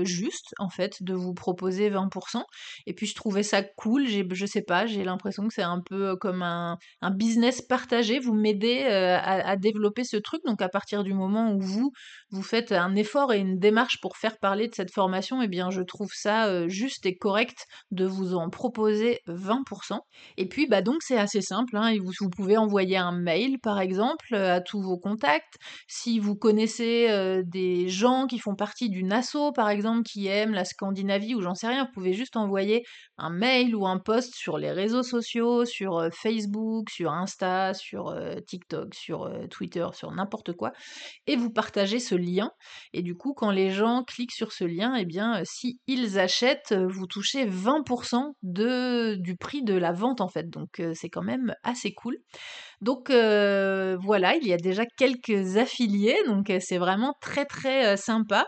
juste, 0.04 0.54
en 0.58 0.68
fait, 0.68 1.02
de 1.02 1.14
vous 1.14 1.34
proposer 1.34 1.90
20%. 1.90 2.42
Et 2.86 2.94
puis 2.94 3.06
je 3.06 3.14
trouvais 3.14 3.42
ça 3.42 3.62
cool, 3.62 4.06
je 4.06 4.46
sais 4.46 4.62
pas, 4.62 4.86
j'ai 4.86 5.04
l'impression 5.04 5.46
que 5.46 5.54
c'est 5.54 5.62
un 5.62 5.80
peu 5.84 6.16
comme 6.16 6.42
un, 6.42 6.78
un 7.00 7.10
business 7.10 7.62
partager, 7.62 8.18
vous 8.18 8.34
m'aidez 8.34 8.84
euh, 8.84 9.18
à, 9.20 9.56
développer 9.56 10.04
ce 10.04 10.16
truc. 10.16 10.42
Donc 10.46 10.62
à 10.62 10.68
partir 10.68 11.04
du 11.04 11.14
moment 11.14 11.52
où 11.52 11.60
vous, 11.60 11.92
vous 12.30 12.42
faites 12.42 12.72
un 12.72 12.94
effort 12.94 13.32
et 13.32 13.38
une 13.38 13.58
démarche 13.58 14.00
pour 14.00 14.16
faire 14.16 14.38
parler 14.38 14.68
de 14.68 14.74
cette 14.74 14.92
formation, 14.92 15.42
et 15.42 15.46
eh 15.46 15.48
bien 15.48 15.70
je 15.70 15.82
trouve 15.82 16.10
ça 16.12 16.46
euh, 16.48 16.68
juste 16.82 17.06
et 17.06 17.16
correct 17.16 17.66
de 17.90 18.06
vous 18.06 18.34
en 18.34 18.48
proposer 18.50 19.20
20%. 19.26 19.98
Et 20.36 20.48
puis 20.48 20.66
bah 20.66 20.82
donc 20.82 21.02
c'est 21.02 21.18
assez 21.18 21.40
simple, 21.42 21.76
hein, 21.76 21.94
vous, 22.00 22.30
pouvez 22.30 22.56
envoyer 22.56 22.96
un 22.96 23.12
mail 23.12 23.58
par 23.60 23.80
exemple 23.80 24.34
à 24.34 24.60
tous 24.60 24.82
vos 24.82 24.98
contacts. 24.98 25.56
Si 25.88 26.18
vous 26.18 26.36
connaissez 26.36 27.10
euh, 27.10 27.42
des 27.44 27.88
gens 27.88 28.26
qui 28.26 28.38
font 28.38 28.54
partie 28.54 28.88
d'une 28.88 29.12
asso 29.12 29.52
par 29.54 29.68
exemple 29.68 30.02
qui 30.02 30.26
aiment 30.26 30.52
la 30.54 30.64
Scandinavie 30.64 31.34
ou 31.34 31.40
j'en 31.40 31.54
sais 31.54 31.68
rien, 31.68 31.84
vous 31.84 31.92
pouvez 31.92 32.12
juste 32.12 32.36
envoyer 32.36 32.84
un 33.18 33.30
mail 33.30 33.74
ou 33.76 33.86
un 33.86 33.98
post 33.98 34.34
sur 34.34 34.58
les 34.58 34.72
réseaux 34.72 35.02
sociaux, 35.02 35.64
sur 35.64 36.08
Facebook, 36.12 36.88
sur 36.90 37.12
Instagram 37.12 37.32
sur 37.74 38.08
euh, 38.08 38.36
TikTok, 38.46 38.94
sur 38.94 39.24
euh, 39.24 39.46
Twitter, 39.48 39.86
sur 39.94 40.10
n'importe 40.12 40.52
quoi, 40.52 40.72
et 41.26 41.36
vous 41.36 41.50
partagez 41.50 41.98
ce 41.98 42.14
lien. 42.14 42.50
Et 42.92 43.02
du 43.02 43.16
coup, 43.16 43.34
quand 43.34 43.50
les 43.50 43.70
gens 43.70 44.04
cliquent 44.04 44.32
sur 44.32 44.52
ce 44.52 44.64
lien, 44.64 44.96
et 44.96 45.02
eh 45.02 45.04
bien, 45.04 45.40
euh, 45.40 45.42
si 45.44 45.80
ils 45.86 46.18
achètent, 46.18 46.71
vous 46.72 47.06
touchez 47.06 47.46
20% 47.46 48.34
de, 48.42 49.14
du 49.16 49.36
prix 49.36 49.62
de 49.62 49.74
la 49.74 49.92
vente 49.92 50.20
en 50.20 50.28
fait. 50.28 50.48
Donc 50.50 50.82
c'est 50.94 51.08
quand 51.08 51.22
même 51.22 51.54
assez 51.62 51.92
cool. 51.92 52.18
Donc 52.80 53.10
voilà, 53.10 54.36
il 54.36 54.46
y 54.46 54.52
a 54.52 54.56
déjà 54.56 54.84
quelques 54.96 55.56
affiliés, 55.56 56.16
donc 56.26 56.52
c'est 56.60 56.78
vraiment 56.78 57.14
très 57.20 57.44
très 57.44 57.96
sympa. 57.96 58.46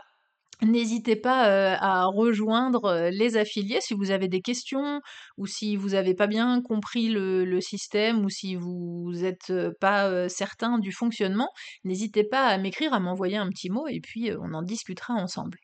N'hésitez 0.62 1.16
pas 1.16 1.76
à 1.76 2.06
rejoindre 2.06 3.08
les 3.10 3.36
affiliés 3.36 3.80
si 3.80 3.94
vous 3.94 4.10
avez 4.10 4.28
des 4.28 4.40
questions 4.40 5.00
ou 5.36 5.46
si 5.46 5.76
vous 5.76 5.90
n'avez 5.90 6.14
pas 6.14 6.26
bien 6.26 6.62
compris 6.62 7.08
le, 7.08 7.60
système 7.60 8.24
ou 8.24 8.30
si 8.30 8.56
vous 8.56 9.12
n'êtes 9.14 9.52
pas 9.80 10.28
certain 10.28 10.78
du 10.78 10.92
fonctionnement. 10.92 11.48
N'hésitez 11.84 12.24
pas 12.24 12.46
à 12.46 12.58
m'écrire, 12.58 12.94
à 12.94 13.00
m'envoyer 13.00 13.36
un 13.36 13.48
petit 13.48 13.70
mot 13.70 13.86
et 13.88 14.00
puis 14.00 14.30
on 14.40 14.54
en 14.54 14.62
discutera 14.62 15.14
ensemble. 15.14 15.58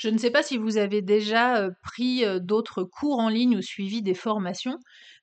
Je 0.00 0.08
ne 0.08 0.16
sais 0.16 0.30
pas 0.30 0.42
si 0.42 0.56
vous 0.56 0.78
avez 0.78 1.02
déjà 1.02 1.68
pris 1.82 2.24
d'autres 2.40 2.84
cours 2.84 3.18
en 3.18 3.28
ligne 3.28 3.58
ou 3.58 3.60
suivi 3.60 4.00
des 4.00 4.14
formations, 4.14 4.78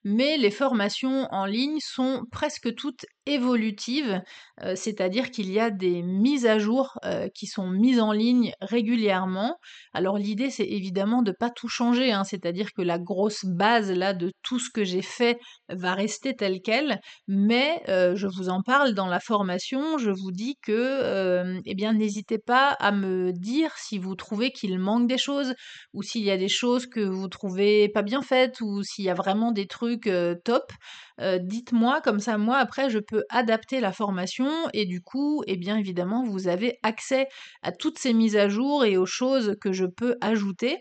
mais 0.07 0.37
les 0.37 0.51
formations 0.51 1.27
en 1.31 1.45
ligne 1.45 1.79
sont 1.81 2.23
presque 2.31 2.73
toutes 2.75 3.05
évolutive, 3.25 4.21
euh, 4.63 4.73
c'est-à-dire 4.75 5.31
qu'il 5.31 5.51
y 5.51 5.59
a 5.59 5.69
des 5.69 6.01
mises 6.01 6.45
à 6.45 6.59
jour 6.59 6.97
euh, 7.03 7.27
qui 7.35 7.45
sont 7.45 7.67
mises 7.67 7.99
en 7.99 8.13
ligne 8.13 8.53
régulièrement. 8.61 9.57
Alors 9.93 10.17
l'idée 10.17 10.49
c'est 10.49 10.65
évidemment 10.65 11.23
de 11.23 11.33
pas 11.37 11.49
tout 11.49 11.67
changer, 11.67 12.13
hein, 12.13 12.23
c'est-à-dire 12.23 12.71
que 12.71 12.81
la 12.81 12.99
grosse 12.99 13.43
base 13.43 13.91
là 13.91 14.13
de 14.13 14.31
tout 14.43 14.59
ce 14.59 14.69
que 14.73 14.85
j'ai 14.85 15.01
fait 15.01 15.39
va 15.67 15.93
rester 15.93 16.37
telle 16.37 16.61
quelle, 16.61 17.01
mais 17.27 17.83
euh, 17.89 18.15
je 18.15 18.27
vous 18.27 18.47
en 18.47 18.61
parle 18.61 18.93
dans 18.93 19.07
la 19.07 19.19
formation, 19.19 19.97
je 19.97 20.11
vous 20.11 20.31
dis 20.31 20.55
que 20.63 21.59
eh 21.65 21.75
bien 21.75 21.91
n'hésitez 21.91 22.37
pas 22.37 22.69
à 22.79 22.93
me 22.93 23.33
dire 23.33 23.73
si 23.77 23.97
vous 23.97 24.15
trouvez 24.15 24.51
qu'il 24.51 24.79
manque 24.79 25.07
des 25.07 25.17
choses 25.17 25.53
ou 25.93 26.01
s'il 26.01 26.23
y 26.23 26.31
a 26.31 26.37
des 26.37 26.47
choses 26.47 26.87
que 26.87 27.01
vous 27.01 27.27
trouvez 27.27 27.89
pas 27.89 28.03
bien 28.03 28.21
faites 28.21 28.61
ou 28.61 28.83
s'il 28.83 29.03
y 29.03 29.09
a 29.09 29.13
vraiment 29.13 29.51
des 29.51 29.67
trucs 29.67 29.96
top. 30.43 30.71
Dites-moi 31.19 32.01
comme 32.01 32.19
ça 32.19 32.37
moi 32.37 32.57
après 32.57 32.89
je 32.89 32.99
peux 32.99 33.23
adapter 33.29 33.79
la 33.79 33.91
formation 33.91 34.49
et 34.73 34.85
du 34.85 35.01
coup, 35.01 35.43
et 35.47 35.53
eh 35.53 35.57
bien 35.57 35.77
évidemment, 35.77 36.23
vous 36.23 36.47
avez 36.47 36.77
accès 36.83 37.27
à 37.63 37.71
toutes 37.71 37.97
ces 37.99 38.13
mises 38.13 38.35
à 38.37 38.49
jour 38.49 38.85
et 38.85 38.97
aux 38.97 39.05
choses 39.05 39.55
que 39.61 39.71
je 39.73 39.85
peux 39.85 40.15
ajouter. 40.21 40.77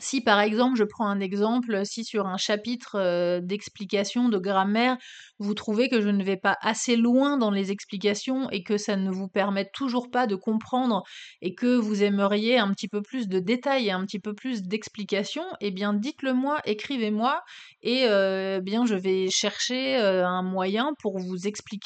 Si 0.00 0.20
par 0.20 0.40
exemple, 0.40 0.76
je 0.76 0.82
prends 0.82 1.06
un 1.06 1.20
exemple, 1.20 1.86
si 1.86 2.04
sur 2.04 2.26
un 2.26 2.36
chapitre 2.36 2.96
euh, 2.96 3.40
d'explication 3.40 4.28
de 4.28 4.38
grammaire, 4.38 4.96
vous 5.38 5.54
trouvez 5.54 5.88
que 5.88 6.00
je 6.00 6.08
ne 6.08 6.24
vais 6.24 6.36
pas 6.36 6.56
assez 6.62 6.96
loin 6.96 7.36
dans 7.36 7.52
les 7.52 7.70
explications 7.70 8.50
et 8.50 8.64
que 8.64 8.76
ça 8.76 8.96
ne 8.96 9.12
vous 9.12 9.28
permet 9.28 9.70
toujours 9.72 10.10
pas 10.10 10.26
de 10.26 10.34
comprendre 10.34 11.04
et 11.42 11.54
que 11.54 11.76
vous 11.76 12.02
aimeriez 12.02 12.58
un 12.58 12.72
petit 12.72 12.88
peu 12.88 13.02
plus 13.02 13.28
de 13.28 13.38
détails 13.38 13.86
et 13.86 13.92
un 13.92 14.04
petit 14.04 14.18
peu 14.18 14.34
plus 14.34 14.62
d'explications, 14.62 15.46
eh 15.60 15.70
bien 15.70 15.92
dites-le 15.94 16.32
moi, 16.34 16.60
écrivez-moi 16.64 17.40
et 17.82 18.06
euh, 18.06 18.56
eh 18.58 18.62
bien 18.62 18.86
je 18.86 18.96
vais 18.96 19.30
chercher 19.30 19.96
euh, 19.98 20.26
un 20.26 20.42
moyen 20.42 20.90
pour 20.98 21.18
vous 21.18 21.46
expliquer 21.46 21.84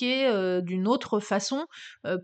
d'une 0.62 0.88
autre 0.88 1.20
façon 1.20 1.66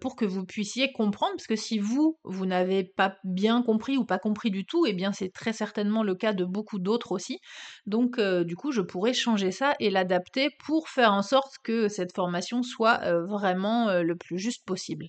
pour 0.01 0.17
que 0.17 0.25
vous 0.25 0.45
puissiez 0.45 0.93
comprendre 0.93 1.33
parce 1.37 1.47
que 1.47 1.57
si 1.57 1.79
vous 1.79 2.19
vous 2.25 2.47
n'avez 2.47 2.85
pas 2.85 3.17
bien 3.25 3.63
compris 3.63 3.99
ou 3.99 4.05
pas 4.05 4.19
compris 4.19 4.51
du 4.51 4.65
tout, 4.65 4.87
eh 4.87 4.93
bien 4.93 5.13
c'est 5.13 5.31
très 5.31 5.53
certain 5.53 5.74
certainement 5.75 6.05
le 6.05 6.15
cas 6.15 6.33
de 6.33 6.45
beaucoup 6.45 6.79
d'autres 6.79 7.11
aussi. 7.13 7.41
Donc 7.87 8.19
euh, 8.19 8.45
du 8.45 8.57
coup, 8.57 8.71
je 8.73 8.81
pourrais 8.81 9.13
changer 9.13 9.51
ça 9.51 9.75
et 9.81 9.91
l'adapter 9.91 10.51
pour 10.65 10.89
faire 10.89 11.13
en 11.13 11.23
sorte 11.23 11.55
que 11.65 11.89
cette 11.89 12.15
formation 12.15 12.63
soit 12.63 13.01
euh, 13.03 13.25
vraiment 13.27 13.89
euh, 13.89 14.03
le 14.03 14.17
plus 14.17 14.39
juste 14.39 14.65
possible. 14.65 15.07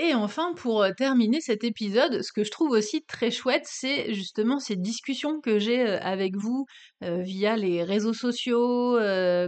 Et 0.00 0.14
enfin, 0.14 0.54
pour 0.54 0.82
euh, 0.84 0.92
terminer 0.96 1.40
cet 1.40 1.64
épisode, 1.64 2.22
ce 2.22 2.32
que 2.32 2.44
je 2.44 2.52
trouve 2.52 2.70
aussi 2.70 3.02
très 3.04 3.32
chouette, 3.32 3.64
c'est 3.66 4.14
justement 4.14 4.60
ces 4.60 4.76
discussions 4.76 5.40
que 5.40 5.58
j'ai 5.58 5.80
euh, 5.88 5.98
avec 6.00 6.36
vous 6.36 6.66
euh, 7.02 7.20
via 7.22 7.56
les 7.56 7.82
réseaux 7.82 8.12
sociaux, 8.12 8.96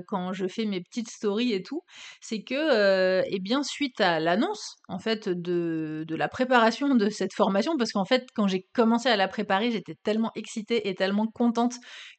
quand 0.08 0.32
je 0.32 0.46
fais 0.48 0.64
mes 0.66 0.80
petites 0.80 1.08
stories 1.08 1.52
et 1.52 1.62
tout. 1.62 1.82
C'est 2.20 2.42
que, 2.42 3.22
eh 3.28 3.38
bien, 3.40 3.62
suite 3.62 4.00
à 4.00 4.18
l'annonce, 4.18 4.74
en 4.88 4.98
fait, 4.98 5.28
de, 5.28 6.04
de 6.06 6.16
la 6.16 6.28
préparation 6.28 6.94
de 6.96 7.08
cette 7.10 7.32
formation, 7.34 7.76
parce 7.78 7.92
qu'en 7.92 8.04
fait, 8.04 8.26
quand 8.34 8.48
j'ai 8.48 8.66
commencé 8.72 9.08
à 9.08 9.16
la 9.16 9.28
préparer, 9.28 9.70
j'étais 9.70 9.94
tellement 10.02 10.32
excitée 10.34 10.88
et 10.88 10.94
tellement 10.96 11.26
contente 11.28 11.74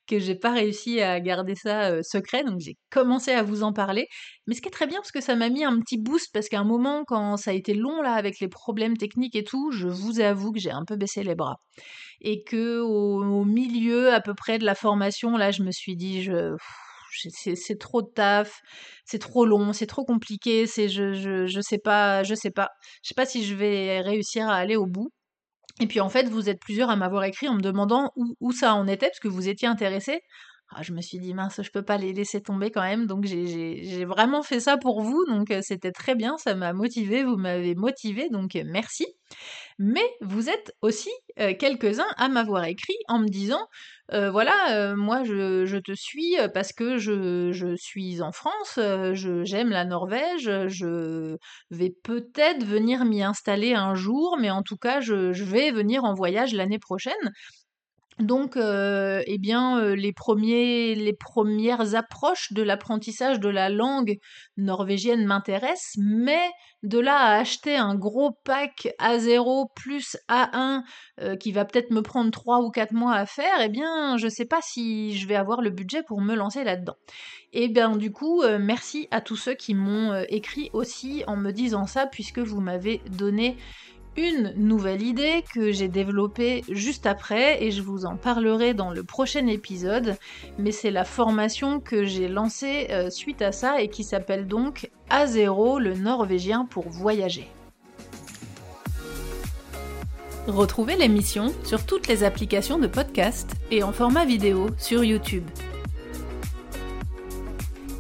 que 0.08 0.20
j'ai 0.20 0.36
pas 0.36 0.52
réussi 0.52 1.02
à 1.02 1.20
garder 1.20 1.56
ça 1.56 2.02
secret, 2.04 2.44
donc 2.44 2.60
j'ai 2.60 2.76
commencé 2.90 3.32
à 3.32 3.44
vous 3.44 3.64
en 3.64 3.74
parler. 3.74 4.08
Mais 4.52 4.56
ce 4.56 4.62
qui 4.62 4.68
est 4.68 4.72
très 4.72 4.86
bien, 4.86 4.98
parce 4.98 5.14
que 5.14 5.22
ça 5.22 5.38
m'a 5.38 5.48
mis 5.48 5.64
un 5.64 5.80
petit 5.80 5.98
boost, 5.98 6.30
parce 6.34 6.50
qu'à 6.50 6.60
un 6.60 6.66
moment, 6.66 7.06
quand 7.08 7.38
ça 7.38 7.52
a 7.52 7.54
été 7.54 7.74
long 7.74 8.02
là, 8.02 8.16
avec 8.16 8.42
les 8.42 8.50
problèmes 8.50 8.98
techniques 8.98 9.38
et 9.38 9.46
tout, 9.46 9.72
je 9.72 9.88
vous 9.88 10.20
avoue 10.20 10.52
que 10.52 10.60
j'ai 10.60 10.72
un 10.72 10.84
peu 10.84 10.98
baissé 10.98 11.24
les 11.24 11.36
bras. 11.36 11.56
Et 12.20 12.44
que 12.44 12.82
au, 12.82 13.46
milieu 13.46 14.14
à 14.14 14.20
peu 14.20 14.34
près 14.34 14.60
de 14.60 14.66
la 14.66 14.76
formation, 14.76 15.38
là, 15.38 15.52
je 15.52 15.64
me 15.64 15.72
suis 15.72 15.96
dit, 15.96 16.28
c'est 17.30 17.80
trop 17.80 18.02
de 18.02 18.10
taf, 18.14 18.60
c'est 19.06 19.20
trop 19.20 19.46
long, 19.46 19.72
c'est 19.72 19.88
trop 19.88 20.04
compliqué, 20.04 20.68
c'est 20.68 20.90
je, 20.90 21.14
je, 21.14 21.46
je 21.46 21.62
sais 21.62 21.80
pas, 21.80 22.24
je 22.24 22.36
sais 22.36 22.52
pas, 22.52 22.72
je 23.04 23.08
sais 23.08 23.16
pas 23.16 23.26
si 23.26 23.46
je 23.46 23.56
vais 23.56 24.02
réussir 24.02 24.50
à 24.50 24.56
aller 24.56 24.76
au 24.76 24.86
bout. 24.86 25.14
Et 25.80 25.88
puis 25.88 26.02
en 26.02 26.10
fait, 26.10 26.28
vous 26.28 26.50
êtes 26.50 26.60
plusieurs 26.60 26.90
à 26.90 26.98
m'avoir 26.98 27.24
écrit 27.24 27.48
en 27.48 27.56
me 27.56 27.62
demandant 27.62 28.12
où, 28.18 28.52
ça 28.52 28.76
en 28.76 28.86
était, 28.86 29.08
parce 29.08 29.22
que 29.22 29.30
vous 29.30 29.48
étiez 29.48 29.70
intéressés. 29.70 30.20
Ah, 30.74 30.84
je 30.84 30.94
me 30.94 31.02
suis 31.02 31.20
dit, 31.20 31.34
mince, 31.34 31.62
je 31.62 31.70
peux 31.70 31.82
pas 31.82 31.98
les 31.98 32.14
laisser 32.14 32.42
tomber 32.42 32.72
quand 32.72 32.82
même. 32.82 33.06
Donc 33.06 33.26
j'ai 33.26 34.06
vraiment 34.06 34.42
fait 34.42 34.62
ça 34.62 34.78
pour 34.78 35.02
vous. 35.02 35.26
Donc 35.26 35.52
euh, 35.52 35.60
c'était 35.62 35.92
très 35.92 36.16
bien, 36.16 36.38
ça 36.38 36.56
m'a 36.56 36.72
motivé, 36.72 37.26
vous 37.26 37.36
m'avez 37.36 37.76
motivé, 37.76 38.30
donc 38.30 38.56
euh, 38.56 38.64
merci. 38.66 39.06
Mais 39.80 40.04
vous 40.22 40.50
êtes 40.50 40.74
aussi 40.82 41.10
euh, 41.40 41.54
quelques-uns 41.60 42.08
à 42.16 42.30
m'avoir 42.30 42.64
écrit 42.66 42.96
en 43.10 43.20
me 43.20 43.28
disant, 43.28 43.68
voilà, 44.10 44.94
moi 44.98 45.24
je, 45.24 45.78
te 45.78 45.94
suis 45.94 46.36
parce 46.54 46.74
que 46.74 46.98
je, 46.98 47.76
suis 47.78 48.22
en 48.22 48.34
France, 48.34 48.78
j'aime 49.14 49.70
la 49.70 49.86
Norvège, 49.86 50.52
je 50.68 51.38
vais 51.70 51.94
peut-être 52.04 52.66
venir 52.66 53.06
m'y 53.06 53.24
installer 53.24 53.74
un 53.74 53.96
jour, 53.96 54.38
mais 54.38 54.52
en 54.52 54.64
tout 54.64 54.76
cas 54.76 55.00
je 55.00 55.44
vais 55.44 55.72
venir 55.72 56.04
en 56.04 56.14
voyage 56.14 56.54
l'année 56.54 56.80
prochaine. 56.80 57.32
Donc, 58.20 58.56
euh, 58.56 59.24
eh 59.26 59.38
bien, 59.38 59.80
euh, 59.80 59.96
les, 59.96 60.14
premières 60.14 61.96
approches 61.96 62.54
de 62.54 62.62
l'apprentissage 62.62 63.40
de 63.40 63.50
la 63.50 63.70
langue 63.70 64.18
norvégienne 64.58 65.26
m'intéressent, 65.26 65.96
mais 65.98 66.50
de 66.84 67.00
là 67.00 67.16
à 67.16 67.40
acheter 67.40 67.78
un 67.78 67.96
gros 67.96 68.32
pack 68.44 68.90
A0 69.00 69.68
plus 69.76 70.18
A1 70.30 70.84
euh, 71.22 71.36
qui 71.36 71.52
va 71.52 71.66
peut-être 71.66 71.92
me 71.92 72.02
prendre 72.02 72.32
3 72.32 72.62
ou 72.62 72.70
4 72.70 72.92
mois 72.92 73.14
à 73.14 73.26
faire, 73.26 73.62
eh 73.62 73.70
bien, 73.70 74.18
je 74.18 74.26
ne 74.26 74.30
sais 74.30 74.46
pas 74.46 74.60
si 74.62 75.18
je 75.18 75.28
vais 75.28 75.36
avoir 75.36 75.62
le 75.62 75.70
budget 75.70 76.04
pour 76.04 76.22
me 76.22 76.36
lancer 76.36 76.64
là-dedans. 76.64 76.98
Et 77.54 77.66
eh 77.66 77.68
bien, 77.68 77.98
du 77.98 78.12
coup, 78.14 78.44
merci 78.62 79.10
à 79.12 79.20
tous 79.20 79.36
ceux 79.36 79.56
qui 79.56 79.74
m'ont 79.74 80.24
écrit 80.30 80.70
aussi 80.72 81.26
en 81.28 81.36
me 81.36 81.52
disant 81.52 81.86
ça, 81.86 82.08
puisque 82.08 82.40
vous 82.40 82.62
m'avez 82.62 83.02
donné 83.10 83.58
une 84.18 84.54
nouvelle 84.58 85.02
idée 85.02 85.44
que 85.54 85.72
j'ai 85.72 85.88
développée 85.88 86.64
juste 86.70 87.06
après 87.06 87.64
et 87.64 87.72
je 87.72 87.82
vous 87.82 88.06
en 88.06 88.18
parlerai 88.18 88.74
dans 88.74 88.92
le 88.92 89.04
prochain 89.04 89.48
épisode, 89.48 90.18
mais 90.58 90.72
c'est 90.72 90.92
la 90.92 91.06
formation 91.06 91.80
que 91.80 92.04
j'ai 92.04 92.28
lancée 92.28 92.88
euh, 92.92 93.10
suite 93.10 93.42
à 93.42 93.52
ça 93.52 93.82
et 93.82 93.88
qui 93.88 94.04
s'appelle 94.04 94.48
donc 94.48 94.90
A0, 95.10 95.80
le 95.80 95.96
norvégien 95.96 96.66
pour 96.66 96.90
voyager. 96.90 97.48
Retrouvez 100.48 100.96
l'émission 100.96 101.54
sur 101.64 101.86
toutes 101.86 102.08
les 102.08 102.24
applications 102.24 102.80
de 102.80 102.88
podcast 102.88 103.52
et 103.70 103.84
en 103.84 103.92
format 103.92 104.26
vidéo 104.26 104.68
sur 104.78 105.04
YouTube. 105.04 105.46